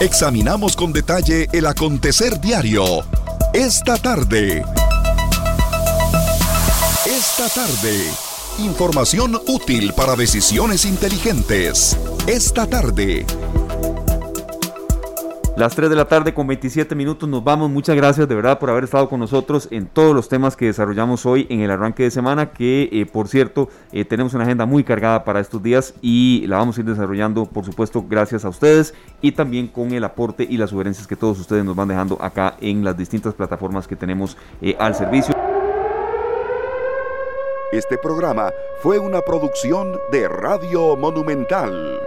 Examinamos 0.00 0.74
con 0.74 0.92
detalle 0.92 1.46
el 1.52 1.66
acontecer 1.66 2.40
diario. 2.40 2.82
Esta 3.54 3.98
tarde. 3.98 4.64
Esta 7.04 7.48
tarde. 7.54 8.10
Información 8.60 9.38
útil 9.46 9.92
para 9.92 10.16
decisiones 10.16 10.86
inteligentes. 10.86 11.98
Esta 12.26 12.66
tarde. 12.66 13.26
Las 15.54 15.76
3 15.76 15.90
de 15.90 15.96
la 15.96 16.06
tarde 16.06 16.32
con 16.32 16.46
27 16.46 16.94
minutos 16.94 17.28
nos 17.28 17.44
vamos. 17.44 17.68
Muchas 17.68 17.94
gracias 17.94 18.26
de 18.26 18.34
verdad 18.34 18.58
por 18.58 18.70
haber 18.70 18.84
estado 18.84 19.10
con 19.10 19.20
nosotros 19.20 19.68
en 19.70 19.86
todos 19.86 20.14
los 20.14 20.30
temas 20.30 20.56
que 20.56 20.64
desarrollamos 20.64 21.26
hoy 21.26 21.46
en 21.50 21.60
el 21.60 21.70
arranque 21.70 22.04
de 22.04 22.10
semana, 22.10 22.52
que 22.52 22.88
eh, 22.90 23.04
por 23.04 23.28
cierto 23.28 23.68
eh, 23.92 24.06
tenemos 24.06 24.32
una 24.32 24.44
agenda 24.44 24.64
muy 24.64 24.82
cargada 24.82 25.24
para 25.24 25.40
estos 25.40 25.62
días 25.62 25.92
y 26.00 26.46
la 26.46 26.56
vamos 26.56 26.78
a 26.78 26.80
ir 26.80 26.86
desarrollando 26.86 27.44
por 27.44 27.66
supuesto 27.66 28.02
gracias 28.08 28.46
a 28.46 28.48
ustedes 28.48 28.94
y 29.20 29.32
también 29.32 29.68
con 29.68 29.92
el 29.92 30.04
aporte 30.04 30.46
y 30.48 30.56
las 30.56 30.70
sugerencias 30.70 31.06
que 31.06 31.16
todos 31.16 31.38
ustedes 31.38 31.66
nos 31.66 31.76
van 31.76 31.88
dejando 31.88 32.16
acá 32.22 32.56
en 32.58 32.82
las 32.82 32.96
distintas 32.96 33.34
plataformas 33.34 33.86
que 33.86 33.94
tenemos 33.94 34.38
eh, 34.62 34.74
al 34.78 34.94
servicio. 34.94 35.34
Este 37.72 37.98
programa 37.98 38.50
fue 38.82 38.98
una 38.98 39.20
producción 39.20 40.00
de 40.10 40.28
Radio 40.28 40.96
Monumental. 40.96 42.00